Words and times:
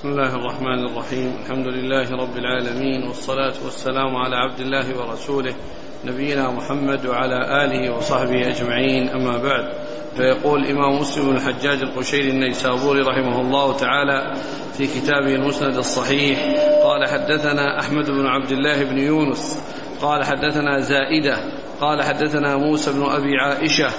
بسم 0.00 0.08
الله 0.08 0.34
الرحمن 0.34 0.86
الرحيم. 0.86 1.32
الحمد 1.44 1.66
لله 1.66 2.10
رب 2.10 2.36
العالمين 2.36 3.02
والصلاة 3.02 3.52
والسلام 3.64 4.16
على 4.16 4.36
عبد 4.36 4.60
الله 4.60 4.98
ورسوله 4.98 5.54
نبينا 6.04 6.50
محمد 6.50 7.06
وعلى 7.06 7.64
آله 7.64 7.96
وصحبه 7.96 8.48
أجمعين. 8.48 9.08
أما 9.08 9.38
بعد 9.38 9.72
فيقول 10.16 10.60
الإمام 10.60 11.00
مسلم 11.00 11.30
بن 11.30 11.36
الحجاج 11.36 11.82
القشيري 11.82 12.30
النيسابوري 12.30 13.00
رحمه 13.00 13.40
الله 13.40 13.76
تعالى 13.76 14.34
في 14.76 14.86
كتابه 14.86 15.34
المسند 15.34 15.76
الصحيح 15.76 16.38
قال 16.84 17.08
حدثنا 17.08 17.80
أحمد 17.80 18.10
بن 18.10 18.26
عبد 18.26 18.50
الله 18.50 18.84
بن 18.84 18.98
يونس 18.98 19.58
قال 20.02 20.24
حدثنا 20.24 20.80
زائدة 20.80 21.36
قال 21.80 22.02
حدثنا 22.02 22.56
موسى 22.56 22.92
بن 22.92 23.02
أبي 23.02 23.36
عائشة 23.36 23.90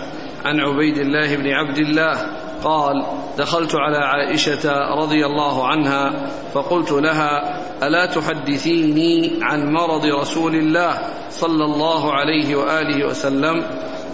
عن 0.46 0.60
عبيد 0.60 0.98
الله 0.98 1.36
بن 1.36 1.50
عبد 1.50 1.78
الله 1.78 2.42
قال 2.64 3.06
دخلت 3.38 3.76
على 3.76 3.98
عائشة 3.98 4.72
رضي 4.96 5.26
الله 5.26 5.68
عنها 5.68 6.28
فقلت 6.54 6.92
لها 6.92 7.62
ألا 7.88 8.06
تحدثيني 8.06 9.40
عن 9.42 9.74
مرض 9.74 10.06
رسول 10.06 10.56
الله 10.56 10.98
صلى 11.30 11.66
الله 11.66 12.14
عليه 12.14 12.56
وآله 12.56 13.08
وسلم؟ 13.08 13.66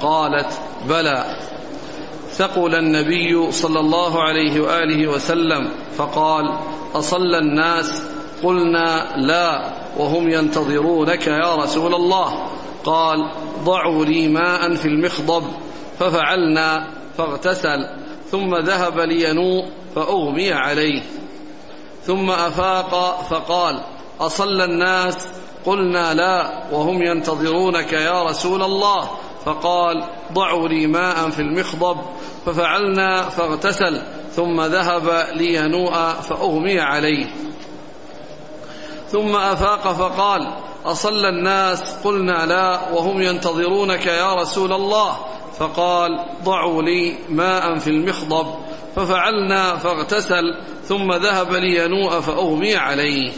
قالت 0.01 0.61
بلى. 0.89 1.25
ثقل 2.31 2.75
النبي 2.75 3.51
صلى 3.51 3.79
الله 3.79 4.23
عليه 4.23 4.61
وآله 4.61 5.07
وسلم 5.07 5.69
فقال 5.97 6.59
أصلى 6.95 7.37
الناس؟ 7.37 8.03
قلنا 8.43 9.17
لا 9.17 9.73
وهم 9.97 10.29
ينتظرونك 10.29 11.27
يا 11.27 11.55
رسول 11.55 11.95
الله. 11.95 12.47
قال 12.83 13.31
ضعوا 13.63 14.05
لي 14.05 14.27
ماء 14.27 14.75
في 14.75 14.87
المخضب 14.87 15.43
ففعلنا 15.99 16.87
فاغتسل. 17.17 18.06
ثم 18.31 18.55
ذهب 18.55 18.99
لينوء 18.99 19.65
فأغمي 19.95 20.53
عليه. 20.53 21.01
ثم 22.03 22.31
أفاق 22.31 23.21
فقال 23.29 23.83
أصلى 24.19 24.65
الناس؟ 24.65 25.27
قلنا 25.65 26.13
لا 26.13 26.63
وهم 26.71 27.01
ينتظرونك 27.03 27.93
يا 27.93 28.23
رسول 28.23 28.63
الله. 28.63 29.09
فقال 29.45 30.03
ضعوا 30.33 30.67
لي 30.67 30.87
ماء 30.87 31.29
في 31.29 31.41
المخضب. 31.41 31.97
ففعلنا 32.45 33.21
فاغتسل. 33.21 34.01
ثم 34.31 34.61
ذهب 34.61 35.27
لينوء 35.33 35.91
فأغمي 36.13 36.79
عليه. 36.79 37.25
ثم 39.11 39.35
أفاق 39.35 39.91
فقال 39.91 40.53
أصلى 40.85 41.29
الناس؟ 41.29 41.81
قلنا 42.03 42.45
لا 42.45 42.91
وهم 42.93 43.21
ينتظرونك 43.21 44.05
يا 44.05 44.33
رسول 44.33 44.73
الله. 44.73 45.17
فقال 45.59 46.25
ضعوا 46.43 46.81
لي 46.81 47.17
ماء 47.29 47.77
في 47.77 47.89
المخضب 47.89 48.55
ففعلنا 48.95 49.77
فاغتسل 49.77 50.43
ثم 50.83 51.13
ذهب 51.13 51.53
لينوء 51.53 52.19
فأغمي 52.19 52.75
عليه. 52.75 53.31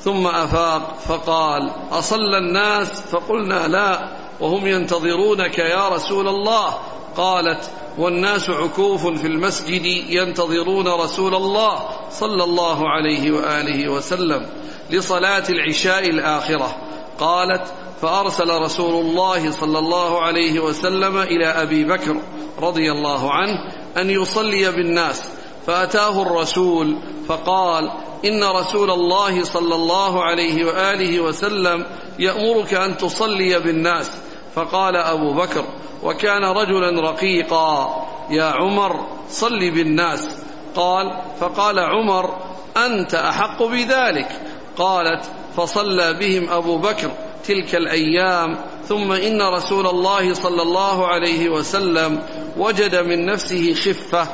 ثم 0.00 0.26
أفاق 0.26 0.98
فقال 1.08 1.70
أصلى 1.90 2.38
الناس؟ 2.38 2.88
فقلنا 2.88 3.68
لا 3.68 4.08
وهم 4.40 4.66
ينتظرونك 4.66 5.58
يا 5.58 5.88
رسول 5.88 6.28
الله. 6.28 6.78
قالت 7.16 7.70
والناس 7.98 8.50
عكوف 8.50 9.06
في 9.06 9.26
المسجد 9.26 9.84
ينتظرون 10.08 10.88
رسول 10.88 11.34
الله 11.34 11.88
صلى 12.10 12.44
الله 12.44 12.88
عليه 12.88 13.30
وآله 13.30 13.88
وسلم 13.88 14.46
لصلاة 14.90 15.44
العشاء 15.48 16.10
الآخرة. 16.10 16.76
قالت 17.22 17.72
فأرسل 18.02 18.50
رسول 18.50 19.06
الله 19.06 19.50
صلى 19.50 19.78
الله 19.78 20.22
عليه 20.22 20.60
وسلم 20.60 21.18
إلى 21.18 21.46
أبي 21.46 21.84
بكر 21.84 22.16
رضي 22.58 22.92
الله 22.92 23.32
عنه 23.32 23.54
أن 23.96 24.10
يصلي 24.10 24.72
بالناس 24.72 25.22
فأتاه 25.66 26.22
الرسول 26.22 26.98
فقال 27.28 27.90
إن 28.24 28.44
رسول 28.44 28.90
الله 28.90 29.44
صلى 29.44 29.74
الله 29.74 30.24
عليه 30.24 30.64
وآله 30.64 31.20
وسلم 31.20 31.86
يأمرك 32.18 32.74
أن 32.74 32.96
تصلي 32.96 33.58
بالناس. 33.58 34.10
فقال 34.54 34.96
أبو 34.96 35.34
بكر 35.34 35.64
وكان 36.02 36.44
رجلا 36.44 37.10
رقيقا 37.10 38.06
يا 38.30 38.44
عمر 38.44 39.06
صل 39.28 39.70
بالناس. 39.70 40.28
قال 40.76 41.22
فقال 41.40 41.78
عمر 41.78 42.36
أنت 42.76 43.14
أحق 43.14 43.62
بذلك. 43.62 44.28
قالت 44.76 45.24
فصلى 45.56 46.12
بهم 46.12 46.50
أبو 46.50 46.78
بكر 46.78 47.10
تلك 47.44 47.74
الأيام 47.74 48.58
ثم 48.88 49.12
إن 49.12 49.42
رسول 49.42 49.86
الله 49.86 50.34
صلى 50.34 50.62
الله 50.62 51.06
عليه 51.06 51.48
وسلم 51.48 52.22
وجد 52.56 52.94
من 52.94 53.26
نفسه 53.26 53.74
خفة 53.74 54.28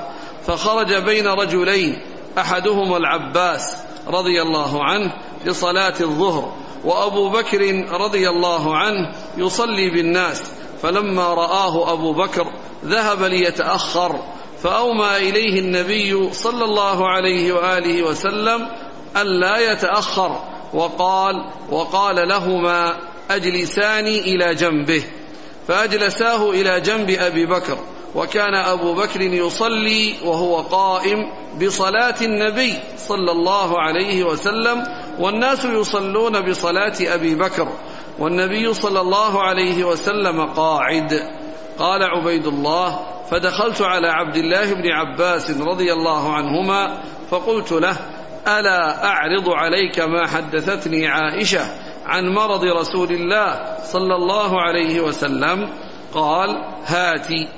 فخرج 0.46 0.94
بين 0.94 1.26
رجلين 1.26 1.98
أحدهما 2.38 2.96
العباس 2.96 3.76
رضي 4.08 4.42
الله 4.42 4.84
عنه 4.84 5.12
لصلاة 5.44 5.94
الظهر 6.00 6.52
وأبو 6.84 7.28
بكر 7.28 7.84
رضي 7.90 8.28
الله 8.28 8.76
عنه 8.76 9.12
يصلي 9.36 9.90
بالناس 9.90 10.42
فلما 10.82 11.34
رآه 11.34 11.92
أبو 11.92 12.12
بكر 12.12 12.52
ذهب 12.84 13.22
ليتأخر 13.22 14.18
فأومى 14.62 15.16
إليه 15.16 15.60
النبي 15.60 16.32
صلى 16.32 16.64
الله 16.64 17.08
عليه 17.08 17.52
وآله 17.52 18.02
وسلم 18.02 18.68
ألا 19.16 19.72
يتأخر 19.72 20.40
وقال 20.74 21.34
وقال 21.70 22.28
لهما 22.28 22.96
أجلساني 23.30 24.20
إلى 24.20 24.54
جنبه 24.54 25.04
فأجلساه 25.68 26.50
إلى 26.50 26.80
جنب 26.80 27.10
أبي 27.10 27.46
بكر 27.46 27.78
وكان 28.14 28.54
أبو 28.54 28.94
بكر 28.94 29.20
يصلي 29.20 30.14
وهو 30.24 30.56
قائم 30.60 31.18
بصلاة 31.62 32.14
النبي 32.22 32.74
صلى 32.96 33.32
الله 33.32 33.80
عليه 33.80 34.24
وسلم 34.24 34.84
والناس 35.18 35.64
يصلون 35.64 36.40
بصلاة 36.40 36.94
أبي 37.00 37.34
بكر 37.34 37.68
والنبي 38.18 38.74
صلى 38.74 39.00
الله 39.00 39.42
عليه 39.42 39.84
وسلم 39.84 40.46
قاعد. 40.46 41.22
قال 41.78 42.02
عبيد 42.02 42.46
الله 42.46 43.00
فدخلت 43.30 43.82
على 43.82 44.08
عبد 44.08 44.36
الله 44.36 44.74
بن 44.74 44.90
عباس 44.90 45.50
رضي 45.50 45.92
الله 45.92 46.32
عنهما 46.32 47.02
فقلت 47.30 47.72
له 47.72 47.96
ألا 48.48 49.04
أعرض 49.04 49.48
عليك 49.48 50.00
ما 50.00 50.26
حدثتني 50.26 51.06
عائشة 51.06 51.60
عن 52.06 52.28
مرض 52.28 52.64
رسول 52.64 53.10
الله 53.10 53.76
صلى 53.82 54.14
الله 54.14 54.62
عليه 54.62 55.00
وسلم؟ 55.00 55.68
قال 56.14 56.64
هاتي. 56.86 57.48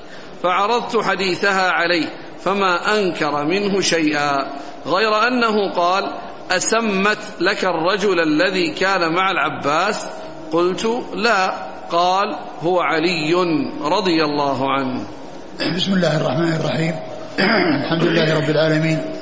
فعرضت 0.43 0.97
حديثها 0.97 1.71
عليه 1.71 2.07
فما 2.45 2.99
أنكر 2.99 3.45
منه 3.45 3.81
شيئا. 3.81 4.47
غير 4.87 5.27
أنه 5.27 5.73
قال 5.73 6.13
أسمت 6.51 7.19
لك 7.41 7.65
الرجل 7.65 8.21
الذي 8.21 8.71
كان 8.71 9.15
مع 9.15 9.31
العباس؟ 9.31 10.07
قلت 10.53 11.05
لا. 11.15 11.55
قال 11.91 12.37
هو 12.61 12.81
علي 12.81 13.35
رضي 13.83 14.25
الله 14.25 14.71
عنه. 14.73 15.05
بسم 15.77 15.93
الله 15.93 16.17
الرحمن 16.17 16.53
الرحيم. 16.53 16.95
الحمد 17.85 18.03
لله 18.05 18.35
رب 18.37 18.51
العالمين. 18.51 19.20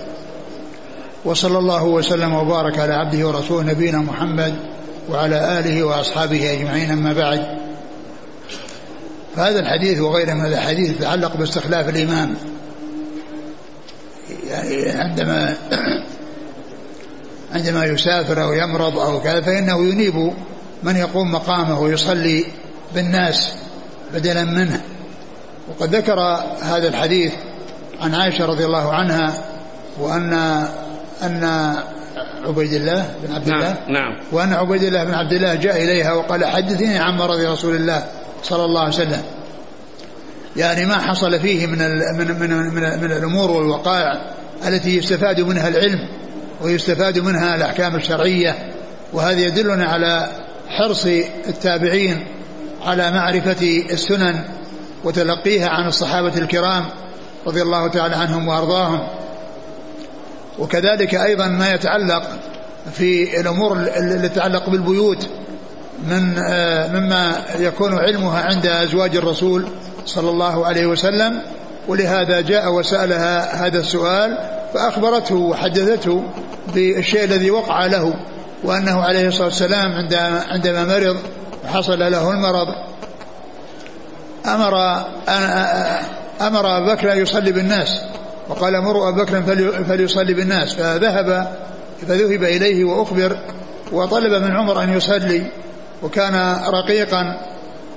وصلى 1.29 1.59
الله 1.59 1.85
وسلم 1.85 2.35
وبارك 2.35 2.79
على 2.79 2.95
عبده 2.95 3.27
ورسوله 3.27 3.63
نبينا 3.63 3.99
محمد 3.99 4.55
وعلى 5.11 5.59
آله 5.59 5.85
وأصحابه 5.85 6.53
أجمعين 6.53 6.91
أما 6.91 7.13
بعد. 7.13 7.59
فهذا 9.37 9.61
الحديث 9.61 10.01
وغيره 10.01 10.35
من 10.35 10.47
الاحاديث 10.47 10.91
يتعلق 10.91 11.37
باستخلاف 11.37 11.89
الإمام. 11.89 12.35
يعني 14.51 14.91
عندما 14.91 15.57
عندما 17.55 17.85
يسافر 17.85 18.43
أو 18.43 18.53
يمرض 18.53 18.99
أو 18.99 19.21
كذا 19.21 19.41
فإنه 19.41 19.85
ينيب 19.85 20.33
من 20.83 20.97
يقوم 20.97 21.33
مقامه 21.33 21.81
ويصلي 21.81 22.45
بالناس 22.95 23.53
بدلا 24.15 24.45
منه. 24.45 24.81
وقد 25.69 25.95
ذكر 25.95 26.21
هذا 26.63 26.89
الحديث 26.89 27.33
عن 28.01 28.15
عائشة 28.15 28.47
رضي 28.47 28.65
الله 28.65 28.93
عنها 28.93 29.45
وأن 29.99 30.69
أن 31.23 31.45
عبيد 32.45 32.73
الله 32.73 33.15
بن 33.23 33.35
عبد 33.35 33.49
نعم 33.49 33.59
الله 33.59 33.77
نعم 33.89 34.17
وأن 34.33 34.53
عبيد 34.53 34.83
الله 34.83 35.05
بن 35.05 35.15
عبد 35.15 35.33
الله 35.33 35.55
جاء 35.55 35.85
إليها 35.85 36.13
وقال 36.13 36.45
حدثيني 36.45 36.99
عن 36.99 37.17
مرض 37.17 37.41
رسول 37.41 37.77
الله 37.77 38.05
صلى 38.43 38.65
الله 38.65 38.81
عليه 38.81 38.95
وسلم. 38.95 39.23
يعني 40.57 40.87
ما 40.87 40.99
حصل 40.99 41.41
فيه 41.41 41.67
من 41.67 41.81
ال 41.81 42.17
من 42.19 42.41
من 42.41 42.51
من, 42.51 43.01
من 43.01 43.13
الأمور 43.13 43.51
والوقائع 43.51 44.21
التي 44.67 44.97
يستفاد 44.97 45.41
منها 45.41 45.69
العلم 45.69 46.09
ويستفاد 46.61 47.19
منها 47.19 47.55
الأحكام 47.55 47.97
الشرعية 47.97 48.73
وهذا 49.13 49.41
يدلنا 49.41 49.87
على 49.87 50.29
حرص 50.69 51.07
التابعين 51.49 52.27
على 52.85 53.11
معرفة 53.11 53.83
السنن 53.91 54.45
وتلقيها 55.05 55.69
عن 55.69 55.87
الصحابة 55.87 56.37
الكرام 56.39 56.85
رضي 57.47 57.63
الله 57.63 57.89
تعالى 57.89 58.17
عنهم 58.17 58.49
وأرضاهم. 58.49 59.09
وكذلك 60.59 61.15
أيضا 61.15 61.47
ما 61.47 61.75
يتعلق 61.75 62.23
في 62.93 63.41
الأمور 63.41 63.77
التي 63.77 64.29
تتعلق 64.29 64.71
بالبيوت 64.71 65.29
من 66.09 66.35
مما 66.93 67.45
يكون 67.59 67.99
علمها 67.99 68.43
عند 68.43 68.67
أزواج 68.67 69.17
الرسول 69.17 69.69
صلى 70.07 70.31
الله 70.31 70.67
عليه 70.67 70.87
وسلم 70.87 71.43
ولهذا 71.89 72.41
جاء 72.41 72.73
وسألها 72.73 73.67
هذا 73.67 73.79
السؤال 73.79 74.39
فأخبرته 74.75 75.35
وحدثته 75.35 76.25
بالشيء 76.75 77.25
الذي 77.25 77.51
وقع 77.51 77.87
له 77.87 78.15
وأنه 78.65 79.03
عليه 79.03 79.29
الصلاة 79.29 79.45
والسلام 79.45 79.93
عندما 80.51 80.85
مرض 80.85 81.17
وحصل 81.65 81.99
له 81.99 82.31
المرض 82.31 82.69
أمر 84.47 85.05
أمر 86.41 86.77
أبا 86.77 86.95
بكر 86.95 87.13
أن 87.13 87.19
يصلي 87.19 87.53
بالناس. 87.53 88.01
وقال 88.49 88.81
مروا 88.83 89.09
أبا 89.09 89.23
بكر 89.23 89.43
فليصلي 89.85 90.35
بالناس. 90.35 90.75
فذهب 90.75 91.53
فذهب 92.09 92.43
إليه 92.43 92.85
وأخبر 92.85 93.39
وطلب 93.93 94.43
من 94.43 94.57
عمر 94.57 94.83
أن 94.83 94.97
يصلي 94.97 95.43
وكان 96.03 96.57
رقيقا. 96.69 97.41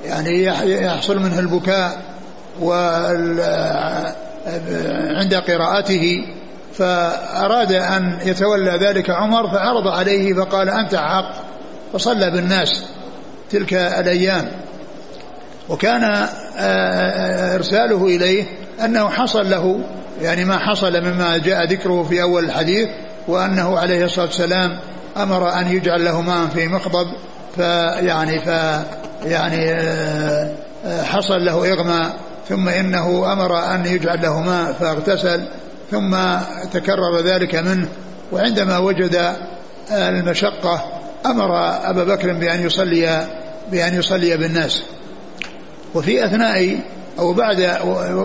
يعني 0.06 0.44
يحصل 0.66 1.20
منه 1.20 1.40
البكاء 1.40 2.02
عند 5.20 5.34
قراءته. 5.34 6.26
فأراد 6.74 7.72
أن 7.72 8.20
يتولى 8.26 8.72
ذلك 8.72 9.10
عمر 9.10 9.48
فعرض 9.48 9.88
عليه 9.88 10.34
فقال 10.34 10.70
أنت 10.70 10.96
حق 10.96 11.34
فصلى 11.94 12.32
بالناس 12.32 12.84
تلك 13.52 13.74
الأيام. 13.74 14.52
وكان 15.70 16.04
آه، 16.04 16.28
آه، 16.58 17.56
إرساله 17.56 18.06
إليه 18.06 18.44
أنه 18.86 19.10
حصل 19.10 19.50
له 19.50 19.80
يعني 20.22 20.46
ما 20.46 20.58
حصل 20.58 21.02
مما 21.02 21.38
جاء 21.38 21.68
ذكره 21.68 22.04
في 22.04 22.22
أول 22.22 22.46
الحديث 22.46 22.90
وأنه 23.28 23.80
عليه 23.80 24.06
الصلاة 24.06 24.26
والسلام 24.26 24.80
أمر 25.18 25.54
أن 25.54 25.68
يجعل 25.68 26.06
له 26.06 26.22
ماء 26.22 26.48
في 26.48 26.68
مخضب 26.68 27.08
فيعني 27.56 28.40
ف 28.40 28.48
يعني 29.26 29.72
آه، 29.72 31.04
حصل 31.04 31.46
له 31.46 31.74
إغماء 31.74 32.16
ثم 32.50 32.70
إنه 32.70 33.34
أمر 33.34 33.76
أن 33.76 33.86
يجعل 33.86 34.22
له 34.22 34.42
ماء 34.42 34.74
فاغتسل 34.74 35.46
ثم 35.92 36.18
تكرر 36.74 37.20
ذلك 37.24 37.56
منه 37.56 37.88
وعندما 38.32 38.78
وجد 38.78 39.36
المشقة 39.92 40.84
أمر 41.26 41.56
أبا 41.90 42.04
بكر 42.04 42.34
بأن 42.34 42.66
يصلي 42.66 43.28
بأن 43.72 43.94
يصلي 43.94 44.38
بالناس. 44.38 44.84
وفي 45.96 46.26
أثناء 46.26 46.80
أو 47.20 47.34
بعد 47.34 47.78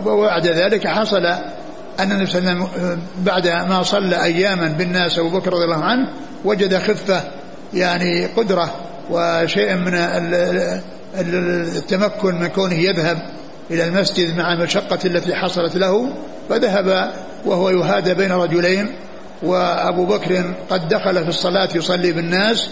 وبعد 0.07 0.47
ذلك 0.47 0.87
حصل 0.87 1.27
أن 2.01 2.13
النبي 2.13 2.27
صلى 2.27 2.39
الله 2.39 2.51
عليه 2.51 2.63
وسلم 2.63 3.01
بعد 3.19 3.49
ما 3.49 3.83
صلى 3.83 4.25
أياما 4.25 4.69
بالناس 4.69 5.19
أبو 5.19 5.31
بكر 5.31 5.53
رضي 5.53 5.65
الله 5.65 5.85
عنه 5.85 6.09
وجد 6.45 6.79
خفة 6.79 7.23
يعني 7.75 8.27
قدرة 8.27 8.75
وشيء 9.11 9.75
من 9.75 9.95
التمكن 11.15 12.35
من 12.35 12.47
كونه 12.47 12.75
يذهب 12.75 13.19
إلى 13.71 13.85
المسجد 13.85 14.37
مع 14.37 14.53
المشقة 14.53 14.99
التي 15.05 15.35
حصلت 15.35 15.77
له 15.77 16.09
فذهب 16.49 17.13
وهو 17.45 17.71
يهادى 17.71 18.15
بين 18.15 18.33
رجلين 18.33 18.93
وأبو 19.43 20.07
بكر 20.07 20.55
قد 20.71 20.89
دخل 20.89 21.23
في 21.23 21.29
الصلاة 21.29 21.69
يصلي 21.75 22.13
بالناس 22.13 22.71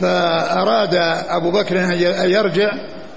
فأراد 0.00 0.94
أبو 1.28 1.50
بكر 1.50 1.84
أن 1.84 2.30
يرجع 2.30 2.72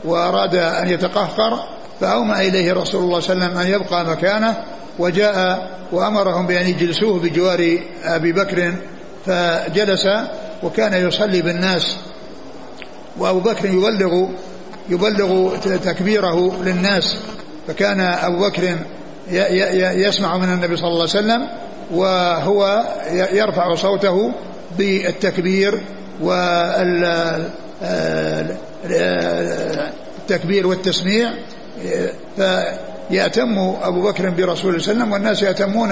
وأراد 0.06 0.56
أن 0.56 0.88
يتقهقر 0.88 1.75
فأومأ 2.01 2.42
إليه 2.42 2.74
رسول 2.74 3.03
الله 3.03 3.19
صلى 3.19 3.33
الله 3.33 3.45
عليه 3.45 3.56
وسلم 3.56 3.57
أن 3.57 3.81
يبقى 3.81 4.06
مكانه 4.06 4.63
وجاء 5.00 5.69
وأمرهم 5.92 6.47
بأن 6.47 6.68
يجلسوه 6.68 7.19
بجوار 7.19 7.80
أبي 8.03 8.31
بكر 8.31 8.74
فجلس 9.25 10.07
وكان 10.63 11.07
يصلي 11.07 11.42
بالناس. 11.42 11.97
وأبو 13.18 13.39
بكر 13.39 13.65
يبلغ 13.65 14.27
يبلغ 14.89 15.57
تكبيره 15.57 16.63
للناس 16.63 17.18
فكان 17.68 18.00
أبو 18.01 18.50
بكر 18.50 18.77
يسمع 19.97 20.38
من 20.38 20.53
النبي 20.53 20.77
صلى 20.77 20.88
الله 20.88 21.00
عليه 21.09 21.19
وسلم 21.19 21.47
وهو 21.92 22.83
يرفع 23.12 23.75
صوته 23.75 24.31
بالتكبير 24.77 25.83
وال 26.21 27.06
التكبير 30.21 30.68
والتسميع. 30.68 31.30
فيأتم 32.36 33.75
أبو 33.81 34.01
بكر 34.01 34.30
برسول 34.30 34.69
الله 34.69 34.83
صلى 34.83 34.92
الله 34.92 35.04
عليه 35.04 35.04
وسلم 35.04 35.12
والناس 35.12 35.44
يأتمون 35.44 35.92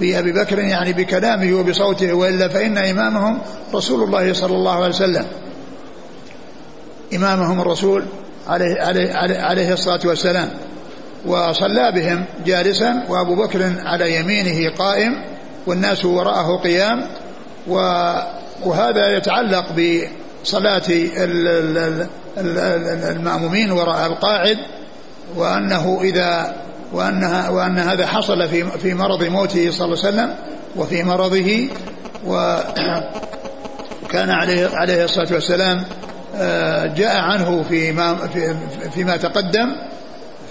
بأبي 0.00 0.32
بكر 0.32 0.58
يعني 0.58 0.92
بكلامه 0.92 1.54
وبصوته 1.54 2.12
وإلا 2.12 2.48
فإن 2.48 2.78
إمامهم 2.78 3.38
رسول 3.74 4.02
الله 4.02 4.32
صلى 4.32 4.54
الله 4.54 4.74
عليه 4.74 4.94
وسلم. 4.94 5.26
إمامهم 7.14 7.60
الرسول 7.60 8.04
عليه, 8.48 8.82
عليه, 8.82 9.12
عليه, 9.14 9.38
عليه 9.38 9.72
الصلاة 9.72 10.00
والسلام. 10.04 10.50
وصلى 11.26 11.92
بهم 11.92 12.24
جالسا 12.46 13.04
وأبو 13.08 13.34
بكر 13.34 13.72
على 13.84 14.16
يمينه 14.16 14.74
قائم 14.74 15.24
والناس 15.66 16.04
وراءه 16.04 16.56
قيام. 16.62 17.08
وهذا 18.64 19.16
يتعلق 19.16 19.72
بصلاة 20.44 20.82
المأمومين 23.10 23.72
وراء 23.72 24.06
القاعد 24.06 24.58
وأنه 25.36 26.00
إذا 26.02 26.54
وأنها 26.92 27.48
وأن 27.48 27.78
هذا 27.78 28.06
حصل 28.06 28.48
في 28.48 28.64
في 28.64 28.94
مرض 28.94 29.22
موته 29.22 29.70
صلى 29.70 29.84
الله 29.84 30.04
عليه 30.04 30.08
وسلم 30.08 30.34
وفي 30.76 31.02
مرضه 31.02 31.68
وكان 32.26 34.30
عليه 34.30 34.68
عليه 34.68 35.04
الصلاة 35.04 35.32
والسلام 35.32 35.84
آه، 36.36 36.86
جاء 36.86 37.16
عنه 37.16 37.62
فيما 37.68 38.16
في 38.16 38.54
فيما 38.94 39.16
تقدم 39.16 39.76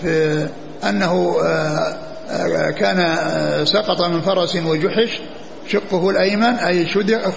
في 0.01 0.47
أنه 0.83 1.35
آه، 1.43 1.97
آه، 2.29 2.69
كان 2.69 3.17
سقط 3.65 4.01
من 4.01 4.21
فرس 4.21 4.55
وجحش 4.55 5.21
شقه 5.67 6.09
الأيمن 6.09 6.53
أي 6.53 6.87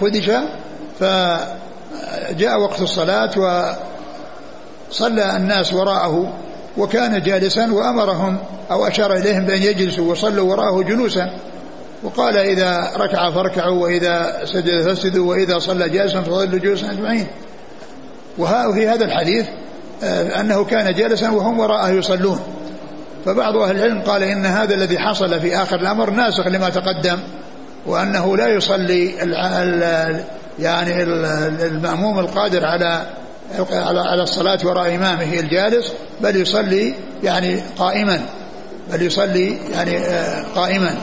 خدش 0.01 0.31
فجاء 2.29 2.61
وقت 2.61 2.81
الصلاة 2.83 3.31
وصلى 4.91 5.37
الناس 5.37 5.73
وراءه 5.73 6.33
وكان 6.79 7.23
جالسا 7.23 7.73
وأمرهم 7.73 8.39
أو 8.71 8.87
أشار 8.87 9.15
إليهم 9.15 9.45
بأن 9.45 9.63
يجلسوا 9.63 10.11
وصلوا 10.11 10.51
وراءه 10.51 10.83
جلوسا 10.83 11.31
وقال 12.03 12.37
إذا 12.37 12.93
ركع 12.97 13.31
فاركعوا 13.31 13.83
وإذا 13.83 14.43
سجد 14.45 14.83
فاسجدوا 14.83 15.31
وإذا 15.31 15.59
صلى 15.59 15.89
جالسا 15.89 16.21
فصلوا 16.21 16.59
جلوسا 16.59 16.91
أجمعين. 16.91 17.27
وفي 18.39 18.89
هذا 18.89 19.05
الحديث 19.05 19.47
آه، 20.03 20.41
أنه 20.41 20.65
كان 20.65 20.95
جالسا 20.95 21.31
وهم 21.31 21.59
وراءه 21.59 21.89
يصلون. 21.91 22.41
فبعض 23.25 23.57
أهل 23.57 23.77
العلم 23.77 24.03
قال 24.03 24.23
إن 24.23 24.47
هذا 24.47 24.75
الذي 24.75 24.99
حصل 24.99 25.41
في 25.41 25.57
آخر 25.57 25.81
الأمر 25.81 26.11
ناسخ 26.11 26.47
لما 26.47 26.69
تقدم 26.69 27.19
وأنه 27.87 28.37
لا 28.37 28.49
يصلي 28.49 29.23
يعني 30.59 31.03
المأموم 31.03 32.19
القادر 32.19 32.65
على 32.65 33.07
على 33.97 34.23
الصلاة 34.23 34.59
وراء 34.65 34.95
إمامه 34.95 35.41
الجالس 35.41 35.93
بل 36.21 36.37
يصلي 36.37 36.95
يعني 37.23 37.63
قائما 37.79 38.21
بل 38.93 39.03
يصلي 39.03 39.59
يعني 39.73 39.99
آه، 39.99 40.45
قائما. 40.55 40.95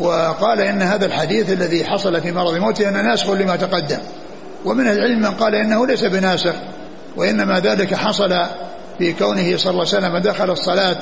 وقال 0.00 0.60
إن 0.60 0.82
هذا 0.82 1.06
الحديث 1.06 1.52
الذي 1.52 1.84
حصل 1.84 2.20
في 2.20 2.32
مرض 2.32 2.54
موته 2.54 2.88
أنه 2.88 3.02
ناسخ 3.02 3.30
لما 3.30 3.56
تقدم. 3.56 3.98
ومن 4.64 4.88
العلم 4.88 5.18
من 5.20 5.30
قال 5.30 5.54
إنه 5.54 5.86
ليس 5.86 6.04
بناسخ 6.04 6.54
وإنما 7.16 7.60
ذلك 7.60 7.94
حصل 7.94 8.46
في 8.98 9.12
كونه 9.12 9.56
صلى 9.56 9.70
الله 9.70 9.86
عليه 9.94 9.98
وسلم 9.98 10.18
دخل 10.18 10.50
الصلاة 10.50 11.00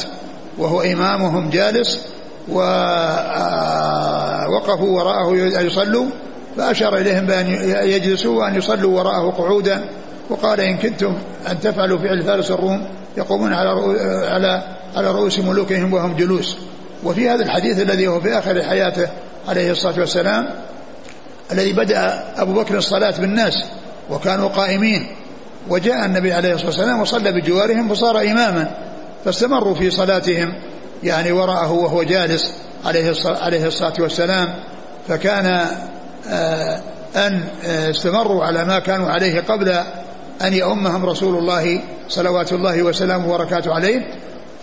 وهو 0.59 0.83
إمامهم 0.83 1.50
جالس 1.50 2.00
ووقفوا 2.49 2.68
وراءه 4.88 5.35
يصلوا 5.37 6.07
فأشار 6.57 6.97
إليهم 6.97 7.26
بأن 7.26 7.47
يجلسوا 7.88 8.40
وأن 8.40 8.55
يصلوا 8.55 8.99
وراءه 8.99 9.31
قعودا 9.31 9.88
وقال 10.31 10.61
إن 10.61 10.76
كنتم 10.76 11.14
أن 11.50 11.61
تفعلوا 11.61 11.99
فعل 11.99 12.23
فارس 12.23 12.50
الروم 12.50 12.88
يقومون 13.17 13.52
على 13.52 13.71
على 14.28 14.62
على 14.97 15.11
رؤوس 15.11 15.38
ملوكهم 15.38 15.93
وهم 15.93 16.17
جلوس. 16.17 16.57
وفي 17.05 17.31
هذا 17.31 17.43
الحديث 17.43 17.81
الذي 17.81 18.09
هو 18.09 18.21
في 18.21 18.38
آخر 18.38 18.62
حياته 18.62 19.09
عليه 19.49 19.71
الصلاة 19.71 20.00
والسلام 20.00 20.49
الذي 21.52 21.73
بدأ 21.73 22.25
أبو 22.37 22.52
بكر 22.52 22.78
الصلاة 22.78 23.21
بالناس 23.21 23.55
وكانوا 24.11 24.49
قائمين 24.49 25.07
وجاء 25.69 26.05
النبي 26.05 26.33
عليه 26.33 26.55
الصلاة 26.55 26.69
والسلام 26.69 27.00
وصلى 27.00 27.33
بجوارهم 27.33 27.88
فصار 27.88 28.21
إماما 28.21 28.71
فاستمروا 29.25 29.75
في 29.75 29.90
صلاتهم 29.90 30.55
يعني 31.02 31.33
وراءه 31.33 31.73
وهو 31.73 32.02
جالس 32.02 32.55
عليه 32.85 33.67
الصلاة 33.67 33.93
والسلام 34.00 34.55
فكان 35.09 35.47
آه، 35.47 35.67
أن 37.17 37.45
آه، 37.65 37.91
استمروا 37.91 38.45
على 38.45 38.65
ما 38.65 38.79
كانوا 38.79 39.09
عليه 39.09 39.41
قبل 39.41 39.69
أن 40.43 40.53
يؤمهم 40.53 41.07
رسول 41.07 41.39
الله 41.39 41.81
صلوات 42.09 42.53
الله 42.53 42.83
وسلامه 42.83 43.29
وبركاته 43.29 43.75
عليه. 43.75 44.01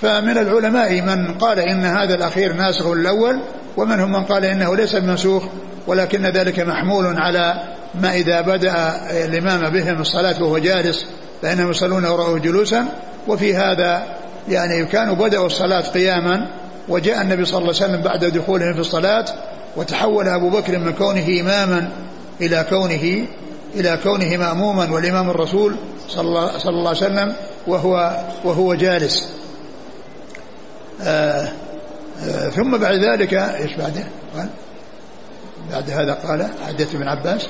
فمن 0.01 0.37
العلماء 0.37 1.01
من 1.01 1.33
قال 1.37 1.59
إن 1.59 1.85
هذا 1.85 2.15
الأخير 2.15 2.53
ناسخ 2.53 2.87
الأول 2.87 3.39
ومنهم 3.77 4.11
من 4.11 4.23
قال 4.23 4.45
إنه 4.45 4.75
ليس 4.75 4.95
بمنسوخ 4.95 5.43
ولكن 5.87 6.25
ذلك 6.25 6.59
محمول 6.59 7.19
على 7.19 7.63
ما 8.01 8.13
إذا 8.13 8.41
بدأ 8.41 8.95
الإمام 9.25 9.69
بهم 9.69 10.01
الصلاة 10.01 10.43
وهو 10.43 10.57
جالس 10.57 11.05
فإنهم 11.41 11.69
يصلون 11.69 12.05
وراءه 12.05 12.37
جلوسا. 12.37 12.85
وفي 13.27 13.55
هذا 13.55 14.03
يعني 14.49 14.85
كانوا 14.85 15.15
بدأوا 15.15 15.45
الصلاة 15.45 15.81
قياما 15.81 16.47
وجاء 16.89 17.21
النبي 17.21 17.45
صلى 17.45 17.57
الله 17.57 17.73
عليه 17.73 17.85
وسلم 17.85 18.01
بعد 18.01 18.25
دخولهم 18.25 18.73
في 18.73 18.79
الصلاة 18.79 19.25
وتحول 19.75 20.27
أبو 20.27 20.49
بكر 20.49 20.77
من 20.77 20.93
كونه 20.93 21.41
إماما 21.41 21.91
إلى 22.41 22.65
كونه 22.69 23.25
إلى 23.75 23.99
كونه 24.03 24.37
مأموما 24.37 24.91
والإمام 24.91 25.29
الرسول 25.29 25.75
صلى 26.07 26.21
الله, 26.21 26.57
صلى 26.57 26.69
الله 26.69 26.89
عليه 26.89 26.97
وسلم 26.99 27.35
وهو 27.67 28.23
وهو 28.43 28.73
جالس. 28.73 29.29
آه 31.01 31.51
آه 32.23 32.49
ثم 32.49 32.77
بعد 32.77 32.93
ذلك 32.95 33.33
إيش 33.33 33.73
بعده؟ 33.73 34.03
قال 34.35 34.49
بعد 35.71 35.89
هذا 35.89 36.13
قال 36.13 36.49
حدث 36.67 36.95
ابن 36.95 37.07
عباس. 37.07 37.47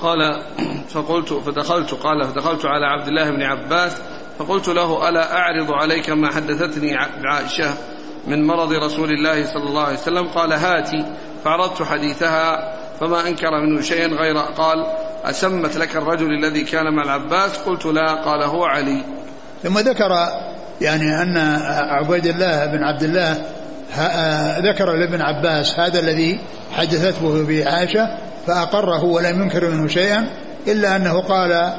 قال 0.00 0.42
فقلت 0.94 1.32
فدخلت 1.32 1.94
قال 1.94 2.28
فدخلت 2.28 2.66
على 2.66 2.86
عبد 2.86 3.08
الله 3.08 3.30
بن 3.30 3.42
عباس 3.42 3.92
فقلت 4.38 4.68
له 4.68 5.08
ألا 5.08 5.36
أعرض 5.36 5.72
عليك 5.72 6.10
ما 6.10 6.32
حدثتني 6.32 6.96
عائشة؟ 7.24 7.74
من 8.26 8.46
مرض 8.46 8.72
رسول 8.72 9.10
الله 9.10 9.46
صلى 9.46 9.64
الله 9.64 9.82
عليه 9.82 9.98
وسلم 9.98 10.28
قال 10.28 10.52
هاتي 10.52 11.04
فعرضت 11.44 11.82
حديثها 11.82 12.74
فما 13.00 13.28
أنكر 13.28 13.60
منه 13.60 13.80
شيئا 13.80 14.06
غير 14.06 14.38
قال 14.38 14.86
أسمت 15.24 15.76
لك 15.76 15.96
الرجل 15.96 16.26
الذي 16.26 16.64
كان 16.64 16.94
مع 16.94 17.02
العباس؟ 17.02 17.56
قلت 17.56 17.86
لا 17.86 18.14
قال 18.14 18.42
هو 18.42 18.64
علي. 18.64 19.04
ثم 19.62 19.78
ذكر 19.78 20.10
يعني 20.80 21.22
أن 21.22 21.36
عبيد 21.68 22.26
الله 22.26 22.66
بن 22.66 22.82
عبد 22.82 23.02
الله 23.02 23.44
ذكر 24.70 24.92
لابن 24.92 25.20
عباس 25.20 25.78
هذا 25.78 26.00
الذي 26.00 26.40
حدثته 26.72 27.46
بعائشة 27.46 28.18
فأقره 28.46 29.04
ولم 29.04 29.42
ينكر 29.42 29.70
منه 29.70 29.88
شيئا 29.88 30.26
إلا 30.66 30.96
أنه 30.96 31.20
قال 31.20 31.74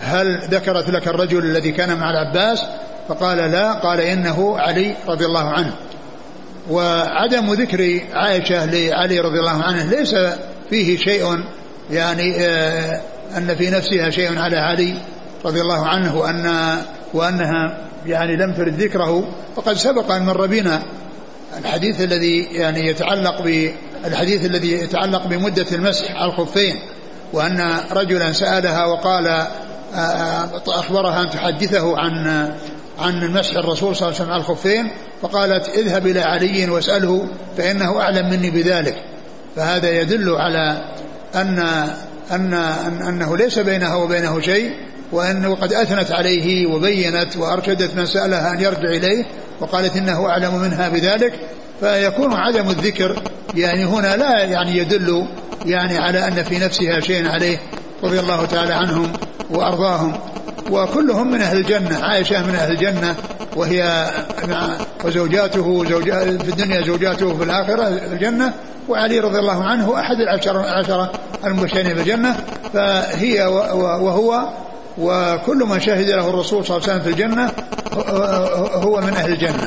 هل 0.00 0.40
ذكرت 0.50 0.90
لك 0.90 1.08
الرجل 1.08 1.38
الذي 1.38 1.72
كان 1.72 1.98
مع 1.98 2.10
العباس؟ 2.10 2.64
فقال 3.08 3.38
لا 3.38 3.72
قال 3.72 4.00
إنه 4.00 4.58
علي 4.58 4.94
رضي 5.08 5.26
الله 5.26 5.48
عنه. 5.48 5.72
وعدم 6.70 7.52
ذكر 7.52 8.00
عائشة 8.12 8.64
لعلي 8.64 9.20
رضي 9.20 9.38
الله 9.38 9.62
عنه 9.62 9.84
ليس 9.84 10.14
فيه 10.70 10.98
شيء 10.98 11.44
يعني 11.90 12.36
آه 12.40 13.00
أن 13.36 13.56
في 13.56 13.70
نفسها 13.70 14.10
شيء 14.10 14.38
على 14.38 14.56
علي 14.56 14.94
رضي 15.44 15.60
الله 15.60 15.86
عنه 15.86 16.16
وأن 16.16 16.76
وأنها 17.14 17.78
يعني 18.06 18.36
لم 18.36 18.54
ترد 18.54 18.80
ذكره. 18.80 19.28
وقد 19.56 19.76
سبق 19.76 20.12
أن 20.12 20.26
مر 20.26 20.46
بنا 20.46 20.82
الحديث 21.58 22.00
الذي 22.00 22.42
يعني 22.42 22.86
يتعلق 22.86 23.42
بالحديث 23.42 24.44
الذي 24.44 24.72
يتعلق 24.72 25.26
بمدة 25.26 25.66
المسح 25.72 26.16
على 26.16 26.30
الخفين 26.30 26.80
وأن 27.32 27.80
رجلا 27.90 28.32
سألها 28.32 28.84
وقال 28.84 29.26
آه، 29.26 29.48
آه، 29.94 30.62
أخبرها 30.68 31.22
أن 31.22 31.30
تحدثه 31.30 31.98
عن 31.98 32.48
عن 32.98 33.32
مسح 33.32 33.56
الرسول 33.56 33.96
صلى 33.96 34.08
الله 34.08 34.20
عليه 34.20 34.24
وسلم 34.24 34.30
على 34.30 34.40
الخفين 34.40 34.90
فقالت 35.22 35.68
اذهب 35.68 36.06
إلى 36.06 36.20
علي 36.20 36.70
واسأله 36.70 37.28
فإنه 37.56 38.00
أعلم 38.00 38.30
مني 38.30 38.50
بذلك. 38.50 38.96
فهذا 39.56 39.90
يدل 39.90 40.30
على 40.30 40.94
أن 41.34 41.58
أن 42.30 42.54
أنه 43.08 43.36
ليس 43.36 43.58
بينها 43.58 43.94
وبينه 43.94 44.40
شيء 44.40 44.70
وأنه 45.12 45.54
قد 45.54 45.72
أثنت 45.72 46.12
عليه 46.12 46.66
وبينت 46.66 47.36
وأرشدت 47.36 47.96
من 47.96 48.06
سألها 48.06 48.52
أن 48.52 48.60
يرجع 48.60 48.88
إليه 48.88 49.24
وقالت 49.60 49.96
إنه 49.96 50.26
أعلم 50.26 50.54
منها 50.54 50.88
بذلك. 50.88 51.32
فيكون 51.80 52.32
عدم 52.32 52.70
الذكر 52.70 53.22
يعني 53.54 53.84
هنا 53.84 54.16
لا 54.16 54.42
يعني 54.44 54.76
يدل 54.76 55.26
يعني 55.66 55.98
على 55.98 56.28
أن 56.28 56.42
في 56.42 56.58
نفسها 56.58 57.00
شيء 57.00 57.28
عليه 57.28 57.58
رضي 58.04 58.20
الله 58.20 58.46
تعالى 58.46 58.74
عنهم 58.74 59.12
وأرضاهم. 59.50 60.20
وكلهم 60.70 61.30
من 61.30 61.40
أهل 61.40 61.56
الجنة 61.56 62.04
عائشة 62.04 62.46
من 62.46 62.54
أهل 62.54 62.72
الجنة 62.72 63.16
وهي 63.56 64.10
مع 64.48 64.78
وزوجاته 65.04 65.84
زوجا 65.84 66.20
في 66.20 66.48
الدنيا 66.48 66.82
زوجاته 66.86 67.36
في 67.36 67.44
الآخرة 67.44 67.84
في 67.84 68.12
الجنة 68.12 68.52
وعلي 68.88 69.20
رضي 69.20 69.38
الله 69.38 69.64
عنه 69.64 70.00
أحد 70.00 70.16
العشرة, 70.16 70.60
العشرة 70.60 71.12
المبشرين 71.44 71.94
بالجنة 71.94 72.36
فهي 72.72 73.46
وهو 73.74 74.48
وكل 74.98 75.56
من 75.56 75.80
شهد 75.80 76.08
له 76.08 76.30
الرسول 76.30 76.64
صلى 76.64 76.76
الله 76.76 76.88
عليه 76.88 77.00
وسلم 77.00 77.14
في 77.14 77.22
الجنة 77.22 77.52
هو 78.84 79.00
من 79.00 79.12
أهل 79.12 79.32
الجنة. 79.32 79.66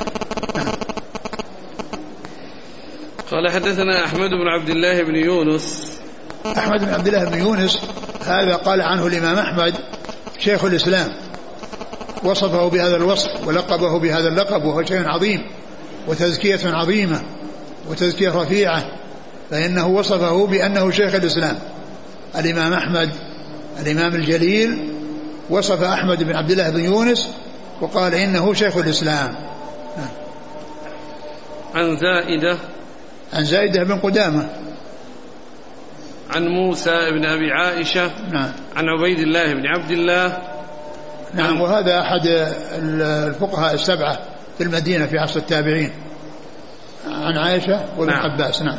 قال 3.31 3.51
حدثنا 3.51 4.05
أحمد 4.05 4.29
بن 4.29 4.47
عبد 4.47 4.69
الله 4.69 5.03
بن 5.03 5.15
يونس. 5.15 5.91
أحمد 6.57 6.85
بن 6.85 6.93
عبد 6.93 7.07
الله 7.07 7.25
بن 7.25 7.39
يونس 7.39 7.81
هذا 8.25 8.55
قال 8.55 8.81
عنه 8.81 9.07
الإمام 9.07 9.37
أحمد 9.37 9.73
شيخ 10.41 10.65
الإسلام 10.65 11.11
وصفه 12.23 12.67
بهذا 12.69 12.95
الوصف 12.95 13.47
ولقبه 13.47 13.99
بهذا 13.99 14.27
اللقب 14.27 14.65
وهو 14.65 14.83
شيء 14.83 15.07
عظيم 15.07 15.41
وتزكية 16.07 16.59
عظيمة 16.65 17.21
وتزكية 17.89 18.41
رفيعة 18.41 18.83
فإنه 19.49 19.87
وصفه 19.87 20.47
بأنه 20.47 20.91
شيخ 20.91 21.15
الإسلام. 21.15 21.59
الإمام 22.37 22.73
أحمد 22.73 23.09
الإمام 23.79 24.15
الجليل 24.15 24.93
وصف 25.49 25.83
أحمد 25.83 26.23
بن 26.23 26.35
عبد 26.35 26.51
الله 26.51 26.69
بن 26.69 26.85
يونس 26.85 27.29
وقال 27.81 28.15
إنه 28.15 28.53
شيخ 28.53 28.77
الإسلام. 28.77 29.35
عن 31.75 31.97
زائدة. 31.97 32.57
عن 33.33 33.45
زائدة 33.45 33.83
بن 33.83 33.99
قدامة. 33.99 34.49
عن 36.35 36.47
موسى 36.47 37.11
بن 37.11 37.25
أبي 37.25 37.51
عائشة 37.51 38.11
نعم. 38.31 38.51
عن 38.75 38.89
عبيد 38.89 39.19
الله 39.19 39.53
بن 39.53 39.67
عبد 39.67 39.91
الله. 39.91 40.37
نعم 41.33 41.61
وهذا 41.61 41.99
أحد 41.99 42.27
الفقهاء 42.75 43.73
السبعة 43.73 44.19
في 44.57 44.63
المدينة 44.63 45.05
في 45.05 45.17
عصر 45.17 45.39
التابعين. 45.39 45.91
عن 47.07 47.37
عائشة 47.37 47.85
وابن 47.97 48.11
نعم. 48.11 48.31
عباس 48.31 48.61
نعم. 48.61 48.77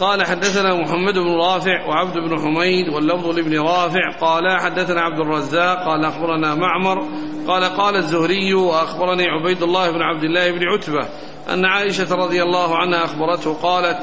قال 0.00 0.26
حدثنا 0.26 0.74
محمد 0.74 1.14
بن 1.14 1.34
رافع 1.34 1.86
وعبد 1.86 2.14
بن 2.14 2.38
حميد 2.38 2.88
واللفظ 2.88 3.26
لابن 3.26 3.60
رافع. 3.60 4.18
قال 4.20 4.60
حدثنا 4.60 5.00
عبد 5.00 5.20
الرزاق. 5.20 5.84
قال 5.84 6.04
أخبرنا 6.04 6.54
معمر. 6.54 7.08
قال 7.48 7.64
قال 7.64 7.96
الزهري 7.96 8.54
وأخبرني 8.54 9.24
عبيد 9.24 9.62
الله 9.62 9.90
بن 9.90 10.02
عبد 10.02 10.24
الله 10.24 10.50
بن 10.50 10.60
عتبة 10.64 11.08
أن 11.52 11.64
عائشة 11.64 12.14
رضي 12.14 12.42
الله 12.42 12.76
عنها 12.76 13.04
أخبرته 13.04 13.54
قالت 13.54 13.98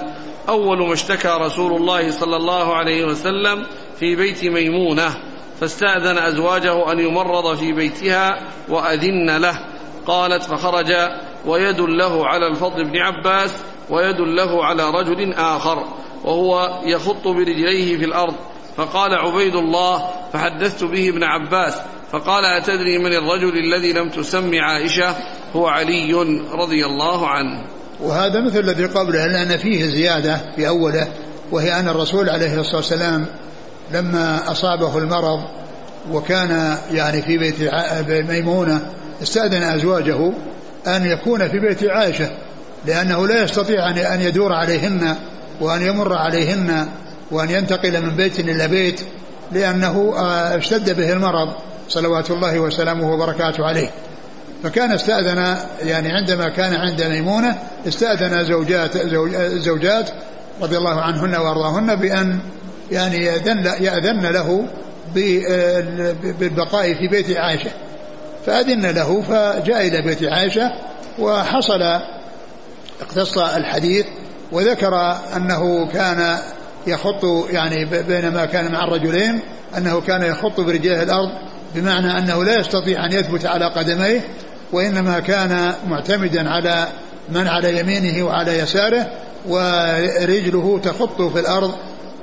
أول 0.50 0.88
ما 0.88 0.94
اشتكى 0.94 1.38
رسول 1.42 1.76
الله 1.76 2.12
صلى 2.12 2.36
الله 2.36 2.76
عليه 2.76 3.06
وسلم 3.06 3.66
في 4.00 4.16
بيت 4.16 4.46
ميمونة 4.46 5.16
فاستأذن 5.60 6.18
أزواجه 6.18 6.92
أن 6.92 7.00
يمرض 7.00 7.58
في 7.58 7.74
بيتها 7.74 8.40
وأذن 8.70 9.38
له. 9.38 9.60
قالت 10.08 10.44
فخرج 10.44 10.92
ويد 11.46 11.80
له 11.80 12.28
على 12.28 12.48
الفضل 12.48 12.84
بن 12.84 12.98
عباس 12.98 13.56
ويد 13.90 14.20
له 14.20 14.66
على 14.66 14.92
رجل 14.92 15.34
آخر 15.34 15.84
وهو 16.24 16.82
يخط 16.86 17.28
برجليه 17.28 17.98
في 17.98 18.06
الأرض. 18.06 18.36
فقال 18.78 19.16
عبيد 19.16 19.56
الله 19.56 20.10
فحدثت 20.34 20.84
به 20.84 21.10
ابن 21.10 21.24
عباس 21.24 21.82
فقال 22.12 22.46
أتدري 22.46 22.98
من 22.98 23.14
الرجل 23.14 23.58
الذي 23.58 23.94
لم 23.94 24.10
تسم 24.10 24.52
عائشة؟ 24.62 25.16
هو 25.56 25.68
علي 25.68 26.14
رضي 26.54 26.86
الله 26.86 27.28
عنه. 27.28 27.64
وهذا 28.04 28.42
مثل 28.42 28.60
الذي 28.60 28.86
قبله 28.86 29.28
لأن 29.28 29.58
فيه 29.58 29.86
زيادة 29.86 30.40
في 30.56 30.68
أوله 30.68 31.08
وهي 31.52 31.80
أن 31.80 31.88
الرسول 31.88 32.30
عليه 32.30 32.60
الصلاة 32.60 32.76
والسلام 32.76 33.26
لما 33.94 34.52
أصابه 34.52 34.98
المرض 34.98 35.40
وكان 36.12 36.78
يعني 36.92 37.22
في 37.22 37.38
بيت 37.38 37.56
ميمونة 38.30 38.82
استأذن 39.24 39.64
أزواجه 39.64 40.32
أن 40.88 41.06
يكون 41.06 41.50
في 41.50 41.60
بيت 41.60 41.84
عائشة 41.84 42.30
لأنه 42.86 43.28
لا 43.28 43.44
يستطيع 43.44 43.90
أن 43.90 44.22
يدور 44.22 44.54
عليهن 44.54 45.16
وأن 45.62 45.82
يمر 45.82 46.14
عليهن 46.14 46.88
وأن 47.32 47.50
ينتقل 47.50 48.02
من 48.02 48.16
بيت 48.16 48.40
إلى 48.40 48.68
بيت 48.68 49.02
لأنه 49.52 50.14
آه، 50.18 50.58
اشتد 50.58 50.98
به 50.98 51.14
المرض 51.14 51.54
صلوات 51.90 52.32
الله 52.32 52.60
وسلامه 52.60 53.14
وبركاته 53.14 53.66
عليه. 53.66 53.90
فكان 54.64 54.92
استأذن 54.92 55.58
يعني 55.82 56.12
عندما 56.12 56.50
كان 56.50 56.74
عند 56.74 57.04
ميمونة 57.04 57.58
استأذن 57.88 58.44
زوجات 58.44 58.98
زوجات 59.58 60.10
رضي 60.62 60.78
الله 60.78 61.02
عنهن 61.02 61.36
وأرضاهن 61.36 61.96
بأن 61.96 62.40
يعني 62.92 63.18
يأذن, 63.18 63.66
يأذن 63.80 64.26
له 64.26 64.68
بالبقاء 66.40 66.94
في 66.94 67.08
بيت 67.08 67.38
عائشة. 67.38 67.70
فأذن 68.46 68.86
له 68.86 69.22
فجاء 69.22 69.88
إلى 69.88 70.02
بيت 70.02 70.24
عائشة 70.24 70.72
وحصل 71.20 71.82
اقتص 73.02 73.38
الحديث 73.38 74.06
وذكر 74.52 75.18
أنه 75.36 75.88
كان 75.88 76.38
يخط 76.88 77.50
يعني 77.50 77.86
بينما 77.86 78.46
كان 78.46 78.72
مع 78.72 78.84
الرجلين 78.84 79.40
أنه 79.78 80.02
كان 80.02 80.24
يخط 80.24 80.60
برجليه 80.60 81.04
الأرض 81.04 81.30
بمعنى 81.76 82.18
أنه 82.18 82.44
لا 82.44 82.60
يستطيع 82.60 83.06
أن 83.06 83.12
يثبت 83.12 83.46
على 83.46 83.66
قدميه 83.66 84.22
وإنما 84.74 85.20
كان 85.20 85.74
معتمدا 85.88 86.50
على 86.50 86.88
من 87.30 87.48
على 87.48 87.80
يمينه 87.80 88.26
وعلى 88.26 88.60
يساره 88.60 89.08
ورجله 89.48 90.80
تخط 90.84 91.22
في 91.22 91.40
الأرض 91.40 91.72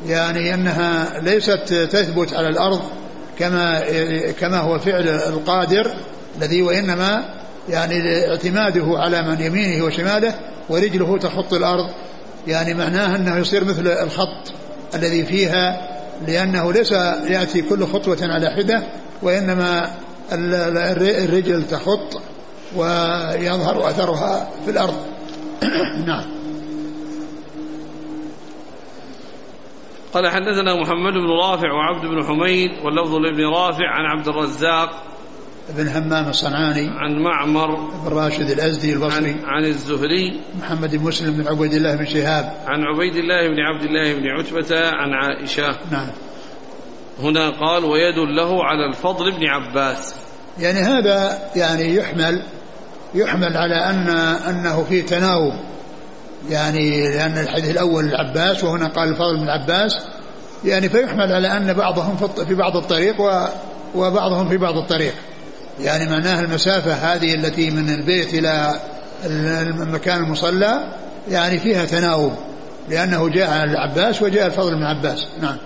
يعني 0.07 0.54
أنها 0.54 1.21
ليست 1.21 1.88
تثبت 1.92 2.35
على 2.35 2.49
الأرض 2.49 2.80
كما 3.38 3.83
كما 4.40 4.59
هو 4.59 4.78
فعل 4.78 5.09
القادر 5.09 5.90
الذي 6.38 6.62
وإنما 6.62 7.25
يعني 7.69 8.26
اعتماده 8.30 8.87
على 8.87 9.23
من 9.23 9.40
يمينه 9.40 9.85
وشماله 9.85 10.35
ورجله 10.69 11.19
تخط 11.19 11.54
الأرض. 11.54 11.90
يعني 12.47 12.75
معناه 12.75 13.16
أنه 13.16 13.37
يصير 13.37 13.64
مثل 13.64 13.87
الخط 13.87 14.52
الذي 14.95 15.25
فيها 15.25 15.88
لأنه 16.26 16.73
ليس 16.73 16.92
يأتي 17.28 17.62
كل 17.62 17.87
خطوة 17.87 18.19
على 18.21 18.50
حدة 18.50 18.83
وإنما 19.23 19.90
الرجل 20.33 21.66
تخط. 21.66 22.21
ويظهر 22.77 23.91
أثرها 23.91 24.50
في 24.65 24.71
الأرض. 24.71 25.07
نعم. 26.07 26.41
قال 30.15 30.29
حدثنا 30.29 30.75
محمد 30.75 31.12
بن 31.12 31.31
رافع 31.31 31.73
وعبد 31.73 32.07
بن 32.07 32.25
حميد 32.25 32.71
واللفظ 32.85 33.15
لابن 33.15 33.45
رافع 33.45 33.89
عن 33.89 34.05
عبد 34.05 34.29
الرزاق 34.29 35.11
بن 35.77 35.89
همام 35.89 36.29
الصنعاني 36.29 36.89
عن 36.89 37.23
معمر 37.23 37.75
بن 37.75 38.17
راشد 38.17 38.50
الأزدي 38.50 38.93
البصري 38.93 39.31
عن, 39.31 39.45
عن 39.45 39.65
الزهري 39.65 40.41
محمد 40.59 40.97
بن 40.97 41.05
مسلم 41.05 41.37
بن 41.37 41.49
عبيد 41.49 41.73
الله 41.73 41.97
بن 41.97 42.07
شهاب 42.07 42.53
عن 42.67 42.85
عبيد 42.85 43.17
الله 43.17 43.49
بن 43.49 43.61
عبد 43.61 43.83
الله 43.83 44.15
بن 44.15 44.27
عتبة 44.27 44.89
عن 44.89 45.15
عائشة. 45.15 45.79
نعم. 45.91 46.11
هنا 47.23 47.50
قال 47.50 47.85
ويد 47.85 48.19
له 48.19 48.65
على 48.65 48.87
الفضل 48.87 49.33
بن 49.33 49.47
عباس. 49.47 50.15
يعني 50.59 50.79
هذا 50.79 51.39
يعني 51.57 51.95
يحمل 51.95 52.43
يحمل 53.14 53.57
على 53.57 53.75
أن 53.75 54.09
أنه 54.49 54.85
في 54.88 55.02
تناوب. 55.02 55.52
يعني 56.50 57.09
لأن 57.09 57.38
الحديث 57.38 57.71
الأول 57.71 58.05
العباس 58.05 58.64
وهنا 58.64 58.88
قال 58.88 59.09
الفضل 59.09 59.37
بن 59.37 59.43
العباس. 59.43 59.99
يعني 60.64 60.88
فيحمل 60.88 61.33
على 61.33 61.57
أن 61.57 61.73
بعضهم 61.73 62.17
في 62.49 62.55
بعض 62.55 62.76
الطريق 62.76 63.17
وبعضهم 63.95 64.49
في 64.49 64.57
بعض 64.57 64.76
الطريق. 64.76 65.14
يعني 65.81 66.11
معناها 66.11 66.40
المسافة 66.40 66.93
هذه 66.93 67.35
التي 67.35 67.71
من 67.71 67.90
البيت 67.90 68.35
إلى 68.35 68.81
المكان 69.25 70.23
المصلى 70.23 70.93
يعني 71.31 71.59
فيها 71.59 71.85
تناوب. 71.85 72.33
لأنه 72.88 73.29
جاء 73.29 73.64
العباس 73.64 74.23
وجاء 74.23 74.47
الفضل 74.47 74.75
بن 74.75 74.83
عباس 74.83 75.26
نعم. 75.40 75.57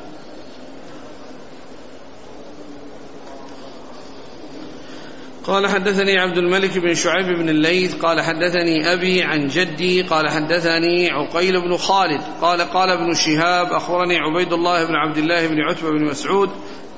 قال 5.47 5.67
حدثني 5.67 6.19
عبد 6.19 6.39
الملك 6.39 6.79
بن 6.79 6.95
شعيب 6.95 7.27
بن 7.27 7.49
الليث 7.49 7.95
قال 7.95 8.21
حدثني 8.21 8.93
أبي 8.93 9.23
عن 9.23 9.49
جدي 9.49 10.03
قال 10.03 10.31
حدثني 10.31 11.11
عقيل 11.11 11.61
بن 11.61 11.77
خالد 11.77 12.21
قال 12.43 12.61
قال 12.61 12.91
ابن 12.91 13.15
شهاب 13.15 13.73
أخبرني 13.73 14.19
عبيد 14.19 14.53
الله 14.53 14.85
بن 14.85 14.95
عبد 14.95 15.19
الله 15.19 15.47
بن 15.47 15.61
عتبة 15.61 15.91
بن 15.91 16.05
مسعود 16.05 16.51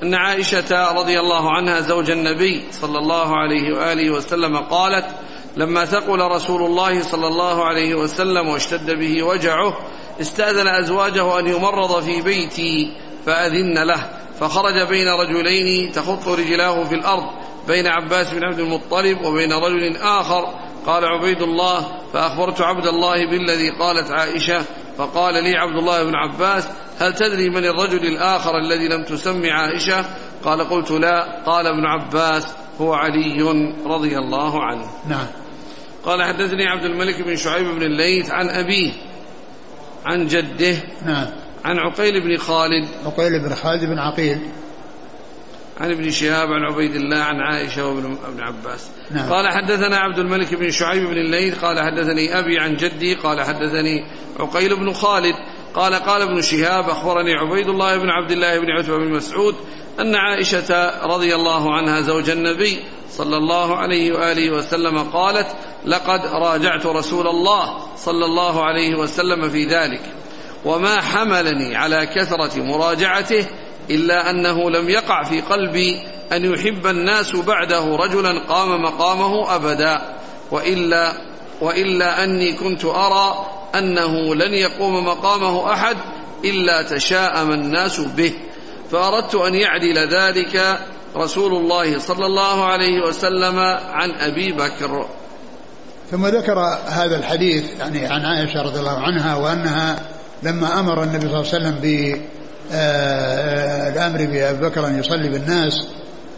أن 0.02 0.14
عائشة 0.14 0.92
رضي 0.92 1.20
الله 1.20 1.50
عنها 1.50 1.80
زوج 1.80 2.10
النبي 2.10 2.64
صلى 2.70 2.98
الله 2.98 3.36
عليه 3.36 3.76
وآله 3.76 4.10
وسلم 4.10 4.56
قالت 4.56 5.06
لما 5.56 5.84
ثقل 5.84 6.18
رسول 6.18 6.62
الله 6.62 7.02
صلى 7.02 7.26
الله 7.26 7.64
عليه 7.64 7.94
وسلم 7.94 8.48
واشتد 8.48 8.90
به 8.90 9.22
وجعه 9.22 9.78
استأذن 10.20 10.68
أزواجه 10.68 11.38
أن 11.38 11.46
يمرض 11.46 12.02
في 12.02 12.22
بيتي 12.22 12.92
فأذن 13.26 13.78
له 13.86 14.10
فخرج 14.40 14.88
بين 14.88 15.08
رجلين 15.08 15.92
تخط 15.92 16.28
رجلاه 16.28 16.84
في 16.84 16.94
الأرض 16.94 17.45
بين 17.66 17.86
عباس 17.86 18.34
بن 18.34 18.44
عبد 18.44 18.58
المطلب 18.58 19.24
وبين 19.24 19.52
رجل 19.52 19.96
آخر 19.96 20.66
قال 20.86 21.04
عبيد 21.04 21.42
الله 21.42 21.86
فأخبرت 22.12 22.60
عبد 22.60 22.86
الله 22.86 23.30
بالذي 23.30 23.70
قالت 23.70 24.10
عائشة 24.10 24.64
فقال 24.98 25.34
لي 25.34 25.56
عبد 25.56 25.78
الله 25.78 26.04
بن 26.04 26.14
عباس 26.14 26.68
هل 26.98 27.14
تدري 27.14 27.50
من 27.50 27.64
الرجل 27.64 28.06
الآخر 28.06 28.58
الذي 28.58 28.88
لم 28.88 29.04
تسم 29.04 29.42
عائشة؟ 29.46 30.04
قال 30.44 30.60
قلت 30.60 30.90
لا 30.90 31.42
قال 31.46 31.66
ابن 31.66 31.86
عباس 31.86 32.46
هو 32.80 32.94
علي 32.94 33.42
رضي 33.86 34.18
الله 34.18 34.64
عنه. 34.64 34.90
نعم. 35.08 35.26
قال 36.04 36.22
حدثني 36.22 36.66
عبد 36.66 36.84
الملك 36.84 37.22
بن 37.22 37.36
شعيب 37.36 37.66
بن 37.66 37.82
الليث 37.82 38.30
عن 38.30 38.48
أبيه 38.48 38.92
عن 40.06 40.26
جده 40.26 40.76
نعم. 41.06 41.26
عن 41.64 41.78
عقيل 41.78 42.20
بن 42.20 42.36
خالد. 42.36 42.88
عقيل 43.06 43.42
بن 43.42 43.54
خالد 43.54 43.84
بن 43.84 43.98
عقيل. 43.98 44.40
عن 45.80 45.90
ابن 45.90 46.10
شهاب 46.10 46.52
عن 46.52 46.62
عبيد 46.62 46.94
الله 46.94 47.16
عن 47.16 47.40
عائشة 47.40 47.86
وابن 47.86 48.40
عباس 48.40 48.90
نعم. 49.10 49.32
قال 49.32 49.48
حدثنا 49.48 49.96
عبد 49.96 50.18
الملك 50.18 50.54
بن 50.54 50.70
شعيب 50.70 51.02
بن 51.02 51.16
الليث 51.16 51.64
قال 51.64 51.80
حدثني 51.80 52.38
أبي 52.38 52.58
عن 52.58 52.76
جدي 52.76 53.14
قال 53.14 53.40
حدثني 53.40 54.04
عقيل 54.40 54.76
بن 54.76 54.92
خالد 54.92 55.34
قال 55.74 55.94
قال 55.94 56.22
ابن 56.22 56.42
شهاب 56.42 56.88
أخبرني 56.88 57.34
عبيد 57.34 57.68
الله 57.68 57.96
بن 57.96 58.10
عبد 58.10 58.30
الله 58.30 58.58
بن 58.58 58.70
عتبة 58.70 58.96
بن 58.96 59.10
مسعود 59.10 59.54
أن 60.00 60.14
عائشة 60.14 60.90
رضي 61.06 61.34
الله 61.34 61.74
عنها 61.74 62.00
زوج 62.00 62.30
النبي 62.30 62.78
صلى 63.10 63.36
الله 63.36 63.76
عليه 63.76 64.12
وآله 64.12 64.50
وسلم 64.50 64.98
قالت 64.98 65.46
لقد 65.84 66.20
راجعت 66.26 66.86
رسول 66.86 67.26
الله 67.26 67.78
صلى 67.96 68.24
الله 68.24 68.64
عليه 68.64 68.94
وسلم 68.94 69.48
في 69.50 69.64
ذلك 69.64 70.00
وما 70.64 71.00
حملني 71.00 71.76
على 71.76 72.06
كثرة 72.06 72.62
مراجعته 72.62 73.46
إلا 73.90 74.30
أنه 74.30 74.70
لم 74.70 74.90
يقع 74.90 75.22
في 75.22 75.40
قلبي 75.40 76.02
أن 76.32 76.44
يحب 76.44 76.86
الناس 76.86 77.36
بعده 77.36 77.96
رجلا 77.96 78.40
قام 78.48 78.82
مقامه 78.82 79.54
أبدا 79.54 80.00
وإلا 80.50 81.12
وإلا 81.60 82.24
أني 82.24 82.52
كنت 82.52 82.84
أرى 82.84 83.46
أنه 83.74 84.34
لن 84.34 84.54
يقوم 84.54 85.04
مقامه 85.06 85.72
أحد 85.72 85.96
إلا 86.44 86.82
تشاءم 86.82 87.50
الناس 87.50 88.00
به. 88.00 88.32
فأردت 88.92 89.34
أن 89.34 89.54
يعدل 89.54 89.98
ذلك 89.98 90.78
رسول 91.16 91.52
الله 91.54 91.98
صلى 91.98 92.26
الله 92.26 92.64
عليه 92.64 93.00
وسلم 93.00 93.58
عن 93.92 94.10
أبي 94.10 94.52
بكر. 94.52 95.06
ثم 96.10 96.26
ذكر 96.26 96.58
هذا 96.86 97.18
الحديث 97.18 97.64
يعني 97.78 98.06
عن 98.06 98.24
عائشة 98.24 98.62
رضي 98.62 98.80
الله 98.80 98.98
عنها 98.98 99.36
وأنها 99.36 99.96
لما 100.42 100.80
أمر 100.80 101.02
النبي 101.02 101.28
صلى 101.28 101.40
الله 101.40 101.54
عليه 101.54 101.66
وسلم 101.66 101.80
آه، 102.72 103.88
الأمر 103.88 104.18
بأبي 104.18 104.68
بكر 104.68 104.86
أن 104.86 104.98
يصلي 104.98 105.28
بالناس 105.28 105.86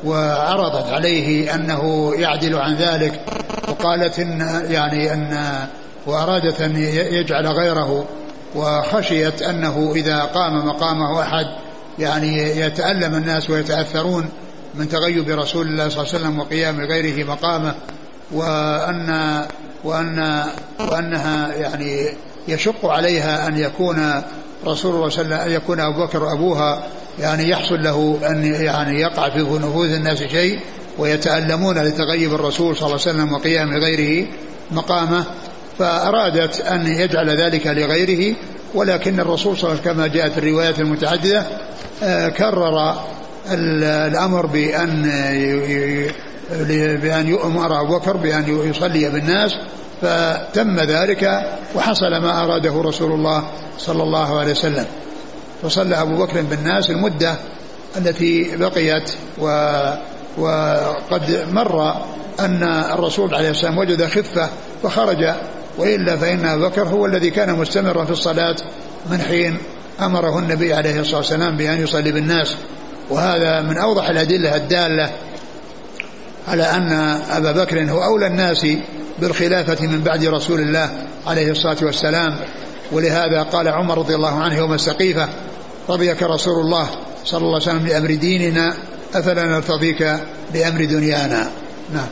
وعرضت 0.05 0.93
عليه 0.93 1.55
أنه 1.55 2.13
يعدل 2.15 2.57
عن 2.57 2.75
ذلك 2.75 3.21
وقالت 3.69 4.19
إن 4.19 4.65
يعني 4.71 5.13
أن 5.13 5.59
وأرادت 6.07 6.61
أن 6.61 6.77
يجعل 7.13 7.47
غيره 7.47 8.05
وخشيت 8.55 9.43
أنه 9.43 9.93
إذا 9.97 10.23
قام 10.23 10.67
مقامه 10.67 11.23
أحد 11.23 11.47
يعني 11.99 12.39
يتألم 12.61 13.15
الناس 13.15 13.51
ويتأثرون 13.51 14.29
من 14.75 14.89
تغيب 14.89 15.29
رسول 15.29 15.67
الله 15.67 15.89
صلى 15.89 16.03
الله 16.03 16.15
عليه 16.15 16.25
وسلم 16.25 16.39
وقيام 16.39 16.81
غيره 16.81 17.25
مقامه 17.25 17.75
وأن 18.33 19.43
وأن 19.85 20.45
وأنها 20.81 21.55
يعني 21.55 22.09
يشق 22.49 22.87
عليها 22.87 23.49
أن 23.49 23.59
يكون 23.59 24.23
رسول 24.67 24.95
الله 24.95 25.09
صلى 25.09 25.25
الله 25.25 25.37
عليه 25.37 25.47
وسلم 25.47 25.53
أن 25.53 25.63
يكون 25.63 25.81
أبو 25.81 26.07
بكر 26.07 26.33
أبوها 26.33 26.83
يعني 27.19 27.49
يحصل 27.49 27.83
له 27.83 28.19
أن 28.31 28.45
يعني 28.45 29.01
يقع 29.01 29.29
في 29.31 29.39
نفوذ 29.39 29.93
الناس 29.93 30.23
شيء 30.23 30.59
ويتألمون 30.99 31.79
لتغيب 31.79 32.35
الرسول 32.35 32.77
صلى 32.77 32.87
الله 32.87 33.01
عليه 33.07 33.11
وسلم 33.11 33.33
وقيام 33.33 33.71
غيره 33.71 34.27
مقامه 34.71 35.25
فأرادت 35.79 36.61
أن 36.61 36.87
يجعل 36.87 37.31
ذلك 37.31 37.67
لغيره 37.67 38.37
ولكن 38.75 39.21
الرسول 39.21 39.57
صلى 39.57 39.71
الله 39.71 39.81
عليه 39.81 39.91
وسلم 39.91 39.95
كما 39.95 40.07
جاءت 40.07 40.39
الروايات 40.39 40.81
المتعددة 40.81 41.47
آه، 42.03 42.29
كرر 42.29 42.95
الأمر 43.51 44.47
بأن 44.47 45.03
بأن 47.03 47.29
يؤمر 47.29 47.81
أبو 47.81 47.99
بكر 47.99 48.17
بأن 48.17 48.71
يصلي 48.71 49.11
بالناس 49.11 49.55
فتم 50.03 50.81
ذلك 50.81 51.43
وحصل 51.75 52.11
ما 52.23 52.45
أراده 52.45 52.83
رسول 52.83 53.13
الله 53.13 53.51
صلى 53.79 54.03
الله 54.03 54.39
عليه 54.39 54.51
وسلم. 54.51 54.87
فصلى 55.63 56.03
أبو 56.03 56.25
بكر 56.25 56.43
بالناس 56.43 56.91
المدة 56.91 57.35
التي 57.97 58.57
بقيت 58.57 59.13
و 59.39 59.47
وقد 60.39 61.47
مر 61.53 61.97
أن 62.41 62.63
الرسول 62.63 63.35
عليه 63.35 63.51
السلام 63.51 63.79
وجد 63.79 64.07
خفة 64.07 64.49
فخرج 64.83 65.35
وإلا 65.79 66.17
فإن 66.17 66.47
أبو 66.47 66.69
بكر 66.69 66.83
هو 66.83 67.07
الذي 67.07 67.31
كان 67.31 67.55
مستمرا 67.55 68.05
في 68.05 68.11
الصلاة 68.11 68.57
من 69.11 69.21
حين 69.21 69.59
أمره 70.01 70.39
النبي 70.39 70.75
عليه 70.75 71.01
الصلاة 71.01 71.17
والسلام 71.17 71.57
بأن 71.57 71.83
يصلي 71.83 72.13
بالناس. 72.13 72.55
وهذا 73.11 73.61
من 73.61 73.79
أوضح 73.79 74.09
الأدلة 74.09 74.57
الدالة 74.57 75.11
على 76.49 76.63
أن 76.63 76.93
أبا 77.31 77.53
بكر 77.53 77.91
هو 77.91 78.05
أولى 78.05 78.27
الناس 78.27 78.67
بالخلافة 79.21 79.87
من 79.87 80.01
بعد 80.01 80.25
رسول 80.25 80.61
الله 80.61 81.07
عليه 81.27 81.51
الصلاة 81.51 81.77
والسلام. 81.83 82.39
ولهذا 82.93 83.43
قال 83.43 83.69
عمر 83.69 83.99
رضي 83.99 84.15
الله 84.15 84.43
عنه 84.43 84.57
يوم 84.57 84.75
السقيفة 84.75 85.29
رضيك 85.89 86.23
رسول 86.23 86.61
الله 86.61 86.89
صلى 87.25 87.39
الله 87.39 87.55
عليه 87.55 87.63
وسلم 87.63 87.87
لأمر 87.87 88.15
ديننا 88.15 88.77
أفلا 89.15 89.45
نرتضيك 89.45 90.03
لأمر 90.55 90.85
دنيانا؟ 90.85 91.51
نعم. 91.95 92.09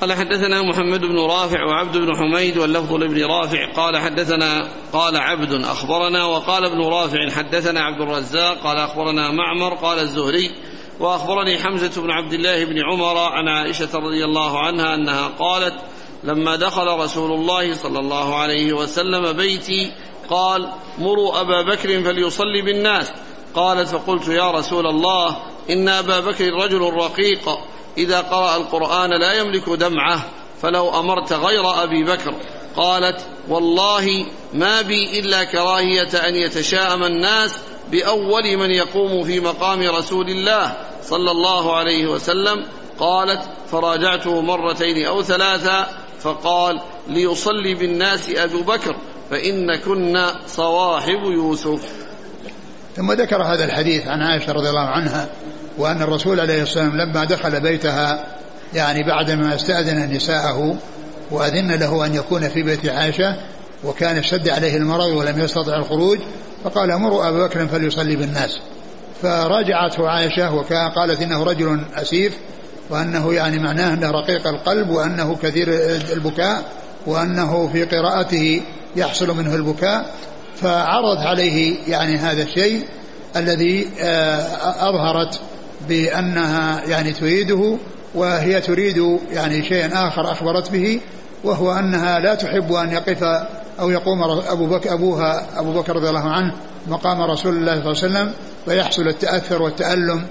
قال 0.00 0.12
حدثنا 0.12 0.62
محمد 0.62 1.00
بن 1.00 1.18
رافع 1.18 1.64
وعبد 1.64 1.96
بن 1.96 2.16
حميد 2.16 2.58
واللفظ 2.58 2.92
لابن 2.92 3.24
رافع. 3.24 3.72
قال 3.72 3.98
حدثنا 3.98 4.68
قال 4.92 5.16
عبد 5.16 5.52
أخبرنا 5.52 6.24
وقال 6.24 6.64
ابن 6.64 6.80
رافع 6.80 7.30
حدثنا 7.30 7.80
عبد 7.80 8.00
الرزاق 8.00 8.58
قال 8.58 8.76
أخبرنا 8.76 9.30
معمر 9.30 9.74
قال 9.74 9.98
الزهري 9.98 10.50
وأخبرني 11.02 11.58
حمزة 11.58 12.02
بن 12.02 12.10
عبد 12.10 12.32
الله 12.32 12.64
بن 12.64 12.78
عمر 12.78 13.18
عن 13.18 13.48
عائشة 13.48 13.88
رضي 13.94 14.24
الله 14.24 14.58
عنها 14.58 14.94
أنها 14.94 15.28
قالت 15.38 15.74
لما 16.24 16.56
دخل 16.56 16.86
رسول 16.86 17.32
الله 17.32 17.74
صلى 17.74 17.98
الله 17.98 18.36
عليه 18.36 18.72
وسلم 18.72 19.32
بيتي 19.32 19.92
قال 20.30 20.68
مروا 20.98 21.40
أبا 21.40 21.62
بكر 21.62 22.02
فليصلي 22.02 22.62
بالناس 22.62 23.12
قالت 23.54 23.88
فقلت 23.88 24.28
يا 24.28 24.50
رسول 24.50 24.86
الله 24.86 25.36
إن 25.70 25.88
أبا 25.88 26.20
بكر 26.20 26.52
رجل 26.52 26.80
رقيق 26.80 27.58
إذا 27.98 28.20
قرأ 28.20 28.56
القرآن 28.56 29.10
لا 29.10 29.32
يملك 29.32 29.68
دمعه 29.68 30.28
فلو 30.62 31.00
أمرت 31.00 31.32
غير 31.32 31.82
أبي 31.82 32.04
بكر 32.04 32.34
قالت 32.76 33.20
والله 33.48 34.26
ما 34.54 34.82
بي 34.82 35.18
إلا 35.18 35.44
كراهية 35.44 36.28
أن 36.28 36.34
يتشاءم 36.34 37.04
الناس 37.04 37.54
بأول 37.90 38.56
من 38.56 38.70
يقوم 38.70 39.24
في 39.24 39.40
مقام 39.40 39.82
رسول 39.82 40.28
الله 40.28 40.76
صلى 41.02 41.30
الله 41.30 41.76
عليه 41.76 42.06
وسلم. 42.06 42.66
قالت 42.98 43.40
فراجعته 43.70 44.40
مرتين 44.40 45.06
أو 45.06 45.22
ثلاثا 45.22 45.86
فقال 46.20 46.80
ليصلي 47.08 47.74
بالناس 47.74 48.30
أبو 48.30 48.62
بكر 48.62 48.96
فإن 49.30 49.76
كنا 49.76 50.34
صواحب 50.46 51.24
يوسف. 51.24 51.82
ثم 52.96 53.12
ذكر 53.12 53.42
هذا 53.42 53.64
الحديث 53.64 54.06
عن 54.06 54.22
عائشة 54.22 54.52
رضي 54.52 54.68
الله 54.68 54.88
عنها 54.88 55.28
وأن 55.78 56.02
الرسول 56.02 56.40
عليه 56.40 56.62
الصلاة 56.62 56.84
والسلام 56.84 57.08
لما 57.10 57.24
دخل 57.24 57.60
بيتها 57.60 58.26
يعني 58.74 59.02
بعدما 59.02 59.54
استأذن 59.54 60.10
نساءه 60.12 60.78
وأذن 61.32 61.72
له 61.72 62.06
أن 62.06 62.14
يكون 62.14 62.48
في 62.48 62.62
بيت 62.62 62.88
عائشة 62.88 63.36
وكان 63.84 64.16
اشتد 64.16 64.48
عليه 64.48 64.76
المرض 64.76 65.06
ولم 65.06 65.40
يستطع 65.40 65.76
الخروج 65.76 66.18
فقال 66.64 66.96
مروا 66.96 67.28
أبا 67.28 67.46
بكر 67.46 67.66
فليصلي 67.66 68.16
بالناس. 68.16 68.60
فراجعته 69.22 70.08
عائشة 70.08 70.54
وكان 70.54 70.90
قالت 70.90 71.22
إنه 71.22 71.44
رجل 71.44 71.80
أسيف 71.94 72.32
وأنه 72.90 73.34
يعني 73.34 73.58
معناه 73.58 73.94
أنه 73.94 74.10
رقيق 74.10 74.46
القلب 74.46 74.90
وأنه 74.90 75.36
كثير 75.42 75.68
البكاء 76.12 76.62
وأنه 77.06 77.70
في 77.72 77.84
قراءته 77.84 78.62
يحصل 78.96 79.36
منه 79.36 79.54
البكاء 79.54 80.10
فعرض 80.56 81.18
عليه 81.18 81.76
يعني 81.88 82.16
هذا 82.16 82.42
الشيء 82.42 82.84
الذي 83.36 83.88
آه، 84.00 84.88
أظهرت 84.88 85.40
بأنها 85.88 86.82
يعني 86.86 87.12
تريده 87.12 87.76
وهي 88.14 88.60
تريد 88.60 89.18
يعني 89.32 89.64
شيئا 89.64 90.08
آخر 90.08 90.32
أخبرت 90.32 90.70
به 90.70 91.00
وهو 91.44 91.72
أنها 91.72 92.18
لا 92.18 92.34
تحب 92.34 92.72
أن 92.72 92.90
يقف 92.90 93.22
أو 93.80 93.90
يقوم 93.90 94.22
أبو 94.48 94.66
بكر 94.66 94.92
أبوها 94.92 95.60
أبو 95.60 95.72
بكر 95.72 95.96
رضي 95.96 96.08
الله 96.08 96.30
عنه 96.30 96.54
مقام 96.86 97.22
رسول 97.22 97.56
الله 97.56 97.72
صلى 97.72 97.92
الله 97.92 98.02
عليه 98.02 98.30
وسلم 98.30 98.32
فيحصل 98.64 99.08
التأثر 99.08 99.62
والتألم 99.62 100.26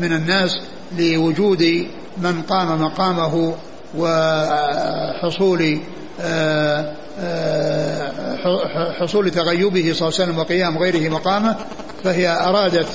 من 0.00 0.12
الناس 0.12 0.60
لوجود 0.98 1.86
من 2.18 2.42
قام 2.42 2.82
مقامه 2.82 3.54
وحصول 3.96 5.78
آه، 6.20 6.92
آه، 7.20 8.92
حصول 9.00 9.30
تغيبه 9.30 9.92
صلى 9.92 10.08
الله 10.08 10.20
عليه 10.20 10.24
وسلم 10.24 10.38
وقيام 10.38 10.78
غيره 10.78 11.10
مقامه 11.10 11.56
فهي 12.04 12.28
أرادت 12.28 12.86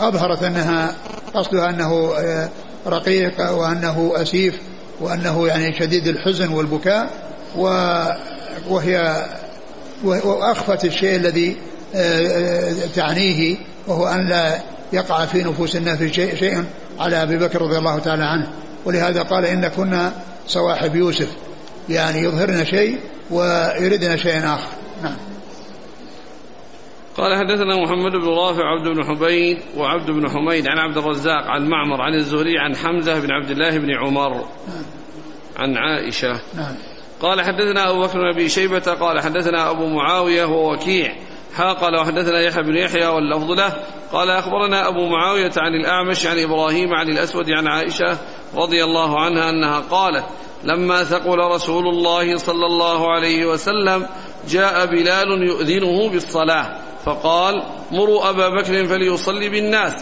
أظهرت 0.00 0.42
أنها 0.42 0.94
قصدها 1.34 1.70
أنه 1.70 2.12
آه، 2.18 2.48
رقيق 2.86 3.50
وأنه 3.50 4.12
أسيف 4.16 4.54
وأنه 5.00 5.48
يعني 5.48 5.78
شديد 5.78 6.06
الحزن 6.06 6.48
والبكاء 6.48 7.10
وهي 8.68 9.26
وأخفت 10.04 10.84
الشيء 10.84 11.16
الذي 11.16 11.56
تعنيه 12.94 13.56
وهو 13.86 14.06
أن 14.06 14.28
لا 14.28 14.58
يقع 14.92 15.26
في 15.26 15.42
نفوس 15.42 15.76
الناس 15.76 16.02
شيء, 16.02 16.36
شيء 16.36 16.64
على 16.98 17.22
أبي 17.22 17.36
بكر 17.36 17.62
رضي 17.62 17.78
الله 17.78 17.98
تعالى 17.98 18.24
عنه. 18.24 18.48
ولهذا 18.84 19.22
قال 19.22 19.44
إن 19.44 19.68
كنا 19.68 20.12
صواحب 20.46 20.96
يوسف 20.96 21.28
يعني 21.88 22.18
يظهرنا 22.18 22.64
شيء 22.64 22.98
ويردنا 23.30 24.16
شيء 24.16 24.38
آخر. 24.38 24.70
نعم. 25.02 25.16
قال 27.18 27.36
حدثنا 27.36 27.76
محمد 27.76 28.12
بن 28.12 28.28
رافع 28.28 28.64
عبد 28.64 28.88
بن 28.88 29.04
حبيب 29.04 29.58
وعبد 29.76 30.10
بن 30.10 30.30
حميد 30.30 30.68
عن 30.68 30.78
عبد 30.78 30.98
الرزاق 30.98 31.46
عن 31.46 31.68
معمر 31.68 32.02
عن 32.02 32.14
الزهري 32.14 32.58
عن 32.58 32.76
حمزة 32.76 33.20
بن 33.20 33.30
عبد 33.30 33.50
الله 33.50 33.78
بن 33.78 33.90
عمر. 33.90 34.30
نعم. 34.30 34.84
عن 35.56 35.76
عائشة. 35.76 36.40
نعم. 36.54 36.74
قال 37.20 37.40
حدثنا 37.40 37.90
أبو 37.90 38.00
بكر 38.00 38.18
بن 38.18 38.28
أبي 38.34 38.48
شيبة 38.48 38.78
قال 39.00 39.20
حدثنا 39.20 39.70
أبو 39.70 39.86
معاوية 39.86 40.44
ووكيع 40.44 41.14
ها 41.54 41.72
قال 41.72 41.96
وحدثنا 41.96 42.40
يحيى 42.40 42.62
بن 42.62 42.76
يحيى 42.76 43.06
واللفظ 43.06 43.50
له. 43.50 43.72
قال 44.12 44.30
أخبرنا 44.30 44.88
أبو 44.88 45.06
معاوية 45.06 45.52
عن 45.56 45.74
الأعمش 45.74 46.26
عن 46.26 46.38
إبراهيم 46.38 46.94
عن 46.94 47.08
الأسود 47.08 47.50
عن 47.50 47.66
عائشة 47.66 48.18
رضي 48.54 48.84
الله 48.84 49.20
عنها 49.20 49.50
أنها 49.50 49.80
قالت 49.80 50.24
لما 50.64 51.04
ثقل 51.04 51.38
رسول 51.38 51.86
الله 51.86 52.36
صلى 52.36 52.66
الله 52.66 53.12
عليه 53.12 53.46
وسلم 53.46 54.06
جاء 54.48 54.86
بلال 54.86 55.42
يؤذنه 55.42 56.10
بالصلاة. 56.10 56.87
فقال 57.08 57.62
مروا 57.90 58.30
أبا 58.30 58.48
بكر 58.48 58.86
فليصلي 58.86 59.48
بالناس. 59.48 59.92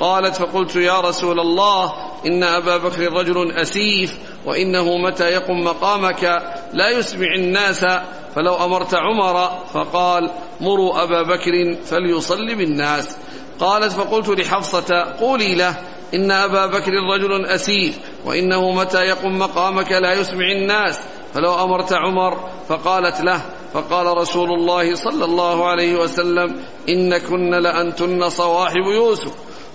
قالت 0.00 0.36
فقلت 0.36 0.76
يا 0.76 1.00
رسول 1.00 1.40
الله 1.40 1.92
إن 2.26 2.42
أبا 2.42 2.76
بكر 2.76 3.12
رجل 3.12 3.52
أسيف 3.52 4.14
وإنه 4.46 4.96
متى 4.96 5.24
يقم 5.24 5.64
مقامك 5.64 6.42
لا 6.72 6.90
يسمع 6.90 7.34
الناس 7.34 7.86
فلو 8.34 8.54
أمرت 8.64 8.94
عمر 8.94 9.50
فقال 9.74 10.30
مروا 10.60 11.02
أبا 11.02 11.22
بكر 11.22 11.76
فليصلي 11.84 12.54
بالناس. 12.54 13.16
قالت 13.60 13.92
فقلت 13.92 14.28
لحفصة 14.28 15.14
قولي 15.20 15.54
له 15.54 15.76
إن 16.14 16.30
أبا 16.30 16.66
بكر 16.66 16.92
رجل 16.92 17.46
أسيف 17.46 17.98
وإنه 18.24 18.72
متى 18.72 18.98
يقم 18.98 19.38
مقامك 19.38 19.92
لا 19.92 20.12
يسمع 20.12 20.52
الناس. 20.52 20.98
فلو 21.34 21.54
أمرت 21.64 21.92
عمر 21.92 22.50
فقالت 22.68 23.20
له 23.20 23.40
فقال 23.74 24.06
رسول 24.06 24.52
الله 24.52 24.94
صلى 24.94 25.24
الله 25.24 25.66
عليه 25.66 25.96
وسلم 25.96 26.64
إن 26.88 27.18
كن 27.18 27.50
لأنتن 27.50 28.28
صواحب 28.28 28.86
يوسف. 28.94 29.32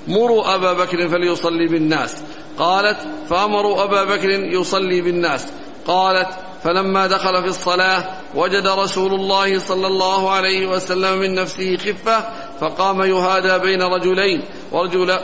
مروا 0.08 0.56
أبا 0.56 0.74
بكر 0.74 1.08
فليصلي 1.08 1.68
بالناس. 1.68 2.18
قالت 2.58 2.98
فأمروا 3.30 3.84
أبا 3.84 4.04
بكر 4.04 4.30
يصلي 4.30 5.02
بالناس. 5.02 5.46
قالت 5.88 6.28
فلما 6.64 7.08
دخل 7.08 7.42
في 7.44 7.50
الصلاة 7.50 8.10
وجد 8.36 8.68
رسول 8.68 9.14
الله 9.14 9.60
صلى 9.60 9.88
الله 9.88 10.32
عليه 10.32 10.68
وسلم 10.68 11.20
من 11.20 11.36
نفسه 11.36 11.78
خفة 11.78 12.24
فقام 12.62 13.02
يهادى 13.02 13.58
بين 13.58 13.82
رجلين 13.82 14.44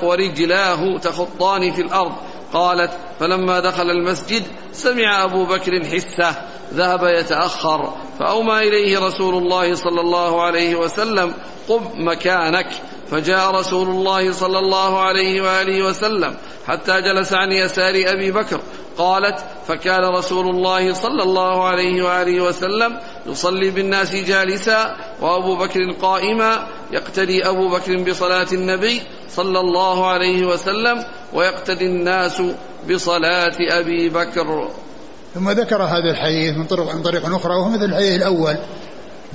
ورجلاه 0.03 0.97
تخطان 0.97 1.71
في 1.71 1.81
الأرض. 1.81 2.11
قالت 2.55 2.91
فلما 3.19 3.59
دخل 3.59 3.89
المسجد 3.91 4.43
سمع 4.71 5.23
أبو 5.23 5.45
بكر 5.45 5.83
حسة 5.85 6.35
ذهب 6.73 7.03
يتأخر 7.03 7.93
فأومى 8.19 8.57
إليه 8.59 8.99
رسول 8.99 9.35
الله 9.35 9.75
صلى 9.75 10.01
الله 10.01 10.41
عليه 10.41 10.75
وسلم 10.75 11.33
قم 11.67 11.81
مكانك. 11.95 12.67
فجاء 13.11 13.51
رسول 13.51 13.87
الله 13.87 14.31
صلى 14.31 14.59
الله 14.59 15.01
عليه 15.01 15.41
وآله 15.41 15.83
وسلم 15.83 16.35
حتى 16.67 17.01
جلس 17.01 17.33
عن 17.33 17.51
يسار 17.51 17.93
أبي 18.07 18.31
بكر. 18.31 18.59
قالت 18.97 19.39
فكان 19.67 20.03
رسول 20.03 20.49
الله 20.49 20.93
صلى 20.93 21.23
الله 21.23 21.67
عليه 21.67 22.03
وآله 22.03 22.41
وسلم 22.41 22.99
يصلي 23.25 23.69
بالناس 23.71 24.15
جالسا 24.15 24.95
وأبو 25.21 25.55
بكر 25.55 25.91
قائما 26.01 26.67
يقتدي 26.91 27.47
أبو 27.47 27.69
بكر 27.69 28.03
بصلاة 28.03 28.47
النبي 28.53 29.01
صلى 29.29 29.59
الله 29.59 30.07
عليه 30.07 30.45
وسلم 30.45 31.05
ويقتدي 31.33 31.85
الناس 31.85 32.41
بصلاة 32.89 33.57
أبي 33.59 34.09
بكر. 34.09 34.69
ثم 35.35 35.49
ذكر 35.49 35.83
هذا 35.83 36.11
الحديث 36.11 36.57
من 36.57 36.65
طرق 36.65 36.95
من 36.95 37.03
طريق 37.03 37.25
أخرى 37.25 37.55
وهو 37.55 37.69
مثل 37.69 37.83
الحديث 37.83 38.15
الأول. 38.15 38.55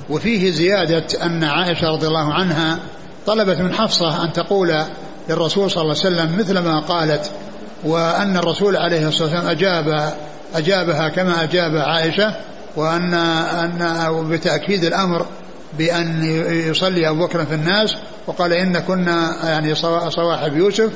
وفيه 0.09 0.51
زيادة 0.51 1.25
أن 1.25 1.43
عائشة 1.43 1.87
رضي 1.91 2.07
الله 2.07 2.33
عنها 2.33 2.79
طلبت 3.27 3.57
من 3.61 3.73
حفصة 3.73 4.23
أن 4.23 4.33
تقول 4.33 4.85
للرسول 5.29 5.71
صلى 5.71 5.81
الله 5.81 5.95
عليه 6.05 6.15
وسلم 6.15 6.39
مثل 6.39 6.59
ما 6.59 6.79
قالت 6.79 7.31
وأن 7.83 8.37
الرسول 8.37 8.77
عليه 8.77 9.07
الصلاة 9.07 9.29
والسلام 9.29 9.47
أجاب 9.47 10.13
أجابها 10.55 11.09
كما 11.09 11.43
أجاب 11.43 11.75
عائشة 11.75 12.35
وأن 12.75 13.13
أن 13.13 14.29
بتأكيد 14.29 14.83
الأمر 14.83 15.25
بأن 15.77 16.23
يصلي 16.69 17.09
أبو 17.09 17.25
بكر 17.25 17.45
في 17.45 17.53
الناس 17.53 17.95
وقال 18.27 18.53
إن 18.53 18.79
كنا 18.79 19.49
يعني 19.49 19.75
صواحب 20.09 20.57
يوسف 20.57 20.91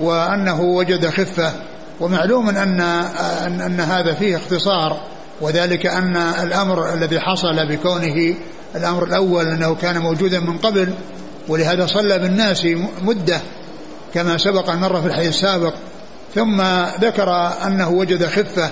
وأنه 0.00 0.60
وجد 0.60 1.06
خفة. 1.06 1.52
ومعلوم 2.00 2.48
أن 2.48 2.80
أن, 2.80 3.60
أن 3.60 3.80
هذا 3.80 4.14
فيه 4.14 4.36
اختصار 4.36 5.00
وذلك 5.40 5.86
أن 5.86 6.16
الأمر 6.16 6.94
الذي 6.94 7.20
حصل 7.20 7.66
بكونه 7.68 8.34
الأمر 8.74 9.04
الأول 9.04 9.46
أنه 9.46 9.74
كان 9.74 9.98
موجودا 9.98 10.40
من 10.40 10.58
قبل 10.58 10.94
ولهذا 11.48 11.86
صلى 11.86 12.18
بالناس 12.18 12.66
مدة 13.02 13.40
كما 14.14 14.38
سبق 14.38 14.70
المرة 14.70 15.00
في 15.00 15.06
الحديث 15.06 15.28
السابق 15.28 15.74
ثم 16.34 16.62
ذكر 17.00 17.52
أنه 17.66 17.90
وجد 17.90 18.26
خفة 18.26 18.70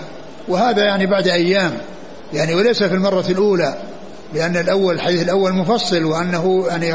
وهذا 0.49 0.85
يعني 0.85 1.07
بعد 1.07 1.29
أيام 1.29 1.73
يعني 2.33 2.55
وليس 2.55 2.83
في 2.83 2.95
المرة 2.95 3.25
الأولى 3.29 3.75
لأن 4.35 4.57
الأول 4.57 4.95
الحديث 4.95 5.23
الأول 5.23 5.53
مفصل 5.53 6.05
وأنه 6.05 6.65
يعني 6.69 6.95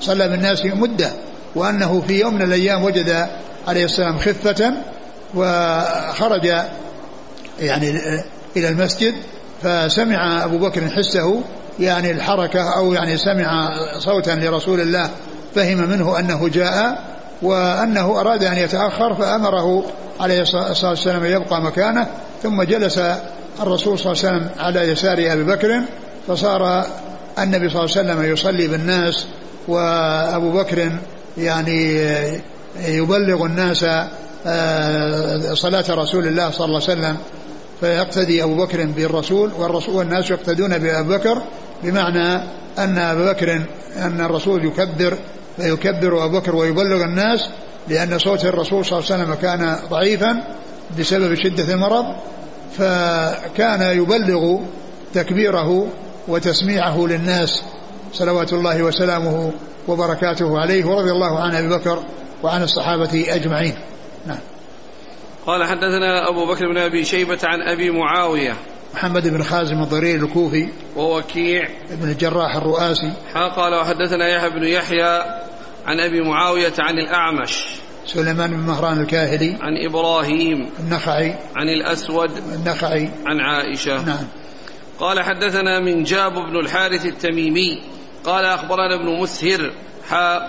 صلى 0.00 0.28
بالناس 0.28 0.64
مدة 0.64 1.12
وأنه 1.54 2.02
في 2.06 2.20
يوم 2.20 2.34
من 2.34 2.42
الأيام 2.42 2.84
وجد 2.84 3.26
عليه 3.68 3.84
السلام 3.84 4.18
خفة 4.18 4.72
وخرج 5.34 6.44
يعني 7.60 7.90
إلى 8.56 8.68
المسجد 8.68 9.14
فسمع 9.62 10.44
أبو 10.44 10.58
بكر 10.58 10.88
حسه 10.88 11.42
يعني 11.82 12.10
الحركة 12.10 12.76
أو 12.76 12.92
يعني 12.92 13.16
سمع 13.16 13.70
صوتا 13.98 14.30
لرسول 14.30 14.80
الله 14.80 15.10
فهم 15.54 15.78
منه 15.88 16.18
أنه 16.18 16.48
جاء 16.48 17.04
وأنه 17.42 18.20
أراد 18.20 18.44
أن 18.44 18.58
يتأخر 18.58 19.14
فأمره 19.14 19.84
عليه 20.20 20.42
الصلاة 20.42 20.90
والسلام 20.90 21.24
يبقى 21.24 21.62
مكانه 21.62 22.06
ثم 22.42 22.62
جلس 22.62 23.00
الرسول 23.60 23.98
صلى 23.98 24.12
الله 24.12 24.24
عليه 24.24 24.36
وسلم 24.36 24.50
على 24.58 24.80
يسار 24.80 25.32
أبي 25.32 25.44
بكر 25.44 25.80
فصار 26.28 26.86
النبي 27.38 27.68
صلى 27.68 27.84
الله 27.84 27.96
عليه 27.98 28.12
وسلم 28.12 28.32
يصلي 28.32 28.68
بالناس 28.68 29.26
وأبو 29.68 30.52
بكر 30.52 30.92
يعني 31.38 32.06
يبلغ 32.80 33.46
الناس 33.46 33.86
آه، 34.46 35.54
صلاة 35.54 35.84
رسول 35.90 36.26
الله 36.26 36.50
صلى 36.50 36.64
الله 36.64 36.82
عليه 36.82 36.92
وسلم 36.92 37.16
فيقتدي 37.82 38.42
أبو 38.42 38.56
بكر 38.56 38.86
بالرسول 38.86 39.50
والرسول 39.58 39.94
والناس 39.94 40.30
يقتدون 40.30 40.78
بأبي 40.78 41.08
بكر 41.08 41.42
بمعنى 41.82 42.34
أن 42.78 42.98
أبا 42.98 43.32
بكر 43.32 43.62
أن 43.96 44.20
الرسول 44.20 44.64
يكبر 44.64 45.18
فيكبر 45.56 46.24
أبو 46.24 46.38
بكر 46.38 46.56
ويبلغ 46.56 47.04
الناس 47.04 47.48
لأن 47.88 48.18
صوت 48.18 48.44
الرسول 48.44 48.84
صلى 48.84 48.98
الله 48.98 49.12
عليه 49.12 49.22
وسلم 49.22 49.34
كان 49.34 49.78
ضعيفا 49.90 50.44
بسبب 50.98 51.34
شدة 51.34 51.74
المرض 51.74 52.04
فكان 52.78 53.98
يبلغ 53.98 54.60
تكبيره 55.14 55.86
وتسميعه 56.28 57.06
للناس 57.06 57.62
صلوات 58.12 58.52
الله 58.52 58.82
وسلامه 58.82 59.52
وبركاته 59.88 60.60
عليه 60.60 60.84
ورضي 60.84 61.10
الله 61.10 61.40
عن 61.40 61.54
أبي 61.54 61.68
بكر 61.68 62.02
وعن 62.42 62.62
الصحابة 62.62 63.26
أجمعين. 63.28 63.74
نعم. 64.26 64.38
قال 65.46 65.64
حدثنا 65.64 66.28
أبو 66.28 66.46
بكر 66.46 66.68
بن 66.68 66.78
أبي 66.78 67.04
شيبة 67.04 67.38
عن 67.44 67.62
أبي 67.62 67.90
معاوية 67.90 68.56
محمد 68.94 69.28
بن 69.28 69.42
خازم 69.42 69.82
الضرير 69.82 70.24
الكوفي 70.24 70.68
ووكيع 70.96 71.68
بن 71.90 72.10
الجراح 72.10 72.56
الرؤاسي. 72.56 73.12
قال 73.56 73.74
وحدثنا 73.74 74.28
يحيى 74.28 74.50
بن 74.50 74.64
يحيى 74.64 75.22
عن 75.86 76.00
أبي 76.00 76.20
معاوية 76.20 76.72
عن 76.78 76.98
الأعمش 76.98 77.64
سليمان 78.06 78.50
بن 78.50 78.56
مهران 78.56 79.00
الكاهلي. 79.00 79.58
عن 79.60 79.86
إبراهيم 79.88 80.70
النخعي. 80.80 81.34
عن 81.56 81.68
الأسود 81.68 82.30
النخعي. 82.54 83.10
عن 83.26 83.40
عائشة 83.40 84.04
نعم. 84.04 84.26
قال 84.98 85.20
حدثنا 85.20 85.80
من 85.80 86.02
جاب 86.02 86.32
بن 86.32 86.56
الحارث 86.56 87.06
التميمي 87.06 87.82
قال 88.24 88.44
أخبرنا 88.44 88.94
ابن 88.94 89.20
مسهر 89.20 89.72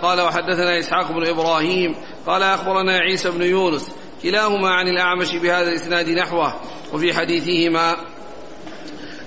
قال 0.01 0.21
وحدثنا 0.21 0.79
إسحاق 0.79 1.12
بن 1.12 1.27
إبراهيم 1.27 1.95
قال 2.27 2.43
أخبرنا 2.43 2.97
عيسى 2.97 3.32
بن 3.32 3.41
يونس 3.41 3.91
كلاهما 4.24 4.70
عن 4.70 4.88
الأعمش 4.88 5.36
بهذا 5.36 5.70
الإسناد 5.70 6.10
نحوه 6.10 6.60
وفي 6.94 7.14
حديثهما 7.14 7.96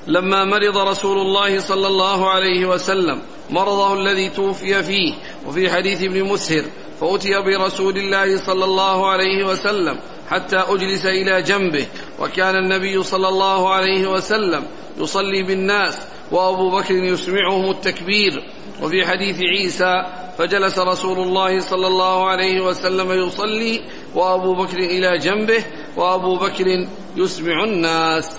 لما 0.06 0.44
مرض 0.44 0.78
رسول 0.78 1.18
الله 1.18 1.60
صلى 1.60 1.86
الله 1.86 2.30
عليه 2.30 2.66
وسلم 2.66 3.22
مرضه 3.50 3.94
الذي 3.94 4.28
توفي 4.28 4.82
فيه 4.82 5.14
وفي 5.46 5.70
حديث 5.70 6.02
ابن 6.02 6.24
مسهر 6.24 6.64
فأتي 7.00 7.42
برسول 7.42 7.96
الله 7.98 8.36
صلى 8.36 8.64
الله 8.64 9.10
عليه 9.10 9.44
وسلم 9.44 9.98
حتى 10.28 10.56
أجلس 10.56 11.06
إلى 11.06 11.42
جنبه 11.42 11.86
وكان 12.18 12.56
النبي 12.56 13.02
صلى 13.02 13.28
الله 13.28 13.74
عليه 13.74 14.06
وسلم 14.06 14.64
يصلي 14.98 15.42
بالناس 15.42 15.98
وأبو 16.30 16.70
بكر 16.70 16.94
يسمعهم 16.94 17.70
التكبير 17.70 18.50
وفي 18.82 19.06
حديث 19.06 19.36
عيسى 19.40 20.25
فجلس 20.38 20.78
رسول 20.78 21.18
الله 21.18 21.60
صلى 21.60 21.86
الله 21.86 22.26
عليه 22.26 22.60
وسلم 22.60 23.12
يصلي 23.12 23.80
وأبو 24.14 24.54
بكر 24.54 24.78
إلى 24.78 25.18
جنبه 25.18 25.64
وأبو 25.96 26.36
بكر 26.36 26.86
يسمع 27.16 27.64
الناس. 27.64 28.30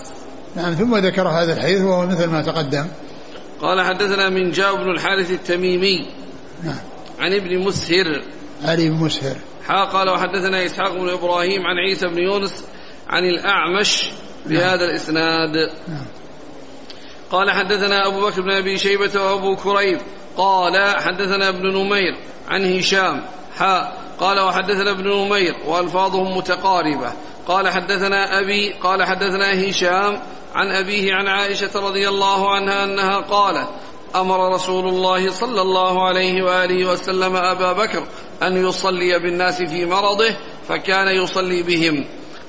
نعم 0.55 0.73
ثم 0.73 0.97
ذكر 0.97 1.27
هذا 1.27 1.53
الحديث 1.53 1.81
وهو 1.81 2.05
مثل 2.05 2.27
ما 2.27 2.41
تقدم. 2.41 2.87
قال 3.61 3.81
حدثنا 3.81 4.29
من 4.29 4.51
جاء 4.51 4.75
بن 4.75 4.89
الحارث 4.89 5.31
التميمي 5.31 6.05
نعم. 6.63 6.79
عن 7.19 7.33
ابن 7.33 7.59
مسهر. 7.59 8.21
علي 8.63 8.89
بن 8.89 8.95
مسهر. 8.95 9.35
حا 9.67 9.83
قال 9.85 10.09
وحدثنا 10.09 10.65
إسحاق 10.65 10.93
بن 10.93 11.09
إبراهيم 11.09 11.61
عن 11.61 11.77
عيسى 11.77 12.07
بن 12.07 12.17
يونس 12.17 12.63
عن 13.09 13.23
الأعمش 13.23 14.09
بهذا 14.45 14.75
نعم. 14.75 14.89
الإسناد. 14.89 15.55
نعم. 15.87 16.05
قال 17.31 17.51
حدثنا 17.51 18.07
أبو 18.07 18.27
بكر 18.27 18.41
بن 18.41 18.51
أبي 18.51 18.77
شيبة 18.77 19.23
وأبو 19.23 19.55
كريب 19.55 19.99
قال 20.37 21.01
حدثنا 21.01 21.49
ابن 21.49 21.77
نمير 21.77 22.17
عن 22.47 22.77
هشام 22.77 23.25
حا 23.57 23.93
قال 24.19 24.39
وحدثنا 24.39 24.91
ابن 24.91 25.07
نمير 25.07 25.55
وألفاظهم 25.65 26.37
متقاربة. 26.37 27.11
قال 27.47 27.69
حدثنا 27.69 28.39
أبي 28.39 28.73
قال 28.73 29.03
حدثنا 29.03 29.69
هشام 29.69 30.19
عن 30.55 30.71
أبيه 30.71 31.13
عن 31.13 31.27
عائشة 31.27 31.69
رضي 31.75 32.09
الله 32.09 32.55
عنها 32.55 32.83
أنها 32.83 33.19
قالت 33.19 33.67
أمر 34.15 34.53
رسول 34.53 34.87
الله 34.87 35.31
صلى 35.31 35.61
الله 35.61 36.07
عليه 36.07 36.43
وآله 36.43 36.91
وسلم 36.91 37.35
أبا 37.35 37.73
بكر 37.73 38.03
أن 38.43 38.67
يصلي 38.67 39.19
بالناس 39.19 39.61
في 39.61 39.85
مرضه 39.85 40.35
فكان 40.67 41.07
يصلي 41.07 41.63
بهم. 41.63 42.05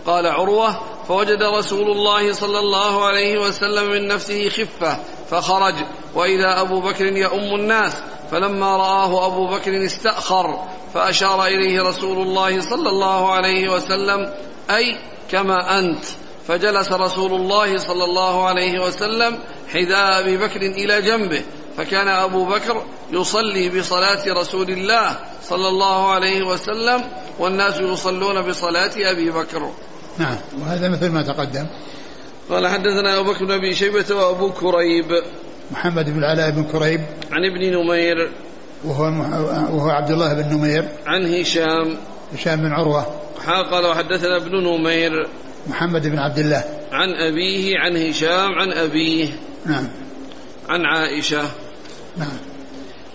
قال 0.06 0.26
عروة 0.26 0.80
فوجد 1.08 1.42
رسول 1.42 1.90
الله 1.90 2.32
صلى 2.32 2.58
الله 2.58 3.04
عليه 3.04 3.38
وسلم 3.38 3.90
من 3.90 4.08
نفسه 4.08 4.48
خفة 4.48 4.98
فخرج. 5.30 5.74
وإذا 6.14 6.60
أبو 6.60 6.80
بكر 6.80 7.06
يؤم 7.06 7.54
الناس 7.54 7.92
فلما 8.30 8.76
رآه 8.76 9.26
أبو 9.26 9.46
بكر 9.46 9.84
استأخر 9.84 10.64
فأشار 10.94 11.46
إليه 11.46 11.82
رسول 11.82 12.18
الله 12.18 12.60
صلى 12.60 12.88
الله 12.88 13.32
عليه 13.32 13.68
وسلم 13.72 14.34
أي 14.70 14.98
كما 15.30 15.78
أنت. 15.78 16.04
فجلس 16.48 16.92
رسول 16.92 17.32
الله 17.32 17.78
صلى 17.78 18.04
الله 18.04 18.46
عليه 18.46 18.80
وسلم 18.80 19.38
حذاء 19.72 20.20
أبي 20.20 20.36
بكر 20.36 20.60
إلى 20.60 21.02
جنبه 21.02 21.42
فكان 21.76 22.08
أبو 22.08 22.44
بكر 22.44 22.82
يصلي 23.10 23.68
بصلاة 23.68 24.24
رسول 24.28 24.70
الله 24.70 25.16
صلى 25.42 25.68
الله 25.68 26.10
عليه 26.10 26.42
وسلم 26.42 27.04
والناس 27.38 27.80
يصلون 27.80 28.42
بصلاة 28.42 28.92
أبي 28.96 29.30
بكر. 29.30 29.72
نعم. 30.18 30.36
وهذا 30.60 30.88
مثل 30.88 31.10
ما 31.10 31.22
تقدم. 31.22 31.66
قال 32.50 32.66
حدثنا 32.66 33.18
أبو 33.18 33.32
بكر 33.32 33.44
بن 33.44 33.50
أبي 33.50 33.74
شيبة 33.74 34.14
وأبو 34.14 34.50
كريب. 34.50 35.22
محمد 35.70 36.10
بن 36.10 36.18
العلاء 36.18 36.50
بن 36.50 36.64
كريب. 36.64 37.00
عن 37.32 37.44
ابن 37.44 37.78
نمير. 37.78 38.30
وهو 38.84 39.02
وهو 39.76 39.88
عبد 39.88 40.10
الله 40.10 40.34
بن 40.34 40.54
نمير. 40.54 40.88
عن 41.06 41.34
هشام. 41.34 41.96
هشام 42.32 42.56
بن 42.56 42.72
عروة. 42.72 43.06
قال 43.46 43.86
وحدثنا 43.86 44.36
ابن 44.36 44.64
نمير. 44.64 45.28
محمد 45.66 46.06
بن 46.06 46.18
عبد 46.18 46.38
الله. 46.38 46.64
عن 46.92 47.08
أبيه 47.14 47.78
عن 47.78 47.96
هشام 47.96 48.52
عن 48.52 48.72
أبيه. 48.72 49.28
نعم. 49.66 49.88
عن 50.68 50.84
عائشة. 50.84 51.42
نعم. 52.16 52.38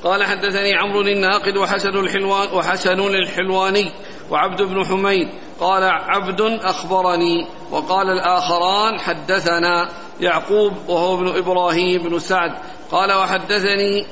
قال 0.04 0.24
حدثني 0.24 0.74
عمرو 0.74 1.02
الناقد 1.02 1.58
وحسن 1.58 1.98
الحلوان 1.98 2.48
وحسن 2.54 3.00
الحلواني 3.00 3.92
وعبد 4.30 4.62
بن 4.62 4.86
حميد 4.86 5.28
قال 5.60 5.84
عبد 5.84 6.42
أخبرني. 6.42 7.48
وقال 7.72 8.10
الآخران 8.10 9.00
حدثنا 9.00 9.90
يعقوب 10.20 10.74
وهو 10.88 11.16
ابن 11.16 11.38
إبراهيم 11.38 12.04
بن 12.04 12.20
سعد. 12.20 12.52
قال 12.92 13.14
وحدثني 13.14 14.06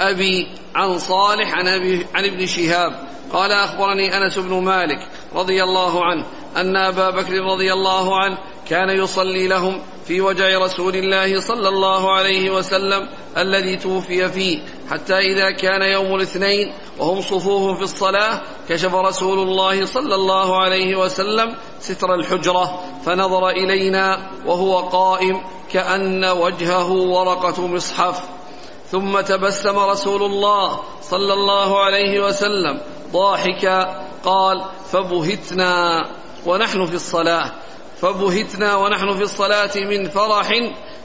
أبي 0.00 0.48
عن 0.74 0.98
صالح 0.98 1.54
عن, 1.54 1.68
أبي 1.68 2.06
عن 2.14 2.24
ابن 2.24 2.46
شهاب. 2.46 3.12
قال 3.32 3.52
أخبرني 3.52 4.16
أنس 4.16 4.38
بن 4.38 4.54
مالك 4.54 5.08
رضي 5.34 5.62
الله 5.62 6.04
عنه 6.04 6.24
أن 6.56 6.76
أبا 6.76 7.10
بكر 7.10 7.32
رضي 7.32 7.72
الله 7.72 8.18
عنه 8.18 8.38
كان 8.68 8.90
يصلي 8.90 9.48
لهم 9.48 9.80
في 10.06 10.20
وجع 10.20 10.58
رسول 10.58 10.96
الله 10.96 11.40
صلى 11.40 11.68
الله 11.68 12.12
عليه 12.12 12.50
وسلم 12.50 13.08
الذي 13.36 13.76
توفي 13.76 14.28
فيه 14.28 14.58
حتى 14.90 15.18
إذا 15.18 15.50
كان 15.50 15.82
يوم 15.82 16.14
الاثنين 16.14 16.74
وهم 16.98 17.20
صفوف 17.20 17.76
في 17.76 17.82
الصلاة 17.82 18.40
كشف 18.68 18.94
رسول 18.94 19.38
الله 19.38 19.86
صلى 19.86 20.14
الله 20.14 20.58
عليه 20.62 20.96
وسلم 20.96 21.56
ستر 21.80 22.14
الحجرة 22.14 22.80
فنظر 23.06 23.48
إلينا 23.48 24.30
وهو 24.46 24.78
قائم 24.78 25.40
كأن 25.72 26.24
وجهه 26.24 26.90
ورقة 26.92 27.66
مصحف. 27.66 28.20
ثم 28.90 29.20
تبسم 29.20 29.78
رسول 29.78 30.22
الله 30.22 30.80
صلى 31.02 31.32
الله 31.32 31.80
عليه 31.80 32.24
وسلم 32.24 32.80
ضاحكا 33.12 34.06
قال 34.24 34.64
فبهتنا 34.92 36.06
ونحن 36.46 36.86
في 36.86 36.94
الصلاة. 36.94 37.52
فبهتنا 38.02 38.76
ونحن 38.76 39.16
في 39.16 39.22
الصلاة 39.22 39.70
من 39.76 40.08
فرح 40.08 40.50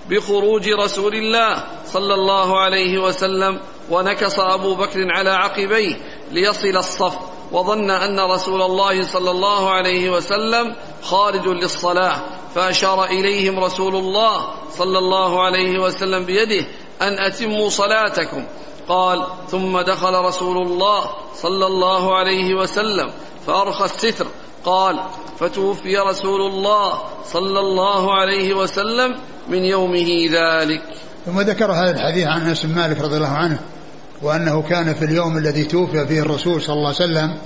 بخروج 0.09 0.69
رسول 0.69 1.15
الله 1.15 1.63
صلى 1.85 2.13
الله 2.13 2.59
عليه 2.59 2.97
وسلم 2.97 3.59
ونكص 3.89 4.39
أبو 4.39 4.75
بكر 4.75 5.11
على 5.11 5.29
عقبيه 5.29 5.95
ليصل 6.31 6.77
الصف 6.77 7.13
وظن 7.51 7.91
أن 7.91 8.19
رسول 8.19 8.61
الله 8.61 9.03
صلى 9.03 9.31
الله 9.31 9.69
عليه 9.69 10.09
وسلم 10.09 10.75
خارج 11.03 11.47
للصلاة 11.47 12.21
فأشار 12.55 13.05
إليهم 13.05 13.59
رسول 13.59 13.95
الله 13.95 14.51
صلى 14.71 14.97
الله 14.97 15.43
عليه 15.43 15.79
وسلم 15.79 16.25
بيده 16.25 16.65
أن 17.01 17.19
أتموا 17.19 17.69
صلاتكم. 17.69 18.45
قال 18.89 19.27
ثم 19.47 19.79
دخل 19.79 20.13
رسول 20.13 20.57
الله 20.57 21.09
صلى 21.35 21.65
الله 21.65 22.15
عليه 22.15 22.55
وسلم 22.55 23.11
فأرخى 23.47 23.85
الستر 23.85 24.27
قال 24.67 24.99
فتوفي 25.39 25.97
رسول 25.97 26.41
الله 26.41 26.93
صلى 27.25 27.59
الله 27.59 28.13
عليه 28.13 28.53
وسلم 28.53 29.15
من 29.49 29.63
يومه 29.63 30.07
ذلك. 30.31 30.81
ثم 31.25 31.41
ذكر 31.41 31.71
هذا 31.71 31.91
الحديث 31.91 32.27
عن 32.27 32.41
أنس 32.41 32.65
بن 32.65 32.75
مالك 32.75 33.01
رضي 33.01 33.15
الله 33.17 33.27
عنه 33.27 33.59
وأنه 34.21 34.61
كان 34.61 34.93
في 34.93 35.05
اليوم 35.05 35.37
الذي 35.37 35.63
توفي 35.63 36.07
فيه 36.07 36.21
الرسول 36.21 36.61
صلى 36.61 36.73
الله 36.73 36.87
عليه 36.87 36.95
وسلم 36.95 37.37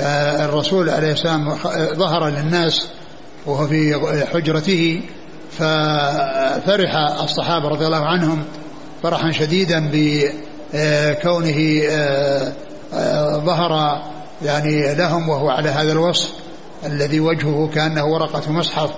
آه، 0.00 0.44
الرسول 0.44 0.90
عليه 0.90 1.12
السلام 1.12 1.54
ظهر 1.94 2.28
للناس 2.28 2.88
وهو 3.46 3.66
في 3.66 4.26
حجرته 4.32 5.02
ففرح 5.50 6.96
الصحابة 7.22 7.68
رضي 7.68 7.86
الله 7.86 8.06
عنهم 8.06 8.44
فرحا 9.02 9.30
شديدا 9.30 9.90
بكونه 9.92 11.82
آه، 11.90 12.52
آه، 12.94 13.36
ظهر 13.36 14.02
يعني 14.42 14.94
لهم 14.94 15.28
وهو 15.28 15.50
على 15.50 15.68
هذا 15.68 15.92
الوصف. 15.92 16.41
الذي 16.86 17.20
وجهه 17.20 17.70
كأنه 17.74 18.04
ورقة 18.04 18.52
مصحف 18.52 18.90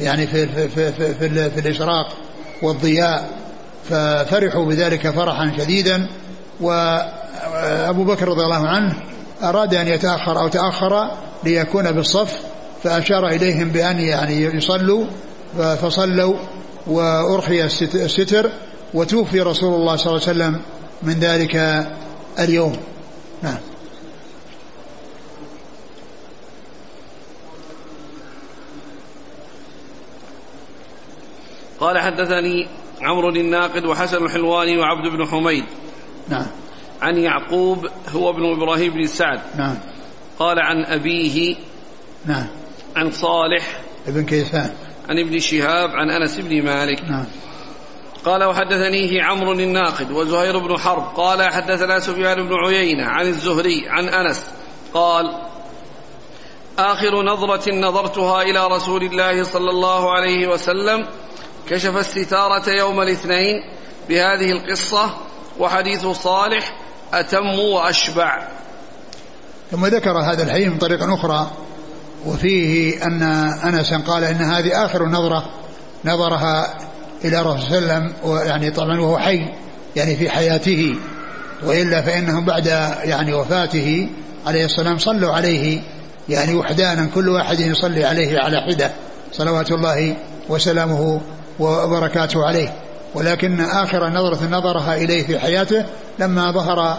يعني 0.00 0.26
في 0.26 0.46
في 0.46 0.68
في 0.68 0.92
في, 0.92 1.14
في, 1.14 1.50
في 1.50 1.60
الإشراق 1.60 2.12
والضياء 2.62 3.28
ففرحوا 3.90 4.64
بذلك 4.64 5.10
فرحا 5.10 5.52
شديدا. 5.58 6.08
وأبو 6.60 8.04
بكر 8.04 8.28
رضي 8.28 8.42
الله 8.42 8.68
عنه 8.68 8.94
أراد 9.42 9.74
أن 9.74 9.88
يتأخر 9.88 10.40
أو 10.40 10.48
تأخر 10.48 11.10
ليكون 11.44 11.92
بالصف 11.92 12.40
فأشار 12.82 13.28
إليهم 13.28 13.68
بأن 13.68 14.00
يعني 14.00 14.42
يصلوا 14.42 15.04
فصلوا 15.56 16.34
وأرخي 16.86 17.64
الستر. 17.64 18.50
وتوفي 18.94 19.40
رسول 19.40 19.74
الله 19.74 19.96
صلى 19.96 20.16
الله 20.16 20.28
عليه 20.28 20.38
وسلم 20.38 20.60
من 21.02 21.12
ذلك 21.12 21.86
اليوم. 22.38 22.76
نعم. 23.42 23.58
قال 31.80 31.98
حدثني 31.98 32.68
عمرو 33.02 33.28
الناقد 33.28 33.86
وحسن 33.86 34.24
الحلواني 34.24 34.78
وعبد 34.78 35.08
بن 35.08 35.26
حميد. 35.26 35.64
نعم. 36.28 36.46
عن 37.02 37.18
يعقوب 37.18 37.86
هو 38.08 38.30
ابن 38.30 38.52
إبراهيم 38.52 38.92
بن 38.92 39.06
سعد. 39.06 39.40
نعم. 39.56 39.74
قال 40.38 40.58
عن 40.58 40.84
أبيه 40.84 41.56
نعم. 42.26 42.46
عن 42.96 43.10
صالح 43.10 43.80
ابن 44.08 44.24
كيسان. 44.24 44.70
عن 45.08 45.18
ابن 45.18 45.38
شهاب 45.38 45.90
عن 45.90 46.10
أنس 46.10 46.40
بن 46.40 46.64
مالك. 46.64 47.02
نعم. 47.02 47.24
قال 48.24 48.44
وحدثنيه 48.44 49.22
عمرو 49.22 49.52
الناقد 49.52 50.10
وزهير 50.10 50.58
بن 50.58 50.78
حرب. 50.78 51.02
قال 51.16 51.52
حدثنا 51.52 52.00
سفيان 52.00 52.48
بن 52.48 52.54
عيينة 52.54 53.04
عن 53.04 53.26
الزهري 53.26 53.88
عن 53.88 54.08
أنس. 54.08 54.46
قال 54.94 55.48
آخر 56.78 57.22
نظرة 57.22 57.74
نظرتها 57.74 58.42
إلى 58.42 58.66
رسول 58.66 59.02
الله 59.02 59.44
صلى 59.44 59.70
الله 59.70 60.12
عليه 60.12 60.48
وسلم 60.48 61.06
كشف 61.70 61.96
الستارة 61.96 62.70
يوم 62.70 63.02
الاثنين 63.02 63.54
بهذه 64.08 64.50
القصة 64.50 65.10
وحديث 65.58 66.06
صالح 66.06 66.72
أتم 67.12 67.58
وأشبع. 67.58 68.48
ثم 69.70 69.86
ذكر 69.86 70.18
هذا 70.18 70.42
الحديث 70.42 70.68
من 70.68 70.78
طريق 70.78 71.02
أخرى 71.02 71.50
وفيه 72.26 73.02
أن 73.04 73.22
أنس 73.64 73.94
قال 73.94 74.24
إن 74.24 74.36
هذه 74.36 74.84
آخر 74.84 75.08
نظرة 75.08 75.44
نظرها 76.04 76.78
إلى 77.24 77.40
رسول 77.42 77.52
الله 77.52 77.68
صلى 77.68 77.78
الله 77.78 77.92
عليه 77.92 78.06
وسلم 78.06 78.30
ويعني 78.30 78.70
طبعا 78.70 79.00
وهو 79.00 79.18
حي 79.18 79.48
يعني 79.96 80.16
في 80.16 80.30
حياته. 80.30 80.96
وإلا 81.62 82.02
فإنهم 82.02 82.44
بعد 82.44 82.66
يعني 83.04 83.34
وفاته 83.34 84.08
عليه 84.46 84.64
السلام 84.64 84.98
صلوا 84.98 85.32
عليه 85.32 85.80
يعني 86.28 86.54
وحدانا 86.54 87.08
كل 87.14 87.28
واحد 87.28 87.60
يصلي 87.60 88.04
عليه 88.04 88.40
على 88.40 88.60
حدة 88.60 88.90
صلوات 89.32 89.70
الله 89.70 90.16
وسلامه 90.48 91.20
وبركاته 91.58 92.46
عليه. 92.46 92.72
ولكن 93.14 93.60
آخر 93.60 94.08
نظرة 94.08 94.48
نظرها 94.50 94.96
إليه 94.96 95.26
في 95.26 95.38
حياته 95.38 95.84
لما 96.18 96.52
ظهر 96.52 96.98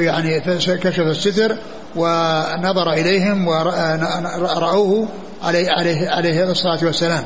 يعني 0.00 0.40
كشف 0.66 1.00
الستر 1.00 1.56
ونظر 1.96 2.92
إليهم 2.92 3.48
ورأوه 3.48 5.08
عليه, 5.42 5.70
عليه, 5.70 6.10
عليه 6.10 6.50
الصلاة 6.50 6.84
والسلام. 6.84 7.24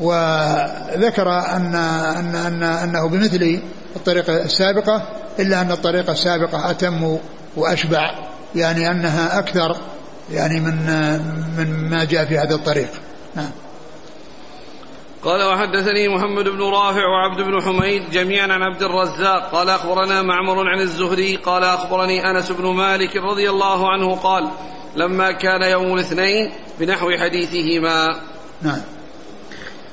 وذكر 0.00 1.28
أن, 1.28 1.74
أن, 1.74 2.34
أن 2.34 2.62
أنه 2.62 3.08
بمثل 3.08 3.60
الطريقة 3.96 4.36
السابقة 4.36 5.02
إلا 5.38 5.60
أن 5.60 5.72
الطريقة 5.72 6.12
السابقة 6.12 6.70
أتم 6.70 7.18
وأشبع 7.56 8.10
يعني 8.54 8.90
أنها 8.90 9.38
أكثر 9.38 9.76
يعني 10.32 10.60
من 10.60 10.76
من 11.56 11.90
ما 11.90 12.04
جاء 12.04 12.24
في 12.24 12.38
هذا 12.38 12.54
الطريق. 12.54 12.88
نعم. 13.36 13.50
قال 15.24 15.42
وحدثني 15.42 16.08
محمد 16.08 16.48
بن 16.48 16.62
رافع 16.62 17.06
وعبد 17.06 17.42
بن 17.42 17.62
حميد 17.62 18.10
جميعا 18.10 18.52
عن 18.52 18.62
عبد 18.62 18.82
الرزاق. 18.82 19.50
قال 19.52 19.70
أخبرنا 19.70 20.22
معمر 20.22 20.68
عن 20.68 20.80
الزهري. 20.80 21.36
قال 21.36 21.64
أخبرني 21.64 22.30
أنس 22.30 22.52
بن 22.52 22.66
مالك 22.66 23.16
رضي 23.16 23.50
الله 23.50 23.90
عنه 23.90 24.14
قال 24.14 24.50
لما 24.96 25.32
كان 25.32 25.62
يوم 25.62 25.94
الاثنين 25.94 26.52
بنحو 26.80 27.10
حديثهما. 27.10 28.20
نعم. 28.62 28.80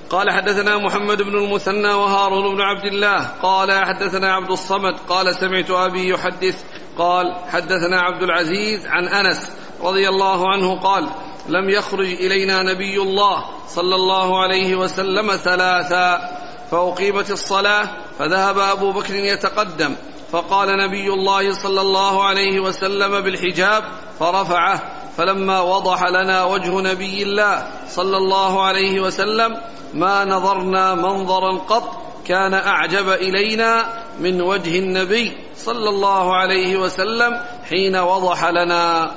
قال 0.09 0.31
حدثنا 0.31 0.77
محمد 0.77 1.21
بن 1.21 1.37
المثنى 1.37 1.93
وهارون 1.93 2.55
بن 2.55 2.61
عبد 2.61 2.85
الله. 2.85 3.27
قال 3.41 3.85
حدثنا 3.85 4.33
عبد 4.33 4.51
الصمد. 4.51 4.95
قال 5.09 5.35
سمعت 5.35 5.71
أبي 5.71 6.09
يحدث. 6.09 6.63
قال 6.97 7.35
حدثنا 7.51 8.01
عبد 8.01 8.23
العزيز 8.23 8.85
عن 8.85 9.07
أنس 9.07 9.51
رضي 9.81 10.09
الله 10.09 10.49
عنه 10.49 10.79
قال 10.79 11.09
لم 11.49 11.69
يخرج 11.69 12.05
إلينا 12.05 12.63
نبي 12.63 12.97
الله 12.97 13.45
صلى 13.67 13.95
الله 13.95 14.41
عليه 14.41 14.75
وسلم 14.75 15.35
ثلاثا 15.35 16.37
فأقيمت 16.71 17.31
الصلاة 17.31 17.89
فذهب 18.19 18.59
أبو 18.59 18.91
بكر 18.91 19.15
يتقدم 19.15 19.95
فقال 20.31 20.67
نبي 20.77 21.07
الله 21.07 21.53
صلى 21.53 21.81
الله 21.81 22.23
عليه 22.23 22.59
وسلم 22.59 23.21
بالحجاب 23.21 23.83
فرفعه 24.19 24.81
فلما 25.17 25.61
وضح 25.61 26.03
لنا 26.03 26.43
وجه 26.43 26.81
نبي 26.81 27.23
الله 27.23 27.67
صلى 27.87 28.17
الله 28.17 28.63
عليه 28.63 29.01
وسلم 29.01 29.57
ما 29.93 30.25
نظرنا 30.25 30.95
منظرا 30.95 31.57
قط 31.57 32.03
كان 32.25 32.53
أعجب 32.53 33.09
إلينا 33.09 33.85
من 34.19 34.41
وجه 34.41 34.79
النبي 34.79 35.37
صلى 35.57 35.89
الله 35.89 36.35
عليه 36.35 36.77
وسلم 36.77 37.39
حين 37.69 37.95
وضح 37.95 38.45
لنا. 38.45 39.11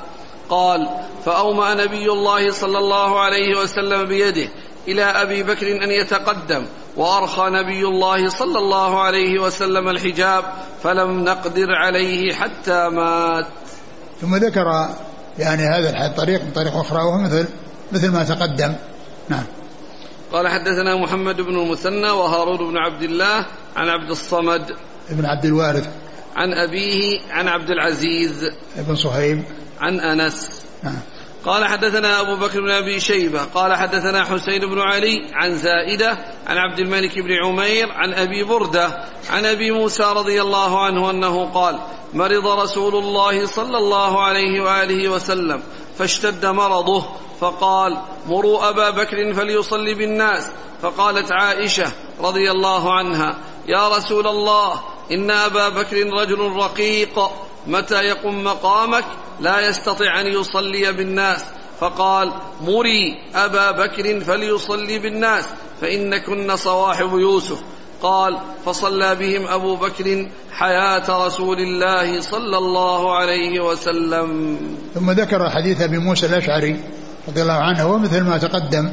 قال 0.48 0.88
فأومأ 1.24 1.74
نبي 1.74 2.12
الله 2.12 2.52
صلى 2.52 2.78
الله 2.78 3.20
عليه 3.20 3.58
وسلم 3.58 4.04
بيده 4.04 4.48
إلى 4.88 5.02
أبي 5.02 5.42
بكر 5.42 5.66
أن 5.66 5.90
يتقدم 5.90 6.66
وأرخى 6.96 7.50
نبي 7.50 7.84
الله 7.84 8.28
صلى 8.28 8.58
الله 8.58 9.00
عليه 9.00 9.38
وسلم 9.38 9.88
الحجاب 9.88 10.44
فلم 10.82 11.24
نقدر 11.24 11.66
عليه 11.70 12.32
حتى 12.32 12.88
مات. 12.88 13.46
ثم 14.20 14.36
ذكر 14.36 14.88
يعني 15.38 15.62
هذا 15.62 16.06
الطريق 16.06 16.42
من 16.42 16.50
طريق 16.50 16.76
أخرى 16.76 16.98
وهو 16.98 17.18
مثل 17.18 17.48
مثل 17.92 18.12
ما 18.12 18.24
تقدم. 18.24 18.74
نعم. 19.28 19.44
قال 20.32 20.48
حدثنا 20.48 20.96
محمد 20.96 21.40
بن 21.40 21.58
المثنى 21.58 22.10
وهارون 22.10 22.70
بن 22.70 22.76
عبد 22.76 23.02
الله 23.02 23.46
عن 23.76 23.88
عبد 23.88 24.10
الصمد 24.10 24.76
ابن 25.10 25.26
عبد 25.26 25.44
الوارث. 25.44 25.88
عن 26.36 26.52
أبيه 26.52 27.20
عن 27.30 27.48
عبد 27.48 27.70
العزيز. 27.70 28.50
ابن 28.78 28.96
صهيب. 28.96 29.44
عن 29.80 30.00
أنس. 30.00 30.50
نعم 30.82 30.98
قال 31.44 31.64
حدثنا 31.64 32.20
أبو 32.20 32.36
بكر 32.36 32.60
بن 32.60 32.70
أبي 32.70 33.00
شيبة. 33.00 33.44
قال 33.44 33.74
حدثنا 33.74 34.24
حسين 34.24 34.60
بن 34.60 34.80
علي 34.80 35.30
عن 35.34 35.56
زائدة 35.56 36.18
عن 36.46 36.58
عبد 36.58 36.78
الملك 36.78 37.18
بن 37.18 37.32
عمير 37.44 37.92
عن 37.92 38.14
أبي 38.14 38.44
بردة 38.44 39.04
عن 39.30 39.46
أبي 39.46 39.70
موسى 39.70 40.02
رضي 40.02 40.42
الله 40.42 40.84
عنه 40.84 41.10
أنه 41.10 41.50
قال 41.54 41.78
مرض 42.14 42.46
رسول 42.46 42.96
الله 42.96 43.46
صلى 43.46 43.78
الله 43.78 44.22
عليه 44.22 44.60
وآله 44.60 45.08
وسلم 45.08 45.62
فاشتد 45.98 46.46
مرضه 46.46 47.04
فقال 47.40 47.96
مروا 48.26 48.68
أبا 48.68 48.90
بكر 48.90 49.34
فليصلي 49.34 49.94
بالناس. 49.94 50.50
فقالت 50.82 51.32
عائشة 51.32 51.92
رضي 52.20 52.50
الله 52.50 52.94
عنها 52.94 53.36
يا 53.68 53.88
رسول 53.88 54.26
الله 54.26 54.80
إن 55.12 55.30
أبا 55.30 55.68
بكر 55.68 55.96
رجل 55.96 56.52
رقيق. 56.56 57.30
متى 57.66 58.04
يقم 58.04 58.44
مقامك 58.44 59.04
لا 59.40 59.68
يستطيع 59.68 60.20
أن 60.20 60.26
يصلي 60.26 60.92
بالناس. 60.92 61.44
فقال 61.80 62.32
مري 62.60 63.18
أبا 63.34 63.70
بكر 63.70 64.20
فليصلي 64.20 64.98
بالناس 64.98 65.44
فإنكن 65.80 66.56
صواحب 66.56 67.18
يوسف. 67.18 67.58
قال 68.02 68.38
فصلى 68.66 69.14
بهم 69.14 69.46
أبو 69.46 69.76
بكر 69.76 70.28
حياة 70.52 71.26
رسول 71.26 71.58
الله 71.58 72.20
صلى 72.20 72.58
الله 72.58 73.16
عليه 73.16 73.60
وسلم. 73.60 74.58
ثم 74.94 75.10
ذكر 75.10 75.50
حديث 75.50 75.80
أبي 75.80 75.98
موسى 75.98 76.26
الأشعري 76.26 76.80
رضي 77.28 77.42
الله 77.42 77.52
عنه 77.52 77.86
ومثل 77.86 78.20
ما 78.20 78.38
تقدم 78.38 78.90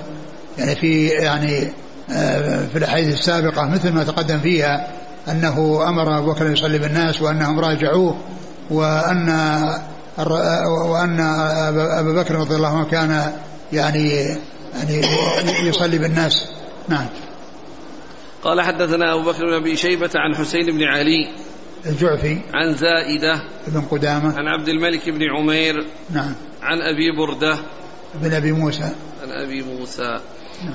يعني 0.58 0.76
في 0.76 1.08
يعني 1.08 1.74
آه، 2.12 2.68
في 2.68 2.78
الأحاديث 2.78 3.14
السابقة 3.14 3.70
مثل 3.70 3.92
ما 3.92 4.04
تقدم 4.04 4.40
فيها 4.40 4.88
أنه 5.28 5.86
أمر 5.90 6.18
أبو 6.18 6.34
بكر 6.34 6.52
يصلي 6.52 6.78
بالناس 6.78 7.22
وأنهم 7.22 7.60
راجعوه. 7.60 8.18
وأن 8.70 9.30
وأن 10.90 11.20
أبا 12.00 12.22
بكر 12.22 12.36
رضي 12.36 12.56
الله 12.56 12.78
عنه 12.78 12.90
كان 12.90 13.34
يعني 13.74 14.10
يعني 14.74 15.02
يصلي 15.68 15.98
بالناس. 15.98 16.48
نعم. 16.88 17.08
قال 18.44 18.62
حدثنا 18.62 19.14
أبو 19.14 19.32
بكر 19.32 19.46
بن 19.46 19.54
أبي 19.54 19.76
شيبة 19.76 20.10
عن 20.16 20.36
حسين 20.36 20.66
بن 20.66 20.84
علي 20.84 21.32
الجعفي. 21.86 22.42
عن 22.54 22.76
زائدة 22.76 23.44
بن 23.68 23.82
قدامة. 23.82 24.38
عن 24.38 24.48
عبد 24.48 24.68
الملك 24.68 25.10
بن 25.10 25.22
عمير 25.38 25.88
نعم. 26.10 26.36
عن 26.62 26.82
أبي 26.82 27.18
بردة 27.18 27.58
بن 28.16 28.34
أبي 28.34 28.52
موسى. 28.52 28.90
عن 29.24 29.32
أبي 29.46 29.64
موسى. 29.64 30.20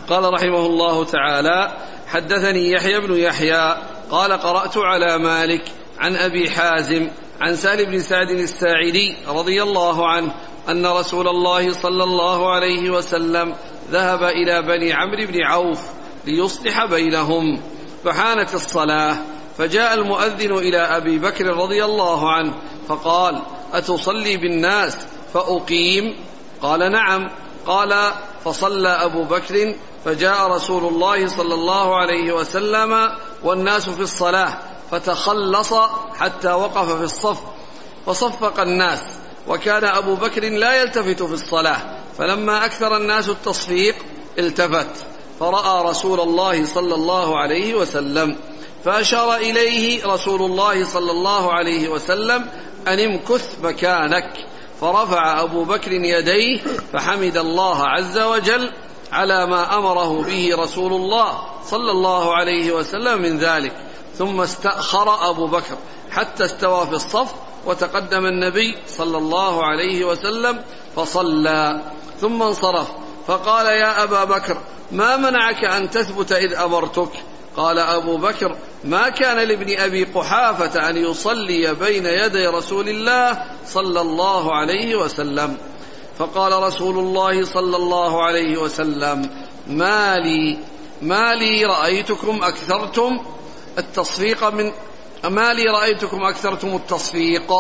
قال 0.09 0.33
رحمه 0.33 0.67
الله 0.67 1.05
تعالى 1.05 1.77
حدثني 2.07 2.71
يحيى 2.71 3.01
بن 3.01 3.15
يحيى 3.15 3.77
قال 4.11 4.33
قرأت 4.33 4.77
على 4.77 5.19
مالك 5.19 5.63
عن 5.99 6.17
أبي 6.17 6.51
حازم 6.51 7.09
عن 7.41 7.57
سهل 7.57 7.87
بن 7.87 8.01
سعد 8.01 8.31
الساعدي 8.31 9.17
رضي 9.29 9.63
الله 9.63 10.09
عنه 10.09 10.35
أن 10.69 10.87
رسول 10.87 11.29
الله 11.29 11.73
صلى 11.73 12.05
الله 12.05 12.51
عليه 12.51 12.91
وسلم 12.91 13.55
ذهب 13.91 14.23
إلى 14.23 14.63
بني 14.63 14.93
عمرو 14.93 15.27
بن 15.27 15.45
عوف 15.45 15.81
ليصلح 16.27 16.85
بينهم. 16.85 17.61
فحانت 18.05 18.55
الصلاة 18.55 19.17
فجاء 19.59 19.95
المؤذن 19.95 20.53
إلى 20.53 20.79
أبي 20.79 21.19
بكر 21.19 21.47
رضي 21.47 21.85
الله 21.85 22.33
عنه 22.33 22.55
فقال 22.89 23.43
أتصلي 23.73 24.37
بالناس 24.37 24.97
فأقيم؟ 25.35 26.17
قال 26.63 26.93
نعم. 26.93 27.31
قال 27.67 28.13
فصلى 28.45 28.89
أبو 28.89 29.23
بكر 29.23 29.75
فجاء 30.05 30.51
رسول 30.51 30.85
الله 30.85 31.27
صلى 31.27 31.55
الله 31.55 31.97
عليه 31.97 32.33
وسلم 32.33 33.09
والناس 33.45 33.89
في 33.89 34.01
الصلاة 34.01 34.59
فتخلص 34.91 35.75
حتى 36.19 36.53
وقف 36.53 36.93
في 36.93 37.05
الصف. 37.05 37.41
فصفق 38.07 38.61
الناس. 38.61 38.99
وكان 39.49 39.85
أبو 39.85 40.15
بكر 40.15 40.49
لا 40.49 40.83
يلتفت 40.83 41.23
في 41.23 41.35
الصلاة. 41.35 41.81
فلما 42.19 42.65
أكثر 42.65 42.97
الناس 42.97 43.29
التصفيق 43.29 43.95
التفت. 44.39 45.07
فرأى 45.41 45.91
رسول 45.91 46.21
الله 46.21 46.65
صلى 46.65 46.95
الله 46.95 47.39
عليه 47.39 47.75
وسلم. 47.75 48.37
فأشار 48.85 49.37
إليه 49.37 50.07
رسول 50.07 50.43
الله 50.43 50.85
صلى 50.85 51.11
الله 51.11 51.53
عليه 51.53 51.89
وسلم 51.89 52.49
أن 52.89 52.99
امكث 53.01 53.55
مكانك. 53.63 54.33
فرفع 54.81 55.43
أبو 55.43 55.65
بكر 55.65 55.93
يديه 55.93 56.61
فحمد 56.93 57.37
الله 57.37 57.89
عز 57.89 58.19
وجل 58.19 58.73
على 59.13 59.47
ما 59.47 59.79
أمره 59.79 60.23
به 60.23 60.51
رسول 60.59 60.93
الله 60.93 61.43
صلى 61.65 61.91
الله 61.91 62.35
عليه 62.35 62.73
وسلم 62.73 63.23
من 63.23 63.39
ذلك. 63.39 63.73
ثم 64.19 64.41
استأخر 64.41 65.31
أبو 65.31 65.47
بكر 65.47 65.77
حتى 66.11 66.45
استوى 66.45 66.87
في 66.87 66.93
الصف 66.93 67.35
وتقدم 67.67 68.27
النبي 68.27 68.77
صلى 68.87 69.19
الله 69.19 69.65
عليه 69.65 70.05
وسلم 70.05 70.63
فصلى 70.97 71.83
ثم 72.21 72.43
انصرف. 72.43 72.89
فقال 73.27 73.67
يا 73.67 74.03
أبا 74.03 74.25
بكر 74.25 74.57
ما 74.93 75.17
منعك 75.17 75.65
أن 75.65 75.91
تثبت 75.91 76.33
إذ 76.33 76.55
أمرتك؟ 76.55 77.11
قال 77.57 77.79
أبو 77.79 78.17
بكر 78.17 78.57
ما 78.85 79.09
كان 79.09 79.49
لابن 79.49 79.79
أبي 79.79 80.05
قحافة 80.05 80.91
أن 80.91 80.97
يصلي 80.97 81.75
بين 81.75 82.07
يدي 82.07 82.47
رسول 82.47 82.89
الله 82.89 83.45
صلى 83.67 84.01
الله 84.01 84.55
عليه 84.55 84.97
وسلم. 84.97 85.57
فقال 86.19 86.63
رسول 86.63 86.99
الله 86.99 87.45
صلى 87.45 87.77
الله 87.77 88.25
عليه 88.25 88.57
وسلم 88.57 89.31
ما 89.67 90.17
لي 90.17 90.59
ما 91.03 91.35
لي 91.35 91.65
رأيتكم 91.65 92.43
أكثرتم؟ 92.43 93.21
التصفيق 93.79 94.45
من 94.45 94.73
ما 95.25 95.53
لي 95.53 95.65
رأيتكم 95.65 96.23
أكثرتم 96.23 96.77
التصفيق 96.77 97.53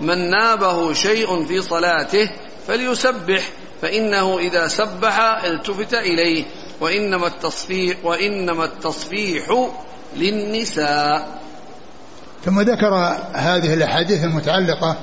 من 0.00 0.30
نابه 0.30 0.92
شيء 0.92 1.46
في 1.46 1.62
صلاته 1.62 2.30
فليسبح 2.66 3.48
فإنه 3.82 4.38
إذا 4.38 4.68
سبح 4.68 5.44
التفت 5.44 5.94
إليه 5.94 6.44
وإنما 6.80 7.26
التصفيح 7.26 7.96
وإنما 8.04 8.64
التصفيح 8.64 9.68
للنساء. 10.16 11.40
ثم 12.44 12.60
ذكر 12.60 12.94
هذه 13.32 13.74
الأحاديث 13.74 14.24
المتعلقة 14.24 14.96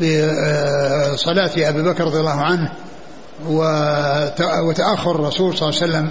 بصلاة 0.00 1.68
أبي 1.68 1.82
بكر 1.82 2.04
رضي 2.04 2.20
الله 2.20 2.40
عنه 2.42 2.72
وتأخر 4.68 5.10
الرسول 5.10 5.56
صلى 5.56 5.68
الله 5.68 5.82
عليه 5.82 5.92
وسلم 5.92 6.10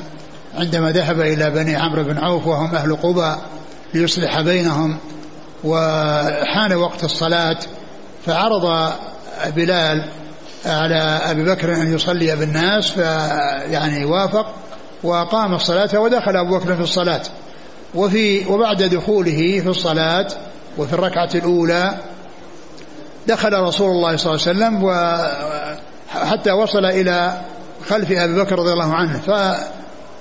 عندما 0.58 0.92
ذهب 0.92 1.22
إلى 1.22 1.50
بني 1.50 1.76
عمرو 1.76 2.04
بن 2.04 2.18
عوف 2.18 2.48
وهم 2.48 2.76
أهل 2.76 2.96
قبى 2.96 3.36
ليصلح 3.94 4.42
بينهم 4.42 4.98
وحان 5.64 6.74
وقت 6.74 7.04
الصلاة 7.04 7.58
فعرض 8.26 8.94
بلال 9.56 10.10
على 10.66 11.20
أبي 11.24 11.44
بكر 11.44 11.76
أن 11.76 11.94
يصلي 11.94 12.36
بالناس 12.36 12.90
فيعني 12.90 14.06
وافق 14.06 14.54
وقام 15.04 15.54
الصلاة 15.54 16.00
ودخل 16.00 16.38
أبو 16.38 16.58
بكر 16.58 16.76
في 16.76 16.82
الصلاة. 16.82 17.22
وفي 17.96 18.46
وبعد 18.48 18.84
دخوله 18.84 19.60
في 19.64 19.70
الصلاة 19.70 20.28
وفي 20.78 20.94
الركعة 20.94 21.30
الأولى 21.36 21.98
دخل 23.28 23.54
رسول 23.54 23.92
الله 23.92 24.18
صلى 24.18 24.34
الله 24.34 24.48
عليه 24.48 24.58
وسلم 24.58 24.84
وحتى 24.84 26.52
وصل 26.52 26.86
إلى 26.86 27.42
خلف 27.90 28.12
أبي 28.12 28.36
بكر 28.42 28.60
رضي 28.60 28.74
الله 28.74 28.94
عنه. 28.94 29.20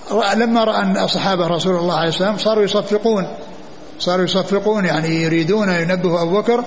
فلما 0.08 0.64
رأى 0.64 1.04
أصحاب 1.04 1.40
رسول 1.40 1.76
الله 1.76 1.94
عليه 1.94 2.08
وسلم 2.08 2.38
صاروا 2.38 2.64
يصفقون 2.64 3.26
صاروا 3.98 4.24
يصفقون 4.24 4.84
يعني 4.84 5.22
يريدون 5.22 5.68
ينبهوا 5.68 6.22
أبو 6.22 6.40
بكر 6.40 6.64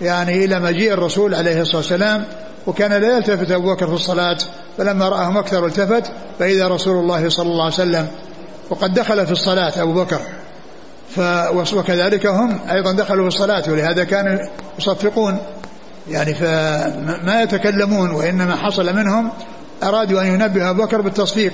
يعني 0.00 0.44
إلى 0.44 0.60
مجيء 0.60 0.92
الرسول 0.92 1.34
عليه 1.34 1.60
الصلاة 1.60 1.76
والسلام 1.76 2.24
وكان 2.66 2.92
لا 2.92 3.16
يلتفت 3.16 3.50
أبو 3.50 3.74
بكر 3.74 3.86
في 3.86 3.92
الصلاة 3.92 4.38
فلما 4.78 5.08
رآهم 5.08 5.36
أكثر 5.36 5.66
التفت 5.66 6.12
فإذا 6.38 6.68
رسول 6.68 6.96
الله 6.96 7.28
صلى 7.28 7.48
الله 7.48 7.64
عليه 7.64 7.74
وسلم 7.74 8.08
وقد 8.70 8.94
دخل 8.94 9.26
في 9.26 9.32
الصلاة 9.32 9.82
أبو 9.82 9.92
بكر 9.92 10.20
وكذلك 11.76 12.26
هم 12.26 12.58
أيضا 12.70 12.92
دخلوا 12.92 13.30
في 13.30 13.36
الصلاة 13.36 13.62
ولهذا 13.68 14.04
كانوا 14.04 14.38
يصفقون 14.78 15.38
يعني 16.08 16.34
فما 16.34 17.42
يتكلمون 17.42 18.10
وإنما 18.10 18.56
حصل 18.56 18.96
منهم 18.96 19.30
أرادوا 19.82 20.22
أن 20.22 20.26
ينبه 20.26 20.70
أبو 20.70 20.82
بكر 20.82 21.00
بالتصفيق 21.00 21.52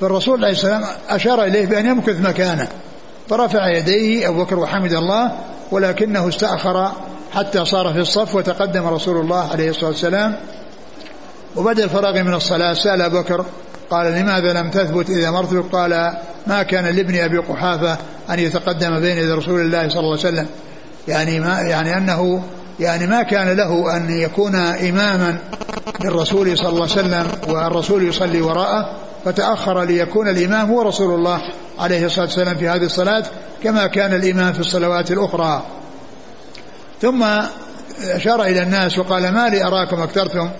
فالرسول 0.00 0.44
عليه 0.44 0.52
السلام 0.52 0.84
أشار 1.08 1.44
إليه 1.44 1.66
بأن 1.66 1.86
يمكث 1.86 2.20
مكانه 2.20 2.68
فرفع 3.28 3.68
يديه 3.68 4.28
أبو 4.28 4.44
بكر 4.44 4.58
وحمد 4.58 4.92
الله 4.92 5.32
ولكنه 5.70 6.28
استأخر 6.28 6.92
حتى 7.34 7.64
صار 7.64 7.92
في 7.92 7.98
الصف 7.98 8.34
وتقدم 8.34 8.86
رسول 8.86 9.16
الله 9.16 9.50
عليه 9.52 9.70
الصلاة 9.70 9.90
والسلام. 9.90 10.36
وبعد 11.56 11.80
الفراغ 11.80 12.22
من 12.22 12.34
الصلاة 12.34 12.74
سأل 12.74 13.02
أبو 13.02 13.20
بكر 13.20 13.44
قال 13.90 14.12
لماذا 14.12 14.52
لم 14.52 14.70
تثبت 14.70 15.10
إذا 15.10 15.30
مرت 15.30 15.64
قال 15.72 16.12
ما 16.46 16.62
كان 16.62 16.84
لابن 16.84 17.20
أبي 17.20 17.38
قحافة 17.38 17.98
أن 18.30 18.38
يتقدم 18.38 19.00
بين 19.00 19.16
يدي 19.16 19.32
رسول 19.32 19.60
الله 19.60 19.88
صلى 19.88 20.00
الله 20.00 20.18
عليه 20.18 20.28
وسلم. 20.28 20.46
يعني 21.08 21.40
ما 21.40 21.60
يعني 21.60 21.96
أنه 21.96 22.42
يعني 22.80 23.06
ما 23.06 23.22
كان 23.22 23.56
له 23.56 23.96
أن 23.96 24.10
يكون 24.10 24.54
إماما 24.54 25.38
للرسول 26.04 26.58
صلى 26.58 26.68
الله 26.68 26.82
عليه 26.82 26.92
وسلم 26.92 27.26
والرسول 27.48 28.08
يصلي 28.08 28.40
وراءه 28.40 28.90
فتأخر 29.26 29.82
ليكون 29.82 30.28
الإمام 30.28 30.70
هو 30.70 30.82
رسول 30.82 31.14
الله 31.14 31.40
عليه 31.78 32.06
الصلاة 32.06 32.24
والسلام 32.24 32.56
في 32.56 32.68
هذه 32.68 32.84
الصلاة 32.84 33.24
كما 33.62 33.86
كان 33.86 34.14
الإمام 34.14 34.52
في 34.52 34.60
الصلوات 34.60 35.10
الأخرى. 35.10 35.66
ثم 37.02 37.24
أشار 38.02 38.42
إلى 38.42 38.62
الناس 38.62 38.98
وقال 38.98 39.32
ما 39.32 39.48
لي 39.48 39.64
أراكم 39.64 40.00
أكثرتم 40.00 40.50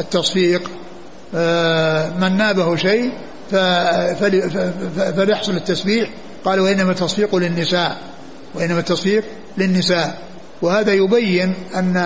التصفيق؟ 0.00 0.70
آه، 1.34 2.10
من 2.10 2.36
نابه 2.36 2.76
شيء 2.76 3.12
فليحصل 5.16 5.52
التسبيح. 5.52 6.10
قال 6.44 6.60
وإنما 6.60 6.90
التصفيق 6.90 7.36
للنساء. 7.36 7.96
وإنما 8.54 8.78
التصفيق 8.78 9.24
للنساء. 9.58 10.18
وهذا 10.62 10.92
يبين 10.92 11.54
أن 11.76 11.96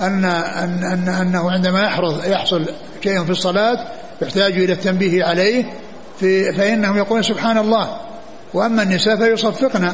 أن 0.00 0.24
أن, 0.24 0.84
أن 0.84 1.08
أنه 1.08 1.50
عندما 1.50 1.82
يحرص 1.82 2.14
يحصل 2.24 2.66
شيء 3.04 3.24
في 3.24 3.30
الصلاة 3.30 3.86
يحتاج 4.22 4.52
إلى 4.52 4.72
التنبيه 4.72 5.24
عليه 5.24 5.64
في 6.20 6.52
فإنهم 6.52 6.96
يقولون 6.96 7.22
سبحان 7.22 7.58
الله. 7.58 7.96
وأما 8.54 8.82
النساء 8.82 9.16
فيصفقن. 9.16 9.92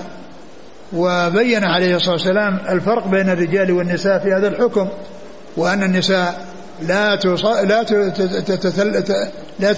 وبين 0.92 1.64
عليه 1.64 1.96
الصلاة 1.96 2.12
والسلام 2.12 2.58
الفرق 2.68 3.08
بين 3.08 3.30
الرجال 3.30 3.72
والنساء 3.72 4.18
في 4.18 4.32
هذا 4.32 4.48
الحكم 4.48 4.88
وأن 5.56 5.82
النساء 5.82 6.46
لا 6.82 7.16
لا 7.64 7.82
لا 9.58 9.74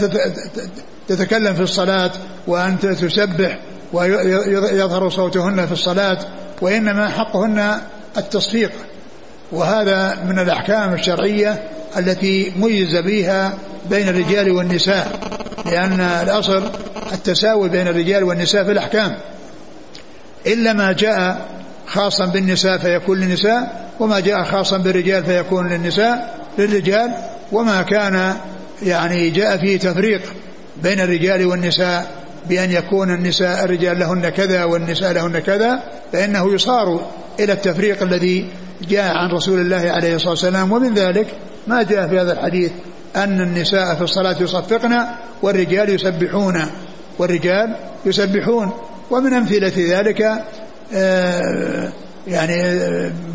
تتكلم 1.08 1.54
في 1.54 1.62
الصلاة 1.62 2.10
وأن 2.46 2.78
تسبح 2.78 3.58
ويظهر 3.92 5.08
صوتهن 5.08 5.66
في 5.66 5.72
الصلاة 5.72 6.18
وإنما 6.60 7.08
حقهن 7.08 7.78
التصفيق 8.16 8.72
وهذا 9.52 10.18
من 10.28 10.38
الأحكام 10.38 10.94
الشرعية 10.94 11.62
التي 11.98 12.52
ميز 12.56 12.96
بها 12.96 13.54
بين 13.90 14.08
الرجال 14.08 14.50
والنساء 14.50 15.18
لأن 15.66 16.00
الأصل 16.00 16.70
التساوي 17.12 17.68
بين 17.68 17.88
الرجال 17.88 18.24
والنساء 18.24 18.64
في 18.64 18.72
الأحكام. 18.72 19.16
إلا 20.46 20.72
ما 20.72 20.92
جاء 20.92 21.46
خاصا 21.86 22.26
بالنساء 22.26 22.78
فيكون 22.78 23.20
للنساء 23.20 23.88
وما 24.00 24.20
جاء 24.20 24.44
خاصا 24.44 24.78
بالرجال 24.78 25.24
فيكون 25.24 25.68
للنساء 25.68 26.38
للرجال 26.58 27.10
وما 27.52 27.82
كان 27.82 28.34
يعني 28.82 29.30
جاء 29.30 29.56
فيه 29.56 29.78
تفريق 29.78 30.22
بين 30.82 31.00
الرجال 31.00 31.46
والنساء 31.46 32.06
بأن 32.48 32.70
يكون 32.70 33.14
النساء 33.14 33.64
الرجال 33.64 33.98
لهن 33.98 34.28
كذا 34.28 34.64
والنساء 34.64 35.12
لهن 35.12 35.38
كذا 35.38 35.82
فإنه 36.12 36.54
يصار 36.54 37.10
إلى 37.40 37.52
التفريق 37.52 38.02
الذي 38.02 38.46
جاء 38.82 39.16
عن 39.16 39.30
رسول 39.30 39.60
الله 39.60 39.90
عليه 39.90 40.14
الصلاة 40.14 40.30
والسلام 40.30 40.72
ومن 40.72 40.94
ذلك 40.94 41.26
ما 41.66 41.82
جاء 41.82 42.08
في 42.08 42.20
هذا 42.20 42.32
الحديث 42.32 42.72
أن 43.16 43.40
النساء 43.40 43.94
في 43.94 44.02
الصلاة 44.02 44.36
يصفقن 44.42 45.04
والرجال 45.42 45.94
يسبحون 45.94 46.62
والرجال 47.18 47.76
يسبحون. 48.06 48.72
ومن 49.10 49.32
أمثلة 49.32 49.98
ذلك 49.98 50.44
آه، 50.94 51.92
يعني 52.26 52.78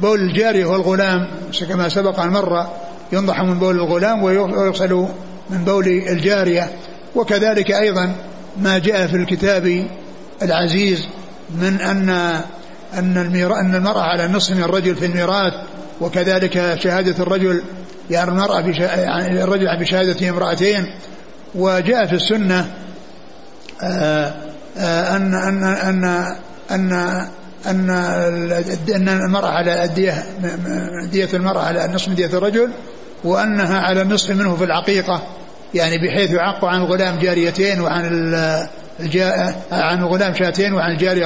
بول 0.02 0.20
الجارية 0.20 0.66
والغلام 0.66 1.28
كما 1.70 1.90
سبق 1.90 2.20
أن 2.20 2.30
مر 2.30 2.68
ينضح 3.12 3.42
من 3.42 3.60
بول 3.60 3.76
الغلام 3.76 4.24
ويغسل 4.24 5.08
من 5.50 5.64
بول 5.66 5.88
الجارية. 5.88 6.70
وكذلك 7.16 7.72
أيضا 7.72 8.16
ما 8.62 8.78
جاء 8.78 9.08
في 9.08 9.16
الكتاب 9.16 9.88
العزيز 10.42 11.06
من 11.62 11.82
أن 11.82 12.40
أن 12.98 13.18
أن 13.18 13.76
المرأة 13.76 14.02
على 14.02 14.26
النصف 14.26 14.56
من 14.56 14.64
الرجل 14.64 14.96
في 14.96 15.06
الميراث 15.06 15.54
وكذلك 16.02 16.78
شهادة 16.80 17.24
الرجل 17.24 17.64
يعني 18.10 18.32
المرأة 18.32 18.62
يعني 18.80 19.44
الرجل 19.44 19.80
بشهادة 19.80 20.30
امرأتين. 20.30 20.86
وجاء 21.56 22.06
في 22.06 22.14
السنة 22.14 22.72
آه، 23.84 24.34
آه، 24.78 25.16
أن 25.16 25.34
أن 25.34 25.64
أن 25.64 26.04
أن 26.72 26.94
أن 27.66 27.90
أن 28.96 29.10
المرأة 29.10 29.50
على 29.50 29.84
الدية 29.84 30.26
دية 31.12 31.30
المرأة 31.34 31.62
على 31.62 31.88
نصف 31.94 32.10
دية 32.10 32.26
الرجل 32.26 32.72
وأنها 33.24 33.80
على 33.80 34.02
النصف 34.02 34.30
منه 34.30 34.56
في 34.56 34.64
العقيقة 34.64 35.22
يعني 35.74 35.98
بحيث 35.98 36.32
يعق 36.32 36.66
عن 36.66 36.82
الغلام 36.82 37.20
جاريتين 37.20 37.82
وعن 37.82 38.06
الجاء 39.00 39.56
عن 39.72 40.04
الغلام 40.04 40.36
شاتين 40.36 40.74
وعن 40.74 40.92
الجارية 40.92 41.26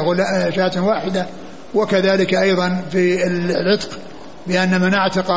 شاة 0.50 0.82
واحدة. 0.84 1.26
وكذلك 1.74 2.34
أيضا 2.34 2.82
في 2.92 3.28
العتق 3.28 3.90
بأن 4.48 4.82
من 4.82 4.94
أعتق 4.94 5.32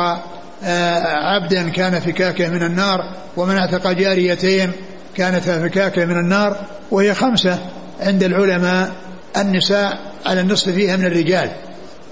آه، 0.63 0.99
عبدا 1.03 1.69
كان 1.69 1.99
فكاكة 1.99 2.49
من 2.49 2.63
النار 2.63 3.15
ومن 3.37 3.57
أعتق 3.57 3.91
جاريتين 3.91 4.71
كانتا 5.15 5.59
فكاكة 5.59 6.05
من 6.05 6.17
النار 6.17 6.57
وهي 6.91 7.13
خمسة 7.13 7.59
عند 8.01 8.23
العلماء 8.23 8.91
النساء 9.37 9.97
على 10.25 10.41
النصف 10.41 10.69
فيها 10.69 10.95
من 10.95 11.05
الرجال 11.05 11.51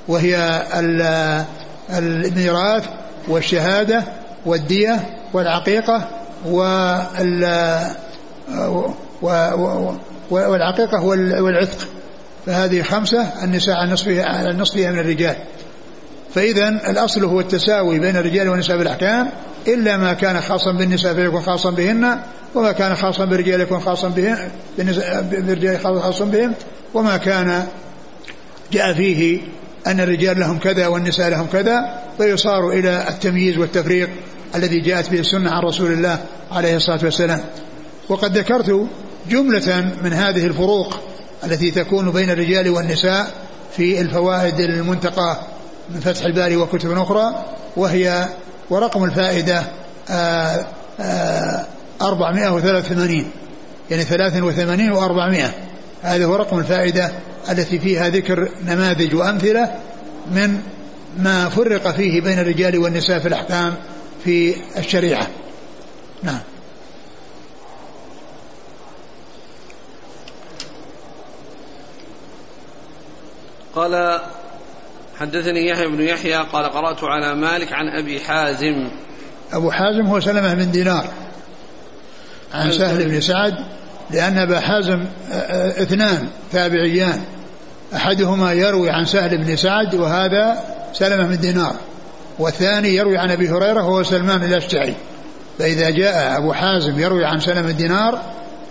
وهي 0.07 0.63
الميراث 1.89 2.85
والشهادة 3.27 4.03
والدية 4.45 4.99
والعقيقة 5.33 6.07
والعقيقة 10.41 11.03
والعتق. 11.03 11.87
فهذه 12.45 12.81
خمسة 12.81 13.43
النساء 13.43 13.75
على 13.75 13.91
نصفها 13.91 14.25
على 14.25 14.53
نصفها 14.53 14.91
من 14.91 14.99
الرجال. 14.99 15.35
فإذا 16.35 16.69
الأصل 16.69 17.23
هو 17.23 17.39
التساوي 17.39 17.99
بين 17.99 18.17
الرجال 18.17 18.49
والنساء 18.49 18.77
في 18.77 18.83
الأحكام 18.83 19.29
إلا 19.67 19.97
ما 19.97 20.13
كان 20.13 20.41
خاصا 20.41 20.71
بالنساء 20.71 21.13
فيكون 21.13 21.41
خاصا 21.41 21.69
بهن 21.69 22.19
وما 22.55 22.71
كان 22.71 22.95
خاصا 22.95 23.25
بالرجال 23.25 23.61
يكون 23.61 23.79
خاصا 23.79 24.07
بهن 24.07 24.49
بالرجال 25.31 25.79
خاصا 25.79 26.25
بهم 26.25 26.53
وما 26.93 27.17
كان 27.17 27.67
جاء 28.71 28.93
فيه 28.93 29.41
أن 29.87 29.99
الرجال 29.99 30.39
لهم 30.39 30.59
كذا 30.59 30.87
والنساء 30.87 31.29
لهم 31.29 31.47
كذا 31.53 32.03
فيصار 32.17 32.69
إلى 32.69 33.05
التمييز 33.09 33.57
والتفريق 33.57 34.09
الذي 34.55 34.79
جاءت 34.79 35.09
به 35.09 35.19
السنة 35.19 35.51
عن 35.51 35.61
رسول 35.63 35.91
الله 35.91 36.19
عليه 36.51 36.75
الصلاة 36.75 36.99
والسلام. 37.03 37.41
وقد 38.09 38.37
ذكرت 38.37 38.87
جملة 39.29 39.91
من 40.03 40.13
هذه 40.13 40.45
الفروق 40.45 40.99
التي 41.43 41.71
تكون 41.71 42.11
بين 42.11 42.29
الرجال 42.29 42.69
والنساء 42.69 43.31
في 43.77 44.01
الفوائد 44.01 44.59
المنتقى 44.59 45.39
من 45.89 45.99
فتح 45.99 46.25
الباري 46.25 46.55
وكتب 46.55 46.97
أخرى 46.97 47.45
وهي 47.75 48.27
ورقم 48.69 49.03
الفائدة 49.03 49.63
آه، 50.09 50.65
آه، 50.99 51.65
أربعمائة 52.01 52.53
وثلاث 52.53 52.85
ثمانين 52.85 53.31
يعني 53.91 54.03
ثلاث 54.03 54.43
وثمانين 54.43 54.91
وأربعمائة. 54.91 55.51
هذا 56.03 56.25
هو 56.25 56.35
رقم 56.35 56.59
الفائدة 56.59 57.11
التي 57.49 57.79
فيها 57.79 58.09
ذكر 58.09 58.49
نماذج 58.65 59.15
وأمثلة 59.15 59.75
من 60.31 60.61
ما 61.17 61.49
فرق 61.49 61.91
فيه 61.91 62.21
بين 62.21 62.39
الرجال 62.39 62.77
والنساء 62.77 63.19
في 63.19 63.27
الأحكام 63.27 63.75
في 64.23 64.55
الشريعة. 64.77 65.27
نعم. 66.23 66.39
قال 73.75 74.19
حدثني 75.19 75.67
يحيى 75.67 75.87
بن 75.87 76.01
يحيى 76.01 76.35
قال 76.35 76.65
قرأت 76.65 77.03
على 77.03 77.35
مالك 77.35 77.73
عن 77.73 77.87
أبي 77.87 78.19
حازم. 78.19 78.89
أبو 79.53 79.71
حازم 79.71 80.05
هو 80.05 80.19
سلمة 80.19 80.53
بن 80.53 80.71
دينار. 80.71 81.05
عن 82.53 82.71
سهل 82.71 83.05
بن 83.05 83.21
سعد 83.21 83.53
لأن 84.11 84.37
أبا 84.37 84.59
حازم 84.59 85.05
اثنان 85.81 86.27
تابعيان. 86.51 87.21
أحدهما 87.95 88.53
يروي 88.53 88.89
عن 88.89 89.05
سهل 89.05 89.37
بن 89.37 89.55
سعد 89.55 89.95
وهذا 89.95 90.63
سلمة 90.93 91.27
بن 91.27 91.39
دينار. 91.39 91.75
والثاني 92.39 92.95
يروي 92.95 93.17
عن 93.17 93.31
أبي 93.31 93.49
هريرة 93.49 93.83
وهو 93.85 94.03
سلمان 94.03 94.43
الأشجعي. 94.43 94.93
فإذا 95.59 95.89
جاء 95.89 96.37
أبو 96.37 96.53
حازم 96.53 96.99
يروي 96.99 97.25
عن 97.25 97.39
سلمة 97.39 97.61
بن 97.61 97.75
دينار 97.75 98.21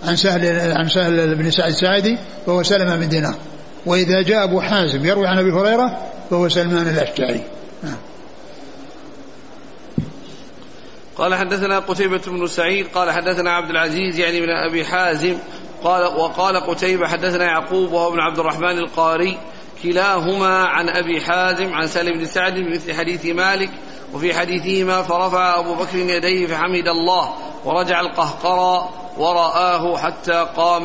عن 0.03 0.15
سهل 0.15 0.71
عن 0.71 0.89
سهل 0.89 1.35
بن 1.35 1.51
سعد 1.51 1.69
الساعدي 1.69 2.17
فهو 2.45 2.63
سلمة 2.63 2.95
بن 2.95 3.09
دينار. 3.09 3.35
وإذا 3.89 4.21
جاء 4.21 4.43
أبو 4.43 4.61
حازم 4.61 5.05
يروي 5.05 5.27
عن 5.27 5.37
أبي 5.37 5.51
هريرة 5.51 5.97
فهو 6.29 6.49
سلمان 6.49 6.87
الأشجعي 6.87 7.41
نعم. 7.83 7.97
قال 11.17 11.35
حدثنا 11.35 11.79
قتيبة 11.79 12.21
بن 12.27 12.47
سعيد 12.47 12.87
قال 12.87 13.11
حدثنا 13.11 13.51
عبد 13.51 13.69
العزيز 13.69 14.19
يعني 14.19 14.41
من 14.41 14.49
أبي 14.49 14.85
حازم 14.85 15.37
قال 15.83 16.03
وقال 16.03 16.57
قتيبة 16.57 17.07
حدثنا 17.07 17.43
يعقوب 17.43 17.91
وهو 17.91 18.09
ابن 18.09 18.19
عبد 18.19 18.39
الرحمن 18.39 18.77
القاري 18.77 19.37
كلاهما 19.83 20.65
عن 20.65 20.89
أبي 20.89 21.21
حازم 21.21 21.73
عن 21.73 21.87
سالم 21.87 22.19
بن 22.19 22.25
سعد 22.25 22.53
بمثل 22.53 22.93
حديث 22.93 23.25
مالك 23.25 23.69
وفي 24.13 24.33
حديثهما 24.33 25.01
فرفع 25.01 25.59
أبو 25.59 25.75
بكر 25.75 25.97
يديه 25.97 26.47
فحمد 26.47 26.87
الله 26.87 27.33
ورجع 27.65 27.99
القهقرى 27.99 28.89
ورآه 29.17 29.97
حتى 29.97 30.47
قام 30.57 30.83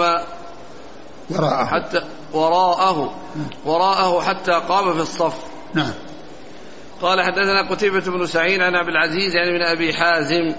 وراءه 1.30 1.64
حتى 1.64 2.02
وراءه 2.34 3.14
وراءه 3.64 4.20
حتى 4.20 4.52
قام 4.52 4.94
في 4.94 5.00
الصف. 5.00 5.34
نعم. 5.74 5.92
قال 7.02 7.22
حدثنا 7.22 7.70
قتيبة 7.70 8.00
بن 8.00 8.26
سعيد 8.26 8.60
عن 8.60 8.76
عبد 8.76 8.88
العزيز 8.88 9.34
يعني 9.36 9.50
من 9.50 9.62
أبي 9.62 9.92
حازم. 9.92 10.54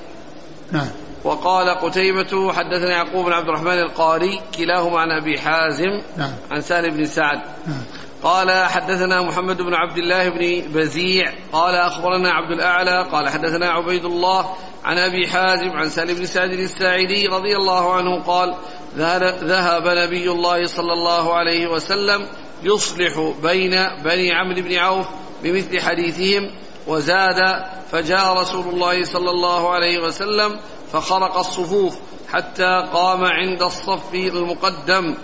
نعم. 0.72 0.88
وقال 1.24 1.70
قتيبة 1.70 2.54
حدثنا 2.54 2.92
يعقوب 2.92 3.26
بن 3.26 3.34
عبد 3.34 3.48
الرحمن 3.48 3.80
القاري 3.80 4.42
كلاهما 4.58 5.00
عن 5.00 5.12
أبي 5.12 5.40
حازم 5.40 6.02
نعم. 6.18 6.34
عن 6.52 6.62
سهل 6.62 6.92
بن 6.92 7.06
سعد. 7.06 7.42
نعم. 7.68 7.84
قال 8.24 8.52
حدثنا 8.52 9.22
محمد 9.22 9.62
بن 9.62 9.74
عبد 9.74 9.98
الله 9.98 10.30
بن 10.30 10.74
بزيع. 10.74 11.34
قال 11.54 11.76
أخبرنا 11.76 12.32
عبد 12.32 12.52
الأعلى. 12.52 13.10
قال 13.12 13.30
حدثنا 13.30 13.70
عبيد 13.70 14.06
الله 14.06 14.50
عن 14.86 14.98
أبي 14.98 15.28
حازم 15.28 15.70
عن 15.70 15.90
سهل 15.90 16.16
بن 16.16 16.26
سعد 16.26 16.50
الساعدي 16.50 17.28
رضي 17.28 17.56
الله 17.56 17.94
عنه 17.94 18.24
قال 18.24 18.56
ذهب 19.44 19.88
نبي 19.88 20.32
الله 20.32 20.68
صلى 20.68 20.94
الله 20.94 21.34
عليه 21.34 21.68
وسلم 21.68 22.28
يصلح 22.64 23.34
بين 23.44 23.72
بني 24.04 24.34
عمرو 24.34 24.62
بن 24.62 24.76
عوف 24.76 25.06
بمثل 25.44 25.80
حديثهم 25.80 26.52
وزاد 26.88 27.66
فجاء 27.92 28.34
رسول 28.34 28.74
الله 28.74 29.04
صلى 29.04 29.30
الله 29.30 29.74
عليه 29.74 30.00
وسلم 30.00 30.60
فخرق 30.94 31.38
الصفوف 31.38 31.98
حتى 32.32 32.88
قام 32.94 33.24
عند 33.24 33.64
الصف 33.64 34.14
المقدم. 34.14 35.16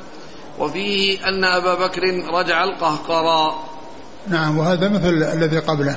وفيه 0.60 1.28
أن 1.28 1.44
أبا 1.44 1.74
بكر 1.74 2.02
رجع 2.34 2.64
القهقرى. 2.64 3.56
نعم 4.28 4.58
وهذا 4.58 4.90
مثل 4.90 5.10
الذي 5.34 5.60
قبله. 5.60 5.96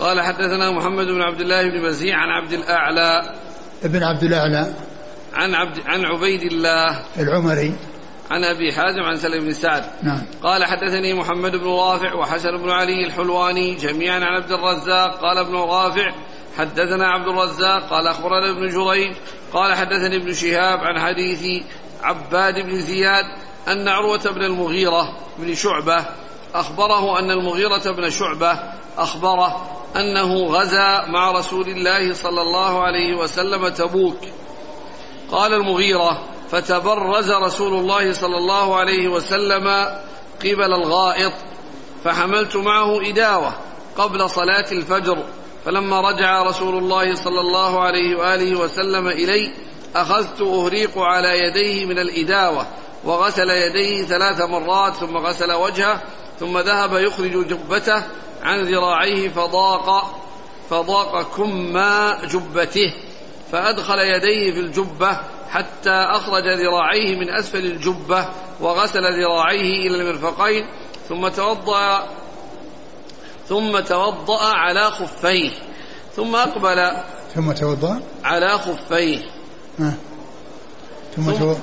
قال 0.00 0.20
حدثنا 0.20 0.70
محمد 0.70 1.06
بن 1.06 1.22
عبد 1.22 1.40
الله 1.40 1.62
بن 1.62 1.82
مزيع 1.82 2.16
عن 2.16 2.28
عبد 2.28 2.52
الأعلى. 2.52 3.34
ابن 3.84 4.02
عبد 4.02 4.22
الأعلى. 4.22 4.74
عن 5.34 5.54
عبد 5.54 5.80
عن 5.86 6.04
عبيد 6.04 6.42
الله. 6.42 7.02
العمري. 7.18 7.74
عن 8.30 8.44
أبي 8.44 8.72
حازم 8.72 9.02
عن 9.02 9.16
سلم 9.16 9.44
بن 9.44 9.52
سعد. 9.52 9.84
نعم. 10.02 10.22
قال 10.42 10.64
حدثني 10.64 11.14
محمد 11.14 11.56
بن 11.56 11.66
رافع 11.66 12.14
وحسن 12.14 12.56
بن 12.56 12.70
علي 12.70 13.06
الحلواني 13.06 13.74
جميعا 13.74 14.16
عن 14.16 14.42
عبد 14.42 14.52
الرزاق. 14.52 15.20
قال 15.20 15.38
ابن 15.38 15.54
رافع 15.54 16.12
حدثنا 16.58 17.06
عبد 17.06 17.28
الرزاق. 17.28 17.90
قال 17.90 18.06
أخبرنا 18.06 18.50
ابن 18.50 18.68
جريج. 18.68 19.16
قال 19.52 19.74
حدثني 19.74 20.16
ابن 20.16 20.32
شهاب 20.34 20.78
عن 20.78 21.00
حديث 21.00 21.62
عباد 22.02 22.54
بن 22.54 22.80
زياد 22.80 23.24
أن 23.68 23.88
عروة 23.88 24.30
بن 24.30 24.42
المغيرة 24.42 25.16
بن 25.38 25.54
شعبة 25.54 26.06
أخبره 26.54 27.18
أن 27.18 27.30
المغيرة 27.30 27.92
بن 27.92 28.10
شعبة 28.10 28.58
أخبره 28.98 29.70
أنه 29.96 30.44
غزا 30.44 31.06
مع 31.06 31.30
رسول 31.30 31.68
الله 31.68 32.12
صلى 32.12 32.40
الله 32.40 32.82
عليه 32.82 33.14
وسلم 33.14 33.68
تبوك. 33.68 34.18
قال 35.32 35.54
المغيرة 35.54 36.22
فتبرز 36.50 37.30
رسول 37.30 37.74
الله 37.74 38.12
صلى 38.12 38.36
الله 38.38 38.76
عليه 38.76 39.08
وسلم 39.08 39.66
قبل 40.40 40.72
الغائط 40.72 41.32
فحملت 42.04 42.56
معه 42.56 43.08
إداوة 43.08 43.52
قبل 43.96 44.30
صلاة 44.30 44.72
الفجر 44.72 45.24
فلما 45.64 46.00
رجع 46.00 46.42
رسول 46.42 46.78
الله 46.78 47.14
صلى 47.14 47.40
الله 47.40 47.80
عليه 47.80 48.16
وآله 48.16 48.58
وسلم 48.58 49.08
إلي 49.08 49.52
أخذت 49.96 50.40
أهريق 50.40 50.98
على 50.98 51.38
يديه 51.38 51.86
من 51.86 51.98
الإداوة 51.98 52.66
وغسل 53.04 53.50
يديه 53.50 54.02
ثلاث 54.02 54.40
مرات 54.40 54.94
ثم 54.94 55.16
غسل 55.16 55.52
وجهه 55.52 56.00
ثم 56.40 56.58
ذهب 56.58 56.92
يخرج 56.92 57.48
جبته 57.48 58.02
عن 58.42 58.60
ذراعيه 58.62 59.28
فضاق 59.28 60.18
فضاق 60.70 61.36
كم 61.36 61.78
جبته. 62.32 62.94
فأدخل 63.52 63.98
يديه 63.98 64.52
في 64.52 64.60
الجبة 64.60 65.20
حتى 65.50 65.90
أخرج 65.90 66.42
ذراعيه 66.48 67.16
من 67.16 67.30
أسفل 67.30 67.66
الجبة 67.66 68.28
وغسل 68.60 69.22
ذراعيه 69.22 69.88
إلى 69.88 70.00
المرفقين 70.00 70.66
ثم 71.08 71.28
توضأ 71.28 72.08
ثم 73.48 73.80
توضأ 73.80 74.44
على 74.44 74.90
خفيه 74.90 75.50
ثم 76.16 76.36
أقبل 76.36 76.92
ثم 77.34 77.52
توضأ؟ 77.52 78.00
على 78.24 78.48
خفيه. 78.48 79.18
ثم, 79.78 79.90
ثم 81.16 81.32
توضأ 81.32 81.60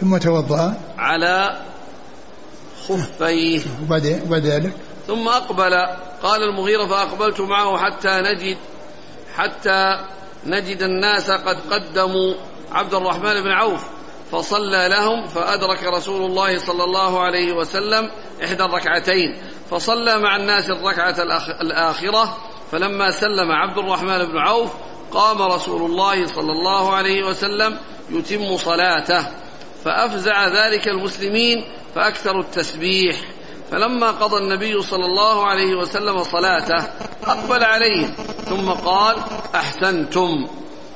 ثم 0.00 0.16
توضأ؟ 0.16 0.74
على 0.98 1.60
خفيه. 2.88 3.60
وبعد 3.82 4.46
ذلك؟ 4.46 4.72
ثم 5.06 5.28
أقبل 5.28 5.86
قال 6.24 6.42
المغيرة 6.42 6.86
فأقبلت 6.86 7.40
معه 7.40 7.78
حتى 7.78 8.20
نجد 8.20 8.56
حتى 9.34 10.04
نجد 10.46 10.82
الناس 10.82 11.30
قد 11.30 11.56
قدموا 11.70 12.34
عبد 12.72 12.94
الرحمن 12.94 13.42
بن 13.42 13.50
عوف 13.50 13.84
فصلى 14.32 14.88
لهم 14.88 15.26
فأدرك 15.26 15.82
رسول 15.82 16.30
الله 16.30 16.58
صلى 16.58 16.84
الله 16.84 17.20
عليه 17.20 17.52
وسلم 17.52 18.10
إحدى 18.44 18.64
الركعتين 18.64 19.36
فصلى 19.70 20.18
مع 20.18 20.36
الناس 20.36 20.70
الركعة 20.70 21.22
الآخرة 21.60 22.36
فلما 22.72 23.10
سلم 23.10 23.52
عبد 23.52 23.78
الرحمن 23.78 24.24
بن 24.24 24.38
عوف 24.38 24.70
قام 25.12 25.42
رسول 25.42 25.90
الله 25.90 26.26
صلى 26.26 26.52
الله 26.52 26.94
عليه 26.94 27.22
وسلم 27.22 27.78
يتم 28.10 28.56
صلاته 28.56 29.26
فأفزع 29.84 30.48
ذلك 30.48 30.88
المسلمين 30.88 31.64
فأكثروا 31.94 32.42
التسبيح. 32.42 33.16
فلما 33.74 34.10
قضى 34.10 34.36
النبي 34.36 34.82
صلى 34.82 35.06
الله 35.06 35.46
عليه 35.46 35.74
وسلم 35.74 36.24
صلاته 36.24 36.84
أقبل 37.26 37.64
عليهم 37.64 38.10
ثم 38.48 38.70
قال 38.70 39.16
أحسنتم 39.54 40.46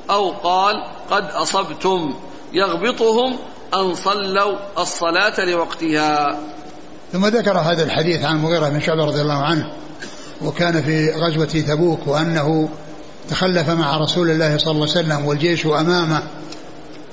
أو 0.09 0.31
قال 0.31 0.75
قد 1.11 1.23
أصبتم 1.31 2.15
يغبطهم 2.53 3.37
أن 3.73 3.95
صلوا 3.95 4.57
الصلاة 4.77 5.45
لوقتها. 5.45 6.37
ثم 7.13 7.25
ذكر 7.25 7.57
هذا 7.57 7.83
الحديث 7.83 8.25
عن 8.25 8.35
المغيرة 8.35 8.69
بن 8.69 8.79
شعبة 8.79 9.05
رضي 9.05 9.21
الله 9.21 9.43
عنه 9.43 9.71
وكان 10.41 10.81
في 10.83 11.11
غزوة 11.11 11.63
تبوك 11.67 12.07
وأنه 12.07 12.69
تخلف 13.29 13.69
مع 13.69 13.97
رسول 13.97 14.29
الله 14.29 14.57
صلى 14.57 14.71
الله 14.71 14.87
عليه 14.89 14.99
وسلم 14.99 15.25
والجيش 15.25 15.65
أمامه 15.65 16.23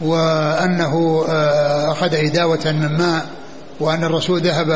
وأنه 0.00 1.24
آه، 1.28 1.92
أخذ 1.92 2.14
إداوة 2.14 2.64
من 2.64 2.98
ماء 2.98 3.26
وأن 3.80 4.04
الرسول 4.04 4.40
ذهب 4.40 4.68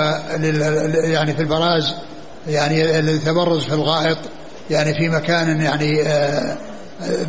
يعني 1.04 1.34
في 1.34 1.40
البراز 1.40 1.94
يعني 2.48 2.98
التبرز 2.98 3.64
في 3.64 3.74
الغائط 3.74 4.18
يعني 4.70 4.94
في 4.94 5.08
مكان 5.08 5.60
يعني 5.60 6.02
آه، 6.02 6.56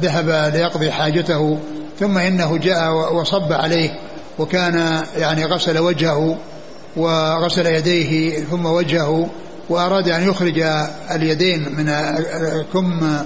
ذهب 0.01 0.53
ليقضي 0.55 0.91
حاجته 0.91 1.59
ثم 1.99 2.17
إنه 2.17 2.57
جاء 2.57 3.13
وصب 3.13 3.53
عليه 3.53 3.99
وكان 4.39 5.03
يعني 5.17 5.45
غسل 5.45 5.80
وجهه 5.80 6.38
وغسل 6.97 7.65
يديه 7.65 8.43
ثم 8.43 8.65
وجهه 8.65 9.30
وأراد 9.69 10.09
أن 10.09 10.30
يخرج 10.30 10.63
اليدين 11.11 11.76
من 11.76 11.91
كم 12.74 13.17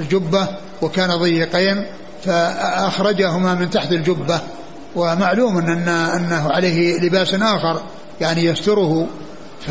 الجبة 0.00 0.48
وكان 0.82 1.16
ضيقين 1.16 1.86
فأخرجهما 2.24 3.54
من 3.54 3.70
تحت 3.70 3.92
الجبة. 3.92 4.40
ومعلوم 4.96 5.58
أن 5.58 5.88
أنه 5.88 6.50
عليه 6.50 7.00
لباس 7.00 7.34
آخر 7.34 7.82
يعني 8.20 8.44
يستره 8.44 9.06
ف 9.66 9.70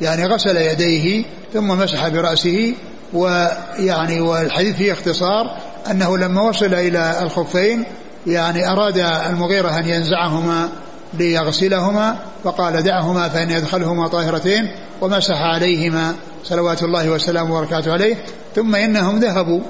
يعني 0.00 0.26
غسل 0.26 0.56
يديه 0.56 1.24
ثم 1.52 1.68
مسح 1.68 2.08
برأسه 2.08 2.74
ويعني 3.12 4.20
والحديث 4.20 4.76
فيه 4.76 4.92
اختصار 4.92 5.56
أنه 5.90 6.18
لما 6.18 6.42
وصل 6.42 6.74
إلى 6.74 7.22
الخفين 7.22 7.84
يعني 8.26 8.70
أراد 8.70 8.98
المغيرة 8.98 9.78
أن 9.78 9.88
ينزعهما 9.88 10.68
ليغسلهما 11.14 12.16
فقال 12.44 12.82
دعهما 12.82 13.28
فإن 13.28 13.50
يدخلهما 13.50 14.08
طاهرتين 14.08 14.64
ومسح 15.00 15.36
عليهما 15.54 16.14
صلوات 16.44 16.82
الله 16.82 17.10
وسلامه 17.10 17.56
وبركاته 17.56 17.92
عليه 17.92 18.16
ثم 18.54 18.74
إنهم 18.74 19.18
ذهبوا 19.18 19.60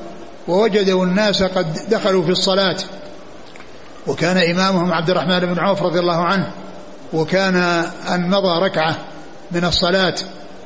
ووجدوا 0.49 1.05
الناس 1.05 1.43
قد 1.43 1.67
دخلوا 1.91 2.25
في 2.25 2.31
الصلاة. 2.31 2.77
وكان 4.07 4.37
إمامهم 4.37 4.93
عبد 4.93 5.11
الرحمن 5.11 5.41
بن 5.41 5.59
عوف 5.59 5.83
رضي 5.83 5.99
الله 5.99 6.25
عنه 6.25 6.53
وكان 7.13 7.57
أن 8.15 8.31
مضى 8.31 8.65
ركعة 8.65 8.97
من 9.53 9.65
الصلاة 9.65 10.15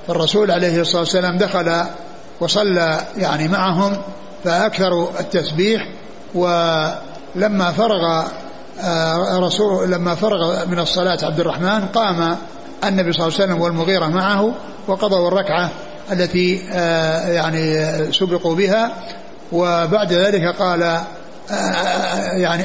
فالرسول 0.08 0.50
عليه 0.50 0.80
الصلاة 0.80 1.00
والسلام 1.00 1.38
دخل 1.38 1.84
وصلى 2.40 3.00
يعني 3.16 3.48
معهم 3.48 3.96
فأكثروا 4.44 5.08
التسبيح 5.20 5.88
ولما 6.34 7.72
فرغ 7.76 8.24
آه، 8.82 9.38
رسول 9.38 9.90
لما 9.90 10.14
فرغ 10.14 10.66
من 10.66 10.78
الصلاة 10.78 11.18
عبد 11.22 11.40
الرحمن 11.40 11.86
قام 11.86 12.36
النبي 12.84 13.12
صلى 13.12 13.26
الله 13.26 13.40
عليه 13.40 13.44
وسلم 13.44 13.60
والمغيرة 13.60 14.06
معه 14.06 14.54
وقضوا 14.86 15.28
الركعة 15.28 15.70
التي 16.12 16.62
آه، 16.72 17.28
يعني 17.28 18.12
سبقوا 18.12 18.54
بها 18.54 18.92
وبعد 19.52 20.12
ذلك 20.12 20.56
قال 20.58 20.82
آه، 20.82 21.04
يعني 22.36 22.64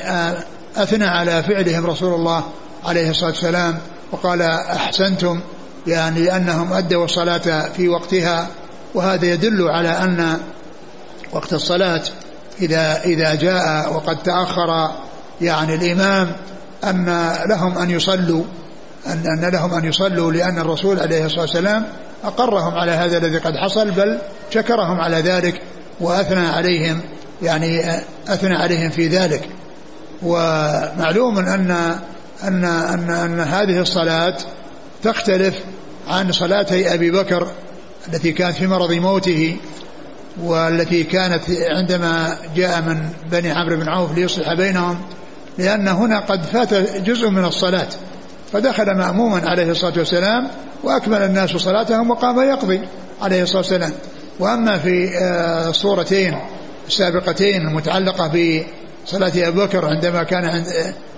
أثنى 0.80 1.06
على 1.06 1.44
فعلهم 1.44 1.86
رسول 1.86 2.14
الله 2.14 2.44
عليه 2.86 3.10
الصلاة 3.10 3.30
والسلام 3.30 3.80
وقال 4.12 4.42
أحسنتم 4.42 5.40
يعني 5.88 6.22
لأنهم 6.22 6.74
أدوا 6.74 7.06
الصلاة 7.06 7.70
في 7.78 7.90
وقتها 7.90 8.48
وهذا 8.94 9.26
يدل 9.26 9.68
على 9.68 9.90
أن 9.90 10.40
وقت 11.32 11.54
الصلاة 11.54 12.02
إذا 12.62 13.02
إذا 13.04 13.36
جاء 13.36 13.94
وقد 13.94 14.24
تأخر 14.24 14.92
يعني 15.42 15.76
الإمام 15.76 16.32
أن 16.84 17.34
لهم 17.46 17.78
أن 17.78 17.90
يصلوا 17.90 18.44
أن, 19.08 19.24
أن 19.28 19.50
لهم 19.50 19.74
أن 19.74 19.86
يصلوا 19.86 20.32
لأن 20.32 20.60
الرسول 20.60 21.00
عليه 21.00 21.26
الصلاة 21.26 21.42
والسلام 21.42 21.86
أقرهم 22.24 22.74
على 22.74 22.92
هذا 22.92 23.18
الذي 23.18 23.38
قد 23.38 23.54
حصل 23.56 23.92
بل 23.92 24.18
شكرهم 24.50 25.00
على 25.00 25.22
ذلك 25.22 25.62
وأثنى 26.00 26.48
عليهم 26.48 27.02
يعني 27.42 28.00
أثنى 28.28 28.56
عليهم 28.56 28.90
في 28.90 29.08
ذلك. 29.08 29.50
ومعلوم 30.24 31.38
أن 31.38 31.72
أن 32.44 32.66
أن, 32.66 33.10
أن 33.10 33.40
هذه 33.40 33.82
الصلاة 33.82 34.38
تختلف 35.04 35.56
عن 36.08 36.32
صلاتي 36.32 36.94
أبي 36.94 37.12
بكر 37.12 37.48
التي 38.08 38.32
كانت 38.32 38.56
في 38.56 38.68
مرض 38.68 38.92
موته 38.92 39.58
والتي 40.44 41.04
كانت 41.04 41.44
عندما 41.50 42.38
جاء 42.56 42.82
من 42.82 43.10
بني 43.32 43.52
عمرو 43.52 43.78
بن 43.78 43.90
عوف 43.90 44.18
ليصلح 44.18 44.54
بينهم 44.54 45.02
لأن 45.58 45.88
هنا 45.88 46.20
قد 46.20 46.44
فات 46.44 46.74
جزء 47.02 47.30
من 47.30 47.46
الصلاة 47.46 47.88
فدخل 48.54 48.98
مأموما 48.98 49.50
عليه 49.50 49.72
الصلاة 49.72 49.94
والسلام 49.98 50.48
وأكمل 50.84 51.22
الناس 51.22 51.50
صلاتهم 51.50 52.12
وقام 52.12 52.40
يقضي 52.40 52.82
عليه 53.22 53.44
الصلاة 53.44 53.58
والسلام. 53.58 53.92
وأما 54.40 54.78
في 54.78 55.18
آه، 55.18 55.70
الصورتين 55.70 56.38
السابقتين 56.88 57.68
المتعلقة 57.68 58.28
بصلاة 59.10 59.48
أبي 59.48 59.52
بكر 59.52 59.86
عندما 59.86 60.24
كان 60.24 60.46
عند 60.46 60.66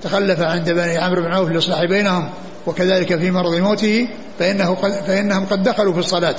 تخلف 0.04 0.42
عند 0.42 0.70
بني 0.70 0.98
عمرو 0.98 1.22
بن 1.22 1.34
عوف 1.34 1.50
لإصلاح 1.50 1.86
بينهم 1.86 2.30
وكذلك 2.68 3.20
في 3.20 3.32
مرض 3.32 3.56
موته 3.56 4.08
فإنه 4.40 4.76
قد 4.76 4.92
فإنهم 4.92 5.46
قد 5.46 5.64
دخلوا 5.64 5.94
في 5.94 6.00
الصلاة 6.00 6.36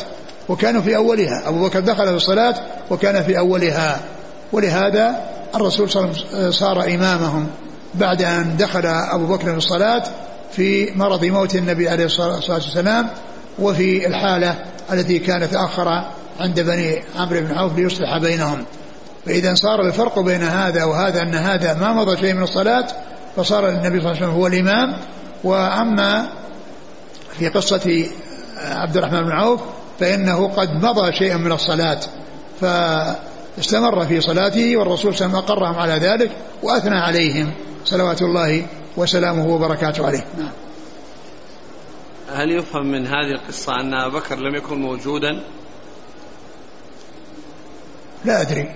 وكانوا 0.49 0.83
في 0.83 0.97
أولها. 0.97 1.49
أبو 1.49 1.69
بكر 1.69 1.81
دخل 1.81 2.07
في 2.07 2.15
الصلاة 2.15 2.55
وكان 2.91 3.23
في 3.23 3.39
أولها. 3.39 4.01
ولهذا 4.53 5.21
الرسول 5.55 5.91
صلى 5.91 6.05
الله 6.05 6.15
عليه 6.17 6.27
وسلم 6.27 6.51
صار 6.51 6.85
إمامهم 6.95 7.47
بعد 7.95 8.23
أن 8.23 8.57
دخل 8.57 8.87
أبو 8.87 9.27
بكر 9.27 9.51
في 9.51 9.57
الصلاة 9.57 10.03
في 10.53 10.91
مرض 10.95 11.25
موت 11.25 11.55
النبي 11.55 11.89
عليه 11.89 12.05
الصلاة 12.05 12.41
والسلام 12.49 13.09
وفي 13.59 14.07
الحالة 14.07 14.55
التي 14.93 15.19
كانت 15.19 15.45
تأخر 15.45 16.05
عند 16.41 16.61
بني 16.61 17.03
عمرو 17.17 17.41
بن 17.41 17.55
عوف 17.55 17.79
ليصلح 17.79 18.19
بينهم. 18.19 18.65
فإذا 19.27 19.55
صار 19.55 19.81
الفرق 19.81 20.19
بين 20.19 20.43
هذا 20.43 20.85
وهذا 20.85 21.23
أن 21.23 21.35
هذا 21.35 21.75
ما 21.75 21.93
مضى 21.93 22.17
شيء 22.17 22.35
من 22.35 22.43
الصلاة 22.43 22.87
فصار 23.37 23.69
النبي 23.69 24.01
صلى 24.01 24.11
الله 24.11 24.17
عليه 24.17 24.17
وسلم 24.17 24.31
هو 24.31 24.47
الإمام. 24.47 24.97
وأما 25.45 26.33
في 27.39 27.49
قصة 27.49 28.07
عبد 28.57 28.97
الرحمن 28.97 29.23
بن 29.23 29.33
عوف 29.33 29.61
فإنه 30.01 30.49
قد 30.49 30.85
مضى 30.85 31.13
شيئا 31.13 31.37
من 31.37 31.53
الصلاة 31.53 32.01
فاستمر 32.61 34.07
في 34.07 34.21
صلاته 34.21 34.77
والرسول 34.77 35.15
صلى 35.15 35.27
الله 35.27 35.39
عليه 35.39 35.45
وسلم 35.45 35.57
أقرهم 35.57 35.79
على 35.79 35.93
ذلك 35.93 36.31
وأثنى 36.63 36.99
عليهم. 36.99 37.53
صلوات 37.85 38.23
الله 38.23 38.67
وسلامه 38.97 39.47
وبركاته 39.47 40.07
عليه. 40.07 40.25
نعم. 40.39 40.51
هل 42.35 42.51
يفهم 42.51 42.87
من 42.87 43.07
هذه 43.07 43.33
القصة 43.33 43.81
أن 43.81 43.95
أبا 43.95 44.19
بكر 44.19 44.37
لم 44.39 44.55
يكن 44.55 44.81
موجودا؟ 44.81 45.43
لا 48.25 48.41
أدري. 48.41 48.71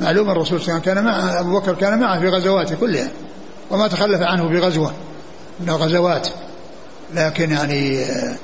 معلوم 0.00 0.30
الرسول 0.30 0.60
صلى 0.60 0.68
الله 0.68 0.72
عليه 0.72 0.82
وسلم 0.82 0.94
كان 0.94 1.04
مع 1.04 1.40
أبو 1.40 1.60
بكر 1.60 1.74
كان 1.74 1.98
معه 1.98 2.20
في 2.20 2.28
غزواته 2.28 2.76
كلها 2.76 3.08
وما 3.70 3.88
تخلف 3.88 4.22
عنه 4.22 4.48
في 4.48 4.58
غزوة 4.58 4.92
من 5.60 5.68
الغزوات 5.68 6.28
لكن 7.14 7.50
يعني 7.50 8.04
آه، 8.04 8.36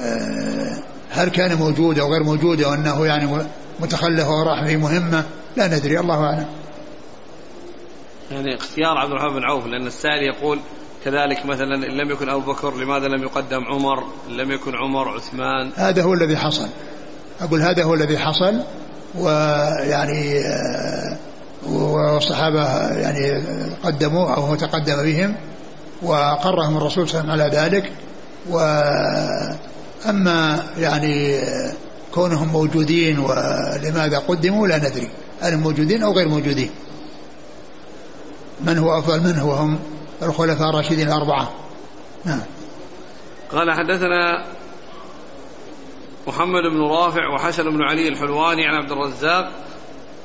آه، 0.00 0.82
هل 1.10 1.28
كان 1.28 1.54
موجود 1.54 1.98
أو 1.98 2.12
غير 2.12 2.22
موجود 2.22 2.62
أو 2.62 2.74
أنه 2.74 3.06
يعني 3.06 3.46
متخلف 3.80 4.28
وراح 4.28 4.64
في 4.64 4.76
مهمة؟ 4.76 5.24
لا 5.56 5.66
ندري 5.66 6.00
الله 6.00 6.24
أعلم. 6.24 6.46
يعني 8.30 8.56
اختيار 8.56 8.98
عبد 8.98 9.10
الرحمن 9.10 9.34
بن 9.34 9.44
عوف 9.44 9.66
لأن 9.66 9.86
السائل 9.86 10.22
يقول 10.22 10.58
كذلك 11.04 11.46
مثلا 11.46 11.74
إن 11.74 11.96
لم 11.96 12.10
يكن 12.10 12.28
أبو 12.28 12.52
بكر 12.52 12.76
لماذا 12.76 13.08
لم 13.08 13.22
يقدم 13.22 13.64
عمر؟ 13.64 14.04
إن 14.28 14.36
لم 14.36 14.50
يكن 14.50 14.74
عمر 14.74 15.08
عثمان. 15.08 15.70
هذا 15.76 16.02
هو 16.02 16.14
الذي 16.14 16.36
حصل. 16.36 16.68
أقول 17.40 17.60
هذا 17.62 17.84
هو 17.84 17.94
الذي 17.94 18.18
حصل 18.18 18.60
ويعني 19.14 20.38
آه، 20.38 21.16
والصحابة 21.66 22.88
يعني 22.88 23.42
قدموا 23.84 24.34
أو 24.34 24.42
هو 24.42 24.54
تقدم 24.54 25.02
بهم 25.02 25.34
وقرهم 26.02 26.76
الرسول 26.76 27.08
صلى 27.08 27.20
الله 27.20 27.32
عليه 27.32 27.44
وسلم 27.44 27.58
على 27.60 27.70
ذلك. 27.70 27.92
وأما 30.04 30.62
يعني 30.78 31.40
كونهم 32.14 32.48
موجودين 32.48 33.18
ولماذا 33.18 34.18
قدموا 34.18 34.68
لا 34.68 34.78
ندري. 34.78 35.10
هل 35.40 35.56
موجودين 35.56 36.02
أو 36.02 36.12
غير 36.12 36.28
موجودين؟ 36.28 36.70
من 38.60 38.78
هو 38.78 38.98
أفضل 38.98 39.20
منه 39.20 39.48
وهم 39.48 39.78
الخلفاء 40.22 40.70
الراشدين 40.70 41.08
الأربعة. 41.08 41.50
نعم. 42.24 42.40
قال 43.52 43.72
حدثنا 43.72 44.44
محمد 46.26 46.62
بن 46.72 46.80
رافع 46.80 47.28
وحسن 47.28 47.62
بن 47.62 47.82
علي 47.82 48.08
الحلواني 48.08 48.66
عن 48.66 48.74
عبد 48.74 48.92
الرزاق 48.92 49.52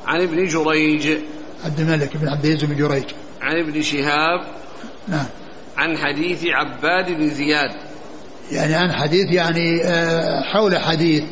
عن 0.06 0.22
ابن 0.22 0.46
جريج. 0.46 1.18
عبد 1.66 1.80
الملك 1.80 2.18
بن 2.18 2.28
عبد 2.28 2.46
العزيز 2.46 2.64
بن 2.64 2.76
جريج. 2.76 3.06
عن 3.42 3.60
ابن 3.60 3.82
شهاب. 3.82 4.48
نعم. 5.08 5.26
عن 5.78 5.98
حديث 5.98 6.46
عباد 6.46 7.12
بن 7.12 7.30
زياد. 7.30 7.72
يعني 8.52 8.76
عن 8.76 8.92
حديث 8.92 9.32
يعني 9.32 9.84
آه، 9.84 10.42
حول 10.42 10.78
حديث 10.78 11.24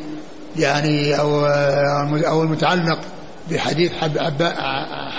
يعني 0.56 1.20
أو 1.20 1.46
آه، 1.46 2.22
أو 2.28 2.44
المتعلق 2.44 3.00
بحديث 3.52 3.94
حب 3.94 4.18
عب 4.18 4.54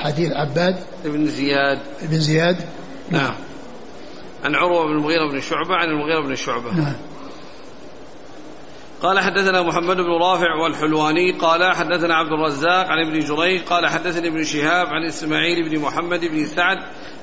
حديث 0.03 0.33
عباد 0.33 0.77
بن 1.05 1.27
زياد. 1.27 1.79
بن 2.03 2.21
زياد. 2.21 2.57
نعم. 3.11 3.35
عن 4.45 4.55
عروة 4.55 4.87
بن 4.87 4.93
المغيرة 4.93 5.31
بن 5.31 5.41
شعبة 5.41 5.75
عن 5.75 5.89
المغيرة 5.89 6.21
بن 6.21 6.35
شعبة. 6.35 6.75
نعم. 6.75 6.95
قال 9.03 9.21
حدثنا 9.21 9.63
محمد 9.63 9.97
بن 9.97 10.13
رافع 10.23 10.55
والحلواني 10.63 11.33
قال 11.33 11.75
حدثنا 11.75 12.15
عبد 12.15 12.33
الرزاق 12.33 12.87
عن 12.87 13.07
ابن 13.07 13.19
جريج 13.19 13.63
قال 13.63 13.87
حدثني 13.87 14.29
ابن 14.29 14.45
شهاب 14.45 14.87
عن 14.87 15.07
إسماعيل 15.09 15.69
بن 15.69 15.79
محمد 15.79 16.21
بن 16.21 16.47
سعد 16.47 16.79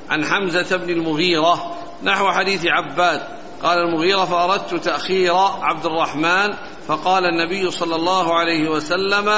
عن 0.10 0.26
حمزة 0.26 0.78
بن 0.78 0.90
المغيرة 0.90 1.76
نحو 2.04 2.32
حديث 2.32 2.66
عباد. 2.66 3.22
قال 3.64 3.80
المغيرة 3.80 4.26
فأردت 4.26 4.76
تأخير 4.76 5.36
عبد 5.62 5.86
الرحمن 5.86 6.54
فقال 6.88 7.24
النبي 7.26 7.72
صلى 7.72 7.96
الله 7.96 8.34
عليه 8.34 8.70
وسلم 8.70 9.32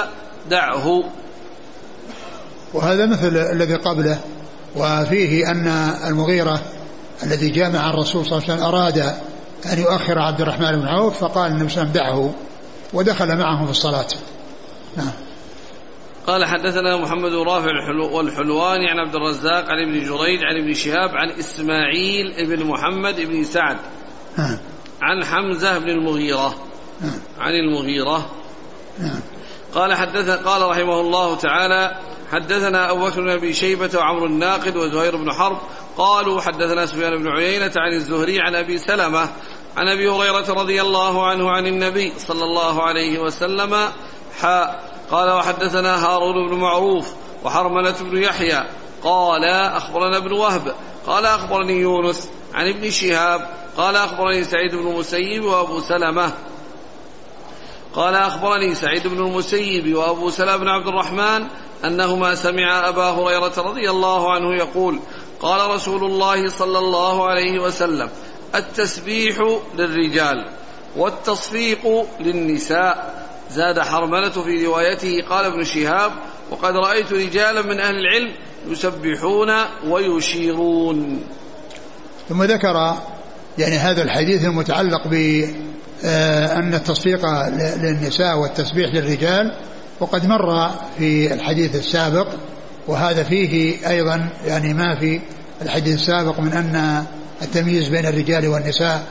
دعه 0.50 1.04
وهذا 2.74 3.06
مثل 3.06 3.38
الذي 3.38 3.76
قبله 3.76 4.20
وفيه 4.76 5.52
أن 5.52 5.68
المغيرة 6.08 6.62
الذي 7.24 7.50
جاء 7.50 7.72
مع 7.72 7.90
الرسول 7.90 8.26
صلى 8.26 8.38
الله 8.38 8.44
عليه 8.50 8.54
وسلم 8.54 8.68
أراد 8.68 9.16
أن 9.74 9.80
يؤخر 9.80 10.20
عبد 10.20 10.42
الرحمن 10.42 10.72
بن 10.72 10.88
عوف 10.88 11.20
فقال 11.20 11.52
النبي 11.52 11.70
صلى 11.70 11.84
الله 11.84 12.02
عليه 12.02 12.02
وسلم 12.02 12.24
دعه 12.24 12.34
ودخل 12.94 13.38
معه 13.38 13.66
في 13.66 13.72
الصلاة 13.72 14.08
نعم 14.98 15.12
قال 16.28 16.46
حدثنا 16.46 16.98
محمد 16.98 17.34
رافع 17.34 17.72
والحلواني 18.12 18.90
عن 18.90 19.00
عبد 19.00 19.16
الرزاق 19.16 19.66
عن 19.70 19.80
ابن 19.80 19.94
جريج 19.94 20.40
عن 20.44 20.62
ابن 20.62 20.74
شهاب 20.74 21.10
عن 21.14 21.30
إسماعيل 21.30 22.48
بن 22.48 22.66
محمد 22.66 23.22
بن 23.22 23.44
سعد 23.44 23.78
نعم. 24.38 24.58
عن 25.02 25.26
حمزة 25.26 25.78
بن 25.78 25.90
المغيرة 25.90 26.56
نعم. 27.02 27.20
عن 27.40 27.54
المغيرة 27.54 28.30
نعم. 29.00 29.20
قال 29.76 29.94
حدث 29.94 30.30
قال 30.30 30.70
رحمه 30.70 31.02
الله 31.02 31.36
تعالى 31.36 31.96
حدثنا 32.32 32.92
أبو 32.92 33.06
بكر 33.06 33.22
بن 33.22 33.30
أبي 33.30 33.54
شيبة 33.54 33.90
وعمر 33.96 34.26
الناقد 34.26 34.78
وزهير 34.78 35.16
بن 35.16 35.32
حرب 35.32 35.58
قالوا 35.98 36.42
حدثنا 36.42 36.86
سفيان 36.86 37.18
بن 37.18 37.28
عيينة 37.28 37.72
عن 37.78 37.94
الزهري 37.94 38.42
عن 38.42 38.56
أبي 38.56 38.78
سلمة 38.78 39.30
عن 39.78 39.88
أبي 39.88 40.10
هريرة 40.10 40.54
رضي 40.54 40.82
الله 40.82 41.26
عنه 41.28 41.52
عن 41.52 41.68
النبي 41.68 42.14
صلى 42.18 42.44
الله 42.44 42.84
عليه 42.84 43.20
وسلم 43.20 43.92
حاء 44.40 44.96
قال 45.12 45.30
وحدثنا 45.30 46.06
هارون 46.06 46.50
بن 46.50 46.56
معروف 46.56 47.14
وحرملة 47.44 47.96
بن 48.00 48.24
يحيى 48.24 48.64
قال 49.04 49.44
أخبرنا 49.46 50.18
ابن 50.18 50.32
وهب 50.32 50.76
قال 51.08 51.26
أخبرني 51.26 51.74
يونس 51.74 52.30
عن 52.54 52.70
ابن 52.70 52.90
شهاب 52.90 53.50
قال 53.78 53.96
أخبرني 53.96 54.44
سعيد 54.44 54.76
بن 54.76 54.88
المسيب 54.88 55.46
وأبو 55.46 55.80
سلمة 55.80 56.32
قال 57.96 58.16
أخبرني 58.16 58.76
سعيد 58.76 59.08
بن 59.08 59.26
المسيب 59.26 59.96
وأبو 59.96 60.30
سلمة 60.30 60.58
بن 60.58 60.68
عبد 60.68 60.88
الرحمن 60.88 61.48
أنهما 61.86 62.36
سمع 62.36 62.90
أبا 62.90 63.10
هريرة 63.10 63.54
رضي 63.58 63.90
الله 63.90 64.32
عنه 64.32 64.56
يقول 64.56 65.00
قال 65.42 65.70
رسول 65.70 66.04
الله 66.04 66.50
صلى 66.50 66.80
الله 66.80 67.28
عليه 67.28 67.60
وسلم 67.60 68.10
التسبيح 68.56 69.38
للرجال 69.78 70.50
والتصفيق 70.98 72.06
للنساء. 72.20 73.26
زاد 73.52 73.80
حرملة 73.80 74.30
في 74.30 74.66
روايته 74.66 75.22
قال 75.30 75.46
ابن 75.46 75.64
شهاب 75.64 76.12
وقد 76.52 76.76
رأيت 76.76 77.14
رجالا 77.14 77.62
من 77.62 77.80
أهل 77.80 77.96
العلم 77.96 78.32
يسبحون 78.68 79.50
ويشيرون. 79.88 81.24
ثم 82.30 82.44
ذكر 82.44 82.98
يعني 83.58 83.76
هذا 83.76 84.04
الحديث 84.04 84.44
المتعلق 84.44 85.08
ب 85.08 85.46
آه، 86.06 86.60
أن 86.60 86.74
التصفيق 86.74 87.26
للنساء 87.82 88.38
والتسبيح 88.38 88.94
للرجال 88.94 89.58
وقد 90.00 90.26
مر 90.28 90.72
في 90.98 91.34
الحديث 91.34 91.76
السابق 91.76 92.28
وهذا 92.88 93.24
فيه 93.24 93.78
أيضا 93.90 94.30
يعني 94.46 94.74
ما 94.74 94.96
في 95.00 95.22
الحديث 95.62 95.96
السابق 95.96 96.40
من 96.40 96.54
أن 96.54 97.06
التمييز 97.42 97.88
بين 97.88 98.06
الرجال 98.06 98.48
والنساء 98.48 99.04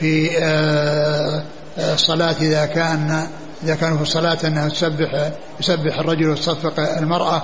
في 0.00 0.38
آه، 0.38 1.44
آه، 1.78 1.94
الصلاة 1.94 2.36
إذا 2.40 2.66
كان 2.66 3.26
إذا 3.62 3.74
كانوا 3.74 3.96
في 3.96 4.02
الصلاة 4.02 4.38
أنها 4.44 4.68
تسبح 4.68 5.30
يسبح 5.60 5.98
الرجل 5.98 6.28
وتصفق 6.28 6.80
المرأة. 6.98 7.42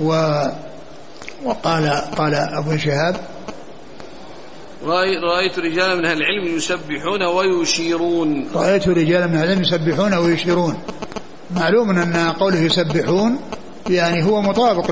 و 0.00 0.42
وقال 1.44 1.88
قال 2.16 2.34
أبو 2.34 2.76
شهاب 2.76 3.16
رأيت 5.22 5.58
رجالا 5.58 5.94
من 5.94 6.04
أهل 6.04 6.16
العلم 6.16 6.56
يسبحون 6.56 7.22
ويشيرون. 7.22 8.48
رأيت 8.54 8.88
رجالا 8.88 9.26
من 9.26 9.34
أهل 9.34 9.44
العلم 9.44 9.62
يسبحون 9.62 10.14
ويشيرون. 10.14 10.78
معلوم 11.50 11.90
أن 11.90 12.32
قوله 12.32 12.58
يسبحون 12.58 13.40
يعني 13.90 14.24
هو 14.24 14.42
مطابق 14.42 14.90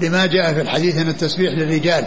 لما 0.00 0.26
جاء 0.26 0.54
في 0.54 0.60
الحديث 0.60 0.96
أن 0.96 1.08
التسبيح 1.08 1.52
للرجال. 1.52 2.06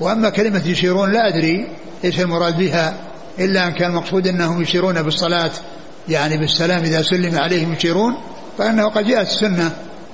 وأما 0.00 0.30
كلمة 0.30 0.62
يشيرون 0.66 1.12
لا 1.12 1.28
أدري 1.28 1.66
إيش 2.04 2.20
المراد 2.20 2.58
بها 2.58 2.94
إلا 3.38 3.66
أن 3.66 3.72
كان 3.72 3.90
المقصود 3.90 4.26
أنهم 4.26 4.62
يشيرون 4.62 5.02
بالصلاة 5.02 5.50
يعني 6.08 6.36
بالسلام 6.36 6.82
إذا 6.82 7.02
سلم 7.02 7.38
عليهم 7.38 7.72
يشيرون 7.72 8.14
فإنه 8.58 8.88
قد 8.88 9.06
جاءت 9.06 9.26
السنة 9.26 9.72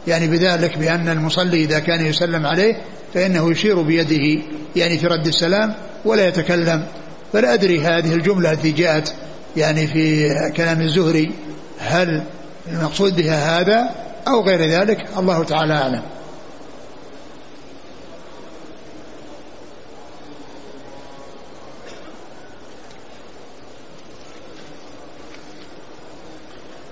يعني 0.09 0.27
بذلك 0.27 0.79
بأن 0.79 1.09
المصلي 1.09 1.65
إذا 1.65 1.79
كان 1.79 2.07
يسلم 2.07 2.47
عليه 2.47 2.77
فإنه 3.15 3.51
يشير 3.51 3.83
بيده 3.83 4.43
يعني 4.77 4.99
في 4.99 5.07
رد 5.07 5.27
السلام 5.27 5.75
ولا 6.05 6.29
يتكلم. 6.29 6.85
فلا 7.33 7.55
أدري 7.55 7.81
هذه 7.81 8.15
الجملة 8.15 8.53
التي 8.53 8.71
جاءت 8.71 9.15
يعني 9.57 9.87
في 9.87 10.33
كلام 10.57 10.81
الزهري 10.81 11.31
هل 11.79 12.23
المقصود 12.73 13.17
بها 13.17 13.61
هذا 13.61 13.91
أو 14.29 14.43
غير 14.43 14.71
ذلك؟ 14.71 15.07
الله 15.19 15.45
تعالى 15.45 15.75
أعلم. 15.75 16.03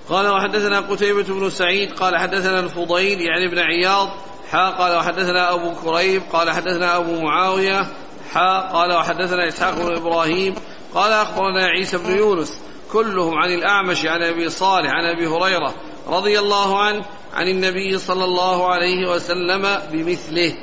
قال 0.09 0.27
وحدثنا 0.27 0.79
قتيبة 0.79 1.23
بن 1.23 1.49
سعيد 1.49 1.93
قال 1.93 2.17
حدثنا 2.17 2.59
الفضيل 2.59 3.21
يعني 3.21 3.45
ابن 3.45 3.59
عياض 3.59 4.09
حا 4.51 4.69
قال 4.69 4.97
وحدثنا 4.97 5.53
أبو 5.53 5.73
كريب 5.73 6.21
قال 6.33 6.51
حدثنا 6.51 6.97
أبو 6.97 7.21
معاوية 7.21 7.87
حا 8.31 8.59
قال 8.59 8.93
وحدثنا 8.93 9.47
إسحاق 9.47 9.73
بن 9.73 9.95
إبراهيم 9.95 10.55
قال 10.93 11.13
أخبرنا 11.13 11.65
عيسى 11.65 11.97
بن 11.97 12.17
يونس 12.17 12.61
كلهم 12.91 13.35
عن 13.35 13.53
الأعمش 13.53 14.05
عن 14.05 14.23
أبي 14.23 14.49
صالح 14.49 14.91
عن 14.91 15.05
أبي 15.15 15.27
هريرة 15.27 15.73
رضي 16.07 16.39
الله 16.39 16.79
عنه 16.79 17.05
عن 17.33 17.47
النبي 17.47 17.97
صلى 17.97 18.25
الله 18.25 18.67
عليه 18.67 19.09
وسلم 19.11 19.79
بمثله. 19.91 20.53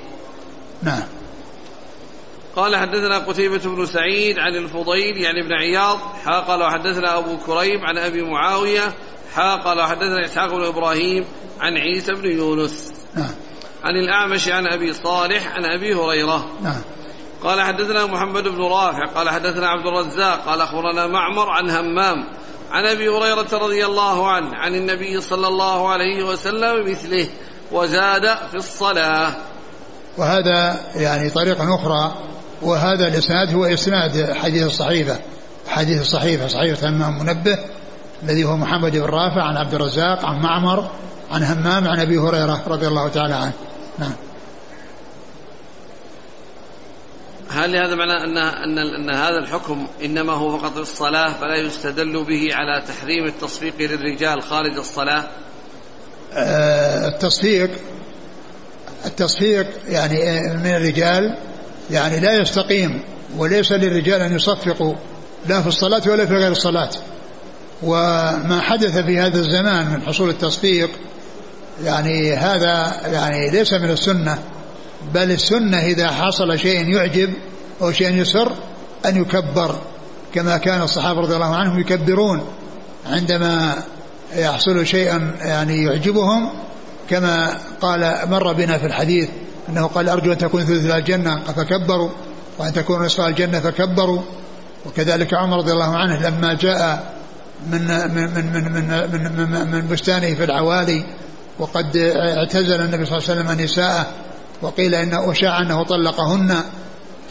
نعم. 0.82 1.02
قال 2.56 2.76
حدثنا 2.76 3.18
قتيبة 3.18 3.58
بن 3.58 3.86
سعيد 3.86 4.38
عن 4.38 4.56
الفضيل 4.56 5.16
يعني 5.16 5.40
ابن 5.40 5.52
عياض 5.52 5.98
حا 6.24 6.40
قال 6.40 6.62
وحدثنا 6.62 7.18
أبو 7.18 7.36
كريب 7.36 7.80
عن 7.84 7.98
أبي 7.98 8.22
معاوية 8.22 8.94
حا 9.34 9.56
قال 9.56 9.78
وحدثنا 9.78 10.24
إسحاق 10.24 10.54
بن 10.54 10.64
إبراهيم 10.64 11.24
عن 11.60 11.72
عيسى 11.76 12.12
بن 12.12 12.30
يونس 12.30 12.92
نعم. 13.14 13.30
عن 13.84 13.96
الأعمش 13.96 14.48
عن 14.48 14.66
أبي 14.66 14.92
صالح 14.92 15.56
عن 15.56 15.64
أبي 15.64 15.94
هريرة. 15.94 16.46
نعم. 16.62 16.80
قال 17.42 17.60
حدثنا 17.60 18.06
محمد 18.06 18.42
بن 18.42 18.62
رافع 18.62 19.06
قال 19.14 19.30
حدثنا 19.30 19.68
عبد 19.68 19.86
الرزاق 19.86 20.46
قال 20.46 20.60
أخبرنا 20.60 21.06
معمر 21.06 21.50
عن 21.50 21.70
همام 21.70 22.24
عن 22.70 22.86
أبي 22.86 23.08
هريرة 23.08 23.58
رضي 23.58 23.86
الله 23.86 24.30
عنه 24.30 24.54
عن 24.54 24.74
النبي 24.74 25.20
صلى 25.20 25.48
الله 25.48 25.88
عليه 25.88 26.24
وسلم 26.24 26.90
مثله 26.90 27.28
وزاد 27.72 28.36
في 28.50 28.54
الصلاة. 28.54 29.34
وهذا 30.18 30.80
يعني 30.94 31.30
طريقة 31.30 31.74
أخرى 31.74 32.14
وهذا 32.62 33.08
الإسناد 33.08 33.54
هو 33.54 33.64
إسناد 33.64 34.32
حديث 34.32 34.66
الصحيفة 34.66 35.18
حديث 35.68 36.00
الصحيفة 36.00 36.46
صحيفة 36.46 36.88
همام 36.88 37.18
منبه 37.18 37.58
الذي 38.22 38.44
هو 38.44 38.56
محمد 38.56 38.92
بن 38.92 39.02
رافع 39.02 39.42
عن 39.42 39.56
عبد 39.56 39.74
الرزاق 39.74 40.26
عن 40.26 40.42
معمر 40.42 40.90
عن 41.30 41.42
همام 41.42 41.88
عن 41.88 42.00
أبي 42.00 42.18
هريرة 42.18 42.62
رضي 42.66 42.88
الله 42.88 43.08
تعالى 43.08 43.34
عنه. 43.34 43.52
نعم. 43.98 44.12
هل 47.50 47.76
هذا 47.76 47.94
معنى 47.94 48.12
أن 48.12 48.38
أن 48.38 48.78
أن 48.78 49.10
هذا 49.10 49.38
الحكم 49.38 49.86
إنما 50.04 50.32
هو 50.32 50.58
فقط 50.58 50.76
الصلاة 50.76 51.32
فلا 51.32 51.56
يستدل 51.56 52.24
به 52.24 52.48
على 52.54 52.82
تحريم 52.88 53.26
التصفيق 53.26 53.74
للرجال 53.80 54.42
خارج 54.42 54.76
الصلاة؟ 54.76 55.24
آه 56.32 57.08
التصفيق 57.08 57.70
التصفيق 59.06 59.66
يعني 59.88 60.40
من 60.56 60.74
الرجال 60.74 61.38
يعني 61.90 62.20
لا 62.20 62.36
يستقيم 62.36 63.02
وليس 63.36 63.72
للرجال 63.72 64.20
أن 64.20 64.34
يصفقوا 64.34 64.94
لا 65.46 65.62
في 65.62 65.66
الصلاة 65.66 66.02
ولا 66.06 66.26
في 66.26 66.34
غير 66.34 66.52
الصلاة. 66.52 66.90
وما 67.82 68.60
حدث 68.60 68.98
في 68.98 69.18
هذا 69.18 69.38
الزمان 69.38 69.90
من 69.90 70.02
حصول 70.02 70.30
التصفيق 70.30 70.90
يعني 71.84 72.32
هذا 72.32 73.00
يعني 73.06 73.50
ليس 73.50 73.72
من 73.72 73.90
السنة 73.90 74.38
بل 75.14 75.30
السنة 75.30 75.78
إذا 75.78 76.10
حصل 76.10 76.58
شيء 76.58 76.88
يعجب 76.88 77.30
أو 77.82 77.92
شيء 77.92 78.14
يسر 78.14 78.52
أن 79.06 79.16
يكبر 79.16 79.78
كما 80.34 80.56
كان 80.56 80.82
الصحابة 80.82 81.20
رضي 81.20 81.34
الله 81.34 81.56
عنهم 81.56 81.80
يكبرون 81.80 82.42
عندما 83.06 83.82
يحصل 84.36 84.86
شيئا 84.86 85.34
يعني 85.40 85.84
يعجبهم 85.84 86.50
كما 87.10 87.58
قال 87.80 88.18
مر 88.26 88.52
بنا 88.52 88.78
في 88.78 88.86
الحديث 88.86 89.28
أنه 89.68 89.86
قال 89.86 90.08
أرجو 90.08 90.32
أن 90.32 90.38
تكون 90.38 90.64
ثلث 90.64 90.90
الجنة 90.90 91.42
فكبروا 91.56 92.10
وأن 92.58 92.72
تكون 92.72 93.04
نصف 93.04 93.20
الجنة 93.20 93.60
فكبروا 93.60 94.22
وكذلك 94.86 95.34
عمر 95.34 95.56
رضي 95.56 95.72
الله 95.72 95.96
عنه 95.96 96.28
لما 96.28 96.54
جاء 96.54 97.14
من 97.70 97.80
من 98.14 98.34
من 98.34 98.46
من 98.54 98.82
من, 99.12 99.50
من, 99.50 99.70
من 99.70 99.88
بستانه 99.88 100.34
في 100.34 100.44
العوالي 100.44 101.04
وقد 101.58 101.96
اعتزل 102.16 102.80
النبي 102.80 103.06
صلى 103.06 103.18
الله 103.18 103.30
عليه 103.30 103.40
وسلم 103.40 103.64
نساءه 103.64 104.06
وقيل 104.62 104.94
انه 104.94 105.32
اشاع 105.32 105.60
أنه 105.60 105.82
طلقهن 105.84 106.62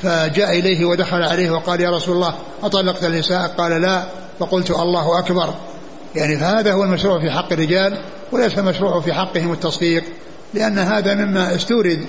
فجاء 0.03 0.59
إليه 0.59 0.85
ودخل 0.85 1.21
عليه 1.21 1.51
وقال 1.51 1.81
يا 1.81 1.89
رسول 1.89 2.15
الله 2.15 2.35
أطلقت 2.63 3.03
النساء 3.03 3.47
قال 3.47 3.81
لا 3.81 4.03
فقلت 4.39 4.71
الله 4.71 5.19
أكبر 5.19 5.53
يعني 6.15 6.37
فهذا 6.37 6.73
هو 6.73 6.83
المشروع 6.83 7.19
في 7.21 7.31
حق 7.31 7.53
الرجال 7.53 7.97
وليس 8.31 8.57
المشروع 8.57 9.01
في 9.01 9.13
حقهم 9.13 9.51
التصفيق 9.51 10.03
لأن 10.53 10.79
هذا 10.79 11.13
مما 11.13 11.55
استورد 11.55 12.05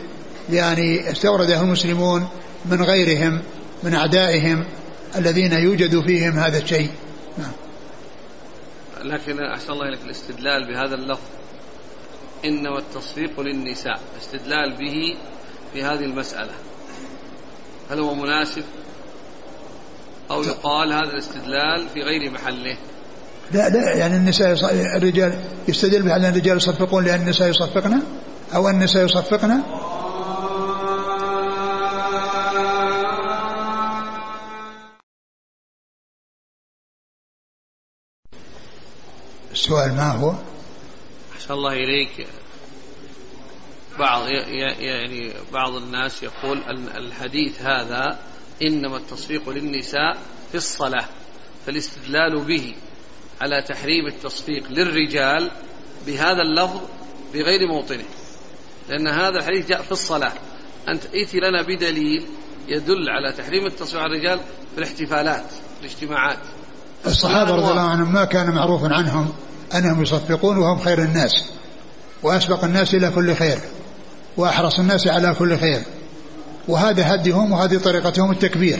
يعني 0.50 1.10
استورده 1.10 1.60
المسلمون 1.60 2.28
من 2.64 2.82
غيرهم 2.82 3.40
من 3.82 3.94
أعدائهم 3.94 4.64
الذين 5.16 5.52
يوجد 5.52 6.00
فيهم 6.06 6.38
هذا 6.38 6.58
الشيء. 6.58 6.88
لكن 9.04 9.44
أحسن 9.44 9.72
الله 9.72 9.88
إليك 9.88 10.00
الاستدلال 10.04 10.66
بهذا 10.66 10.94
اللفظ. 10.94 11.22
إنما 12.44 12.78
التصفيق 12.78 13.40
للنساء 13.40 14.00
استدلال 14.22 14.76
به 14.78 15.16
في 15.72 15.84
هذه 15.84 16.04
المسألة. 16.04 16.52
هل 17.90 18.00
هو 18.00 18.14
مناسب؟ 18.14 18.64
أو 20.30 20.42
يقال 20.42 20.92
هذا 20.92 21.12
الاستدلال 21.12 21.88
في 21.94 22.02
غير 22.02 22.30
محله؟ 22.30 22.76
لا 23.52 23.68
لا 23.68 23.96
يعني 23.96 24.16
النساء 24.16 24.52
الرجال 24.96 25.38
يستدل 25.68 26.02
بأن 26.02 26.24
الرجال 26.24 26.56
يصفقون 26.56 27.04
لأن 27.04 27.20
النساء 27.20 27.48
يصفقن؟ 27.48 28.00
أو 28.54 28.68
النساء 28.68 29.04
يصفقن؟ 29.04 29.62
السؤال 39.54 39.94
ما 39.96 40.12
هو؟ 40.12 40.34
أحسن 41.34 41.54
الله 41.54 41.72
إليك. 41.72 42.26
بعض 43.98 44.28
يعني 44.28 45.32
بعض 45.52 45.74
الناس 45.74 46.22
يقول 46.22 46.62
الحديث 46.96 47.62
هذا 47.62 48.18
إنما 48.62 48.96
التصفيق 48.96 49.48
للنساء 49.48 50.18
في 50.50 50.54
الصلاة 50.54 51.04
فالاستدلال 51.66 52.44
به 52.44 52.74
على 53.40 53.62
تحريم 53.62 54.06
التصفيق 54.06 54.70
للرجال 54.70 55.50
بهذا 56.06 56.42
اللفظ 56.42 56.80
بغير 57.34 57.68
موطنه 57.68 58.04
لأن 58.88 59.08
هذا 59.08 59.38
الحديث 59.38 59.68
جاء 59.68 59.82
في 59.82 59.92
الصلاة. 59.92 60.32
أنت 60.88 61.06
ائتي 61.06 61.40
لنا 61.40 61.62
بدليل 61.62 62.26
يدل 62.68 63.10
على 63.10 63.32
تحريم 63.32 63.66
التصفيق 63.66 64.00
على 64.00 64.14
الرجال 64.14 64.40
في 64.74 64.78
الاحتفالات 64.78 65.46
الاجتماعات. 65.80 66.38
الصحابة 67.06 67.54
رضي 67.54 67.70
الله 67.70 67.90
عنهم 67.90 68.12
ما 68.12 68.24
كان 68.24 68.50
معروفا 68.50 68.94
عنهم 68.94 69.32
أنهم 69.74 70.02
يصفقون 70.02 70.58
وهم 70.58 70.78
خير 70.78 70.98
الناس 70.98 71.44
وأسبق 72.22 72.64
الناس 72.64 72.94
إلى 72.94 73.10
كل 73.10 73.34
خير 73.34 73.58
وأحرص 74.36 74.78
الناس 74.78 75.06
على 75.06 75.34
كل 75.34 75.58
خير 75.58 75.82
وهذا 76.68 77.14
هديهم 77.14 77.52
وهذه 77.52 77.78
طريقتهم 77.78 78.30
التكبير. 78.30 78.78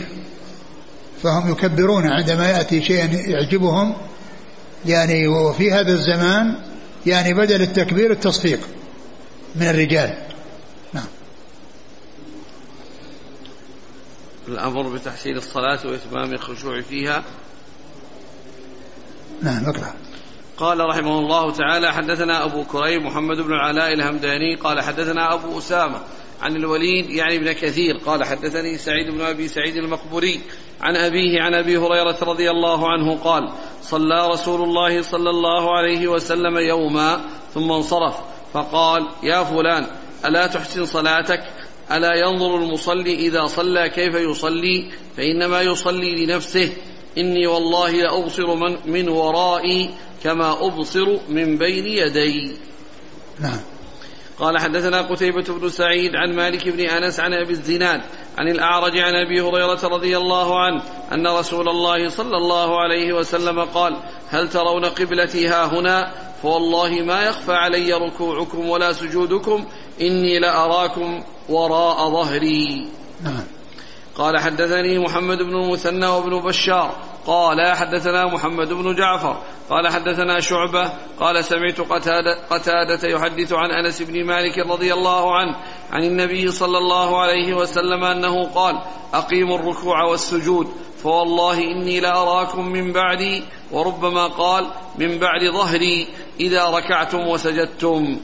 فهم 1.23 1.53
يكبرون 1.53 2.07
عندما 2.07 2.51
يأتي 2.51 2.83
شيء 2.83 3.29
يعجبهم 3.29 3.95
يعني 4.87 5.29
وفي 5.29 5.73
هذا 5.73 5.93
الزمان 5.93 6.55
يعني 7.07 7.35
بدل 7.35 7.63
التكبير 7.63 8.13
التصفيق 8.13 8.61
من 9.57 9.69
الرجال. 9.69 10.19
نعم. 10.93 11.07
الأمر 14.49 14.89
بتحسين 14.89 15.37
الصلاة 15.37 15.87
وإتمام 15.87 16.33
الخشوع 16.33 16.81
فيها 16.81 17.25
نعم 19.43 19.65
اقرأ. 19.65 19.95
قال 20.57 20.81
رحمه 20.81 21.19
الله 21.19 21.51
تعالى 21.51 21.93
حدثنا 21.93 22.45
أبو 22.45 22.65
كريم 22.65 23.07
محمد 23.07 23.37
بن 23.37 23.53
العلاء 23.53 23.93
الهمداني 23.93 24.57
قال 24.57 24.81
حدثنا 24.81 25.35
أبو 25.35 25.59
أسامة 25.59 26.01
عن 26.43 26.57
الوليد 26.57 27.11
يعني 27.11 27.37
ابن 27.37 27.53
كثير 27.53 27.97
قال 28.07 28.25
حدثني 28.25 28.79
سعيد 28.79 29.11
بن 29.11 29.21
أبي 29.21 29.49
سعيد 29.49 29.77
المقبوري 29.77 30.41
عن 30.81 30.97
أبيه 30.97 31.43
عن 31.43 31.55
أبي 31.55 31.77
هريرة 31.77 32.19
رضي 32.23 32.51
الله 32.51 32.89
عنه 32.89 33.19
قال 33.25 33.53
صلى 33.83 34.29
رسول 34.29 34.63
الله 34.63 35.03
صلى 35.03 35.31
الله 35.31 35.77
عليه 35.77 36.09
وسلم 36.09 36.59
يوما 36.59 37.21
ثم 37.55 37.73
انصرف 37.73 38.15
فقال 38.53 39.07
يا 39.23 39.45
فلان 39.45 39.87
ألا 40.25 40.47
تحسن 40.47 40.85
صلاتك؟ 40.85 41.41
ألا 41.93 42.15
ينظر 42.15 42.57
المصلي 42.57 43.15
إذا 43.15 43.47
صلى 43.47 43.89
كيف 43.89 44.15
يصلي؟ 44.15 44.91
فإنما 45.17 45.63
يصلي 45.63 46.27
لنفسه. 46.27 46.73
إني 47.19 47.47
والله 47.47 47.91
لأبصر 47.91 48.55
من, 48.55 48.77
من 48.87 49.09
ورائي 49.09 49.91
كما 50.25 50.67
أبصر 50.67 51.19
من 51.29 51.59
بين 51.59 51.87
يدي. 51.87 52.57
نعم. 53.41 53.61
قال 54.39 54.59
حدثنا 54.59 55.03
قتيبة 55.03 55.43
بن 55.43 55.69
سعيد 55.69 56.17
عن 56.17 56.37
مالك 56.37 56.69
بن 56.69 56.81
أنس 56.81 57.21
عن 57.21 57.33
أبي 57.33 57.51
الزناد 57.51 58.01
عن 58.39 58.49
الأعرج 58.49 58.99
عن 58.99 59.15
أبي 59.15 59.41
هريرة 59.41 59.81
رضي 59.85 60.17
الله 60.17 60.59
عنه 60.61 60.83
أن 61.13 61.27
رسول 61.27 61.69
الله 61.69 62.09
صلى 62.09 62.37
الله 62.37 62.81
عليه 62.81 63.13
وسلم 63.13 63.61
قال 63.61 63.97
هل 64.29 64.49
ترون 64.49 64.85
قبلتي 64.85 65.49
ها 65.49 65.67
هنا؟ 65.67 66.13
فوالله 66.43 66.91
ما 66.91 67.23
يخفى 67.23 67.53
علي 67.53 67.93
ركوعكم 67.93 68.69
ولا 68.69 68.93
سجودكم 68.93 69.65
إني 70.01 70.39
لأراكم 70.39 71.23
وراء 71.49 72.11
ظهري. 72.11 72.89
نعم. 73.25 73.54
قال 74.17 74.39
حدثني 74.39 74.99
محمد 74.99 75.39
بن 75.39 75.55
المثنى 75.55 76.07
وابن 76.07 76.41
بشار. 76.41 76.95
قال 77.27 77.77
حدثنا 77.77 78.27
محمد 78.27 78.73
بن 78.73 78.95
جعفر. 78.95 79.37
قال 79.71 79.89
حدثنا 79.89 80.41
شعبة. 80.41 80.93
قال 81.21 81.45
سمعت 81.45 81.81
قتادة, 81.81 82.39
قتادة 82.51 83.09
يحدث 83.09 83.53
عن 83.53 83.71
أنس 83.71 84.03
بن 84.03 84.25
مالك 84.25 84.59
رضي 84.59 84.95
الله 84.95 85.35
عنه 85.37 85.57
عن 85.93 86.05
النبي 86.05 86.51
صلى 86.51 86.79
الله 86.79 87.21
عليه 87.21 87.55
وسلم 87.55 88.05
أنه 88.05 88.45
قال 88.45 88.79
أقيموا 89.15 89.59
الركوع 89.59 90.03
والسجود 90.05 90.69
فوالله 91.03 91.59
إني 91.59 92.01
لأراكم 92.01 92.69
من 92.69 92.93
بعدي 92.93 93.45
وربما 93.73 94.27
قال 94.27 94.67
من 94.99 95.19
بعد 95.19 95.51
ظهري 95.53 96.09
إذا 96.41 96.65
ركعتم 96.65 97.29
وسجدتم. 97.29 98.21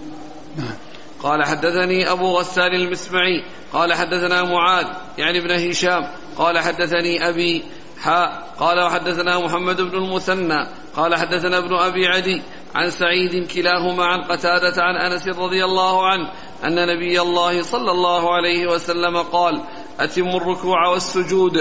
قال 1.22 1.44
حدثني 1.44 2.10
أبو 2.10 2.38
غسان 2.38 2.74
المسمعي 2.74 3.44
قال 3.72 3.94
حدثنا 3.94 4.42
معاذ 4.42 4.86
يعني 5.18 5.38
ابن 5.38 5.68
هشام 5.70 6.06
قال 6.36 6.58
حدثني 6.58 7.28
أبي 7.28 7.64
حاء 7.98 8.54
قال 8.58 8.80
وحدثنا 8.80 9.38
محمد 9.38 9.80
بن 9.80 9.98
المثنى 9.98 10.66
قال 10.96 11.14
حدثنا 11.14 11.58
ابن 11.58 11.74
أبي 11.74 12.06
عدي 12.06 12.42
عن 12.74 12.90
سعيد 12.90 13.50
كلاهما 13.52 14.04
عن 14.04 14.22
قتادة 14.22 14.82
عن 14.82 14.96
أنس 14.96 15.28
رضي 15.28 15.64
الله 15.64 16.06
عنه 16.06 16.30
أن 16.64 16.86
نبي 16.86 17.20
الله 17.20 17.62
صلى 17.62 17.90
الله 17.90 18.34
عليه 18.34 18.66
وسلم 18.66 19.16
قال 19.16 19.62
أتموا 20.00 20.36
الركوع 20.36 20.88
والسجود 20.88 21.52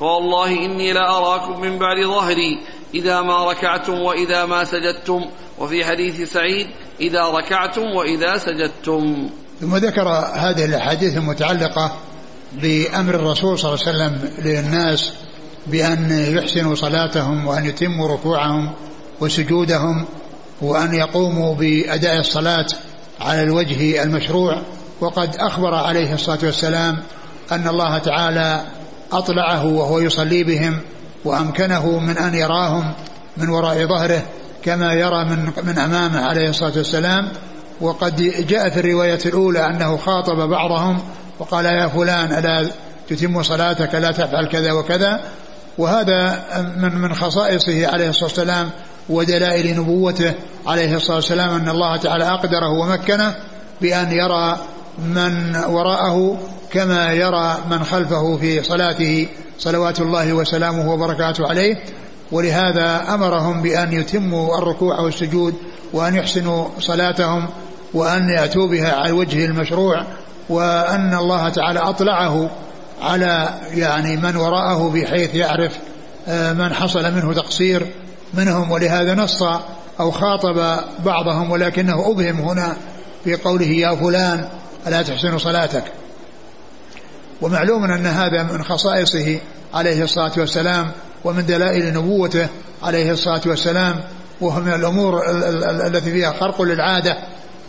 فوالله 0.00 0.50
إني 0.50 0.92
لأراكم 0.92 1.60
من 1.60 1.78
بعد 1.78 2.04
ظهري 2.04 2.60
إذا 2.94 3.22
ما 3.22 3.50
ركعتم 3.50 3.98
وإذا 3.98 4.46
ما 4.46 4.64
سجدتم. 4.64 5.30
وفي 5.58 5.84
حديث 5.84 6.32
سعيد 6.32 6.66
إذا 7.00 7.22
ركعتم 7.22 7.82
وإذا 7.82 8.38
سجدتم. 8.38 9.30
ثم 9.60 9.76
ذكر 9.76 10.08
هذه 10.34 10.64
الأحاديث 10.64 11.16
المتعلقة 11.16 11.96
بأمر 12.52 13.14
الرسول 13.14 13.58
صلى 13.58 13.74
الله 13.74 13.84
عليه 13.86 13.96
وسلم 13.96 14.30
للناس 14.44 15.12
بأن 15.66 16.10
يحسنوا 16.36 16.74
صلاتهم 16.74 17.46
وأن 17.46 17.66
يتموا 17.66 18.08
ركوعهم 18.08 18.72
وسجودهم 19.20 20.04
وأن 20.60 20.94
يقوموا 20.94 21.54
بأداء 21.54 22.20
الصلاة 22.20 22.66
على 23.20 23.42
الوجه 23.42 24.02
المشروع. 24.02 24.62
وقد 25.00 25.36
أخبر 25.36 25.74
عليه 25.74 26.14
الصلاة 26.14 26.38
والسلام 26.42 27.02
أن 27.52 27.68
الله 27.68 27.98
تعالى 27.98 28.62
أطلعه 29.12 29.66
وهو 29.66 29.98
يصلي 29.98 30.44
بهم 30.44 30.80
وأمكنه 31.24 31.98
من 31.98 32.18
أن 32.18 32.34
يراهم 32.34 32.92
من 33.36 33.48
وراء 33.48 33.86
ظهره 33.86 34.22
كما 34.64 34.92
يرى 34.92 35.24
من 35.24 35.52
من 35.64 35.78
أمامه 35.78 36.20
عليه 36.20 36.48
الصلاة 36.48 36.76
والسلام 36.76 37.28
وقد 37.80 38.16
جاء 38.48 38.70
في 38.70 38.80
الرواية 38.80 39.18
الأولى 39.26 39.66
أنه 39.66 39.96
خاطب 39.96 40.48
بعضهم 40.48 40.98
وقال 41.38 41.64
يا 41.64 41.86
فلان 41.86 42.32
ألا 42.32 42.70
تتم 43.08 43.42
صلاتك 43.42 43.94
لا 43.94 44.12
تفعل 44.12 44.48
كذا 44.48 44.72
وكذا. 44.72 45.20
وهذا 45.78 46.44
من 46.76 46.98
من 46.98 47.14
خصائصه 47.14 47.86
عليه 47.86 48.08
الصلاة 48.08 48.24
والسلام 48.24 48.70
ودلائل 49.08 49.80
نبوته 49.80 50.34
عليه 50.66 50.96
الصلاة 50.96 51.16
والسلام 51.16 51.50
أن 51.50 51.68
الله 51.68 51.96
تعالى 51.96 52.24
أقدره 52.24 52.68
ومكنه 52.80 53.34
بأن 53.80 54.12
يرى 54.12 54.58
من 54.98 55.56
وراءه 55.56 56.38
كما 56.72 57.12
يرى 57.12 57.58
من 57.70 57.84
خلفه 57.84 58.36
في 58.36 58.62
صلاته 58.62 59.28
صلوات 59.58 60.00
الله 60.00 60.32
وسلامه 60.32 60.92
وبركاته 60.92 61.48
عليه. 61.48 61.76
ولهذا 62.32 63.14
أمرهم 63.14 63.62
بأن 63.62 63.92
يتموا 63.92 64.58
الركوع 64.58 65.00
والسجود 65.00 65.54
وأن 65.92 66.14
يحسنوا 66.14 66.68
صلاتهم 66.80 67.46
وأن 67.94 68.28
يأتوا 68.28 68.66
بها 68.66 68.92
على 68.92 69.08
الوجه 69.08 69.44
المشروع 69.44 70.04
وأن 70.48 71.14
الله 71.14 71.48
تعالى 71.48 71.78
أطلعه 71.78 72.50
على 73.02 73.54
يعني 73.74 74.16
من 74.16 74.36
وراءه 74.36 74.90
بحيث 74.94 75.34
يعرف 75.34 75.72
آه، 76.28 76.52
من 76.52 76.74
حصل 76.74 77.14
منه 77.14 77.34
تقصير 77.34 77.86
منهم. 78.34 78.70
ولهذا 78.70 79.14
نص 79.14 79.42
أو 80.00 80.10
خاطب 80.10 80.80
بعضهم 81.04 81.50
ولكنه 81.50 82.10
أبهم 82.10 82.40
هنا 82.40 82.76
في 83.24 83.34
قوله 83.36 83.66
يا 83.66 83.94
فلان 83.94 84.48
ألا 84.86 85.02
تحسن 85.02 85.38
صلاتك. 85.38 85.84
ومعلوم 87.42 87.84
أن 87.84 88.06
هذا 88.06 88.42
من 88.42 88.64
خصائصه 88.64 89.38
عليه 89.74 90.04
الصلاة 90.04 90.32
والسلام 90.36 90.90
ومن 91.24 91.46
دلائل 91.46 91.94
نبوته 91.94 92.48
عليه 92.82 93.12
الصلاة 93.12 93.40
والسلام 93.46 94.00
وهو 94.40 94.60
من 94.60 94.72
الأمور 94.72 95.22
التي 95.86 96.10
فيها 96.10 96.32
خرق 96.40 96.62
للعادة 96.62 97.18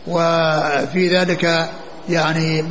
وفي 0.07 1.17
ذلك 1.17 1.69
يعني 2.09 2.65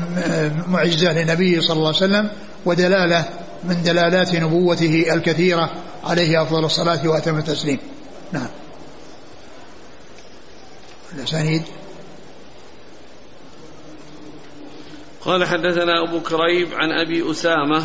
معجزة 0.68 1.12
للنبي 1.12 1.60
صلى 1.60 1.76
الله 1.76 1.86
عليه 1.86 1.96
وسلم 1.96 2.28
ودلالة 2.64 3.24
من 3.64 3.82
دلالات 3.82 4.34
نبوته 4.34 5.06
الكثيرة 5.12 5.70
عليه 6.04 6.42
أفضل 6.42 6.64
الصلاة 6.64 7.08
وأتم 7.08 7.38
التسليم. 7.38 7.78
نعم. 8.32 8.48
الأسانيد 11.14 11.62
قال 15.28 15.44
حدثنا 15.44 16.02
أبو 16.08 16.20
كريب 16.20 16.68
عن 16.72 16.92
أبي 16.92 17.30
أسامة 17.30 17.82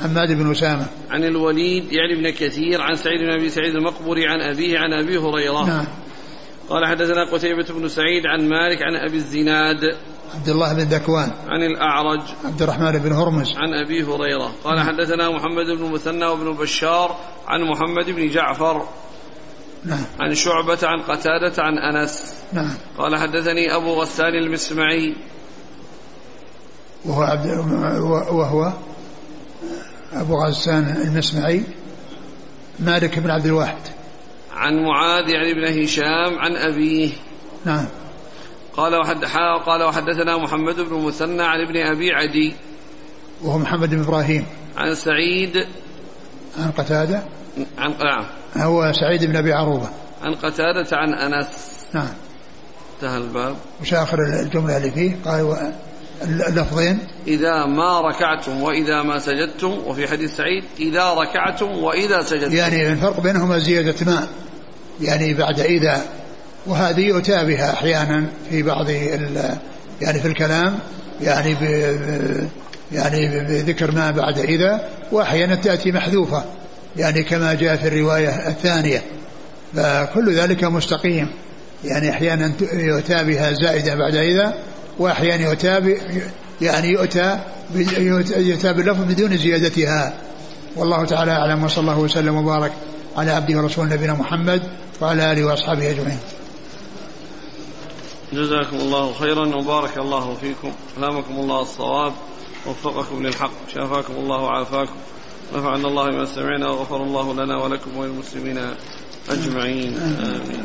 حماد 0.00 0.32
بن 0.32 0.50
أسامة. 0.50 0.86
عن 1.10 1.24
الوليد 1.24 1.92
يعني 1.92 2.14
ابن 2.14 2.30
كثير 2.30 2.80
عن 2.80 2.96
سعيد 2.96 3.20
بن 3.20 3.30
أبي 3.30 3.48
سعيد 3.48 3.74
المقبري 3.74 4.26
عن 4.26 4.40
أبيه 4.40 4.78
عن 4.78 4.92
أبي 4.92 5.18
هريرة. 5.18 5.66
نعم. 5.66 5.86
قال 6.68 6.86
حدثنا 6.86 7.24
قتيبة 7.24 7.66
بن 7.70 7.88
سعيد 7.88 8.26
عن 8.26 8.48
مالك 8.48 8.82
عن 8.82 9.08
أبي 9.08 9.16
الزناد 9.16 9.96
عبد 10.34 10.48
الله 10.48 10.72
بن 10.72 10.80
ذكوان 10.80 11.32
عن 11.48 11.62
الأعرج 11.62 12.20
عبد 12.44 12.62
الرحمن 12.62 12.98
بن 12.98 13.12
هرمز. 13.12 13.52
عن 13.56 13.74
أبي 13.84 14.02
هريرة. 14.02 14.52
قال 14.64 14.76
نعم. 14.76 14.86
حدثنا 14.86 15.30
محمد 15.30 15.66
بن 15.78 15.92
مثنى 15.92 16.26
وابن 16.26 16.52
بشار 16.52 17.16
عن 17.46 17.62
محمد 17.62 18.10
بن 18.10 18.28
جعفر 18.28 18.88
نعم. 19.84 20.04
عن 20.20 20.34
شعبة 20.34 20.78
عن 20.82 21.02
قتادة 21.02 21.62
عن 21.62 21.78
أنس. 21.78 22.34
نعم. 22.52 22.74
قال 22.98 23.16
حدثني 23.16 23.76
أبو 23.76 24.00
غسان 24.02 24.34
المسمعي 24.34 25.14
وهو 27.04 27.22
عبد 27.22 27.46
وهو 28.30 28.72
أبو 30.12 30.44
غسان 30.44 31.02
المسمعي 31.04 31.62
مالك 32.78 33.18
بن 33.18 33.30
عبد 33.30 33.46
الواحد. 33.46 33.78
عن 34.52 34.84
معاذ 34.84 35.28
يعني 35.28 35.54
بن 35.54 35.82
هشام 35.82 36.38
عن 36.38 36.56
أبيه. 36.56 37.10
نعم. 37.64 37.86
قال 38.76 38.96
وحد 38.96 39.24
قال 39.66 39.82
وحدثنا 39.82 40.36
محمد 40.36 40.80
بن 40.80 41.06
مثنى 41.06 41.42
عن 41.42 41.60
ابن 41.60 41.76
أبي 41.76 42.12
عدي. 42.12 42.54
وهو 43.42 43.58
محمد 43.58 43.90
بن 43.90 44.02
إبراهيم. 44.02 44.46
عن 44.76 44.94
سعيد. 44.94 45.66
عن 46.58 46.70
قتادة. 46.70 47.22
عن 47.78 47.94
نعم. 48.04 48.24
هو 48.56 48.92
سعيد 48.92 49.24
بن 49.24 49.36
أبي 49.36 49.52
عروبة. 49.52 49.88
عن 50.22 50.34
قتادة 50.34 50.96
عن 50.96 51.14
أنس. 51.14 51.86
نعم. 51.94 52.08
انتهى 52.94 53.18
الباب. 53.18 53.56
وش 53.80 53.94
آخر 53.94 54.18
الجملة 54.40 54.76
اللي 54.76 54.90
فيه؟ 54.90 55.16
قال 55.24 55.72
اللفظين. 56.22 56.98
إذا 57.26 57.66
ما 57.66 58.00
ركعتم 58.00 58.62
وإذا 58.62 59.02
ما 59.02 59.18
سجدتم 59.18 59.78
وفي 59.86 60.08
حديث 60.08 60.36
سعيد 60.36 60.64
إذا 60.80 61.10
ركعتم 61.10 61.70
وإذا 61.78 62.22
سجدتم. 62.22 62.54
يعني 62.54 62.92
الفرق 62.92 63.20
بينهما 63.20 63.58
زيادة 63.58 63.94
ما 64.06 64.26
يعني 65.00 65.34
بعد 65.34 65.60
إذا 65.60 66.02
وهذه 66.66 67.00
يؤتى 67.00 67.44
بها 67.44 67.72
أحيانا 67.72 68.26
في 68.50 68.62
بعض 68.62 68.90
يعني 70.00 70.20
في 70.20 70.28
الكلام 70.28 70.78
يعني 71.20 71.54
ب 71.54 71.62
يعني 72.92 73.44
بذكر 73.44 73.90
ما 73.90 74.10
بعد 74.10 74.38
إذا 74.38 74.88
وأحيانا 75.12 75.54
تأتي 75.54 75.92
محذوفة. 75.92 76.44
يعني 76.96 77.22
كما 77.22 77.54
جاء 77.54 77.76
في 77.76 77.88
الرواية 77.88 78.48
الثانية. 78.48 79.02
فكل 79.76 80.34
ذلك 80.34 80.64
مستقيم. 80.64 81.28
يعني 81.84 82.10
أحيانا 82.10 82.52
يؤتى 82.72 83.24
بها 83.24 83.52
زائدة 83.52 83.94
بعد 83.94 84.14
إذا 84.14 84.54
وأحيانا 84.98 85.42
يؤتى 85.42 85.98
يعني 86.60 86.88
يؤتى 86.88 87.38
يؤتى 88.36 88.72
باللفظ 88.72 89.00
بدون 89.00 89.36
زيادتها. 89.36 90.14
والله 90.76 91.04
تعالى 91.04 91.32
أعلم 91.32 91.64
وصلى 91.64 91.80
الله 91.80 91.98
وسلم 91.98 92.36
وبارك 92.36 92.72
على 93.16 93.30
عبده 93.30 93.58
ورسوله 93.58 93.94
نبينا 93.94 94.14
محمد 94.14 94.62
وعلى 95.00 95.32
آله 95.32 95.44
وأصحابه 95.44 95.90
أجمعين. 95.90 96.18
جزاكم 98.32 98.76
الله 98.76 99.12
خيرا 99.12 99.56
وبارك 99.56 99.98
الله 99.98 100.34
فيكم. 100.34 100.72
ألهمكم 100.98 101.34
الله 101.34 101.62
الصواب 101.62 102.12
وفقكم 102.66 103.22
للحق 103.22 103.52
شافاكم 103.74 104.14
الله 104.14 104.36
وعافاكم. 104.36 104.96
نفعنا 105.54 105.88
الله 105.88 106.10
بما 106.10 106.24
سمعنا 106.24 106.68
وغفر 106.68 107.02
الله 107.02 107.34
لنا 107.34 107.64
ولكم 107.64 107.96
وللمسلمين 107.96 108.58
أجمعين. 109.30 109.96
آمين. 109.96 110.64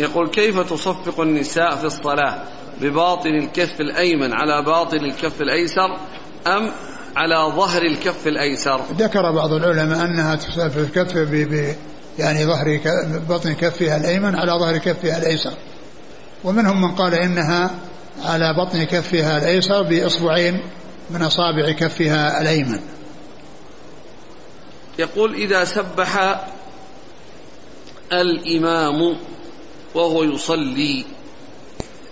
يقول 0.00 0.28
كيف 0.30 0.60
تصفق 0.60 1.20
النساء 1.20 1.76
في 1.76 1.84
الصلاة؟ 1.84 2.42
بباطن 2.80 3.30
الكف 3.30 3.80
الأيمن 3.80 4.32
على 4.32 4.62
باطن 4.62 4.96
الكف 4.96 5.40
الأيسر 5.40 5.98
أم 6.46 6.70
على 7.16 7.52
ظهر 7.56 7.82
الكف 7.82 8.26
الأيسر؟ 8.26 8.80
ذكر 8.98 9.32
بعض 9.32 9.52
العلماء 9.52 10.04
أنها 10.04 10.36
تصفق 10.36 10.80
الكف 10.80 11.18
ب 11.18 11.74
يعني 12.18 12.46
ظهر 12.46 12.80
بطن 13.28 13.52
كفها 13.52 13.96
الأيمن 13.96 14.34
على 14.34 14.52
ظهر 14.52 14.78
كفها 14.78 15.18
الأيسر. 15.18 15.52
ومنهم 16.44 16.82
من 16.82 16.94
قال 16.94 17.14
إنها 17.14 17.70
على 18.24 18.54
بطن 18.54 18.84
كفها 18.84 19.38
الأيسر 19.38 19.82
بإصبعين 19.82 20.62
من 21.10 21.22
أصابع 21.22 21.72
كفها 21.72 22.40
الأيمن. 22.40 22.80
يقول 24.98 25.34
إذا 25.34 25.64
سبح 25.64 26.40
الإمام 28.12 29.16
وهو 29.96 30.22
يصلي. 30.22 31.04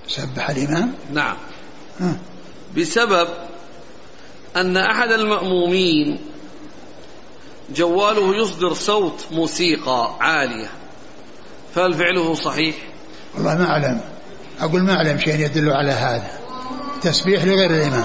سبح 0.09 0.51
الإمام 0.51 0.95
نعم. 1.13 1.37
بسبب 2.77 3.29
أن 4.57 4.77
أحد 4.77 5.13
المأمومين 5.13 6.19
جواله 7.75 8.37
يصدر 8.37 8.75
صوت 8.75 9.27
موسيقى 9.31 10.15
عالية. 10.21 10.71
فهل 11.75 11.95
فعله 11.95 12.35
صحيح؟ 12.35 12.77
والله 13.35 13.55
ما 13.55 13.71
أعلم. 13.71 14.01
أقول 14.61 14.83
ما 14.83 14.93
أعلم 14.93 15.19
شيء 15.19 15.41
يدل 15.41 15.71
على 15.71 15.93
هذا. 15.93 16.31
تسبيح 17.03 17.45
لغير 17.45 17.71
الإمام. 17.71 18.05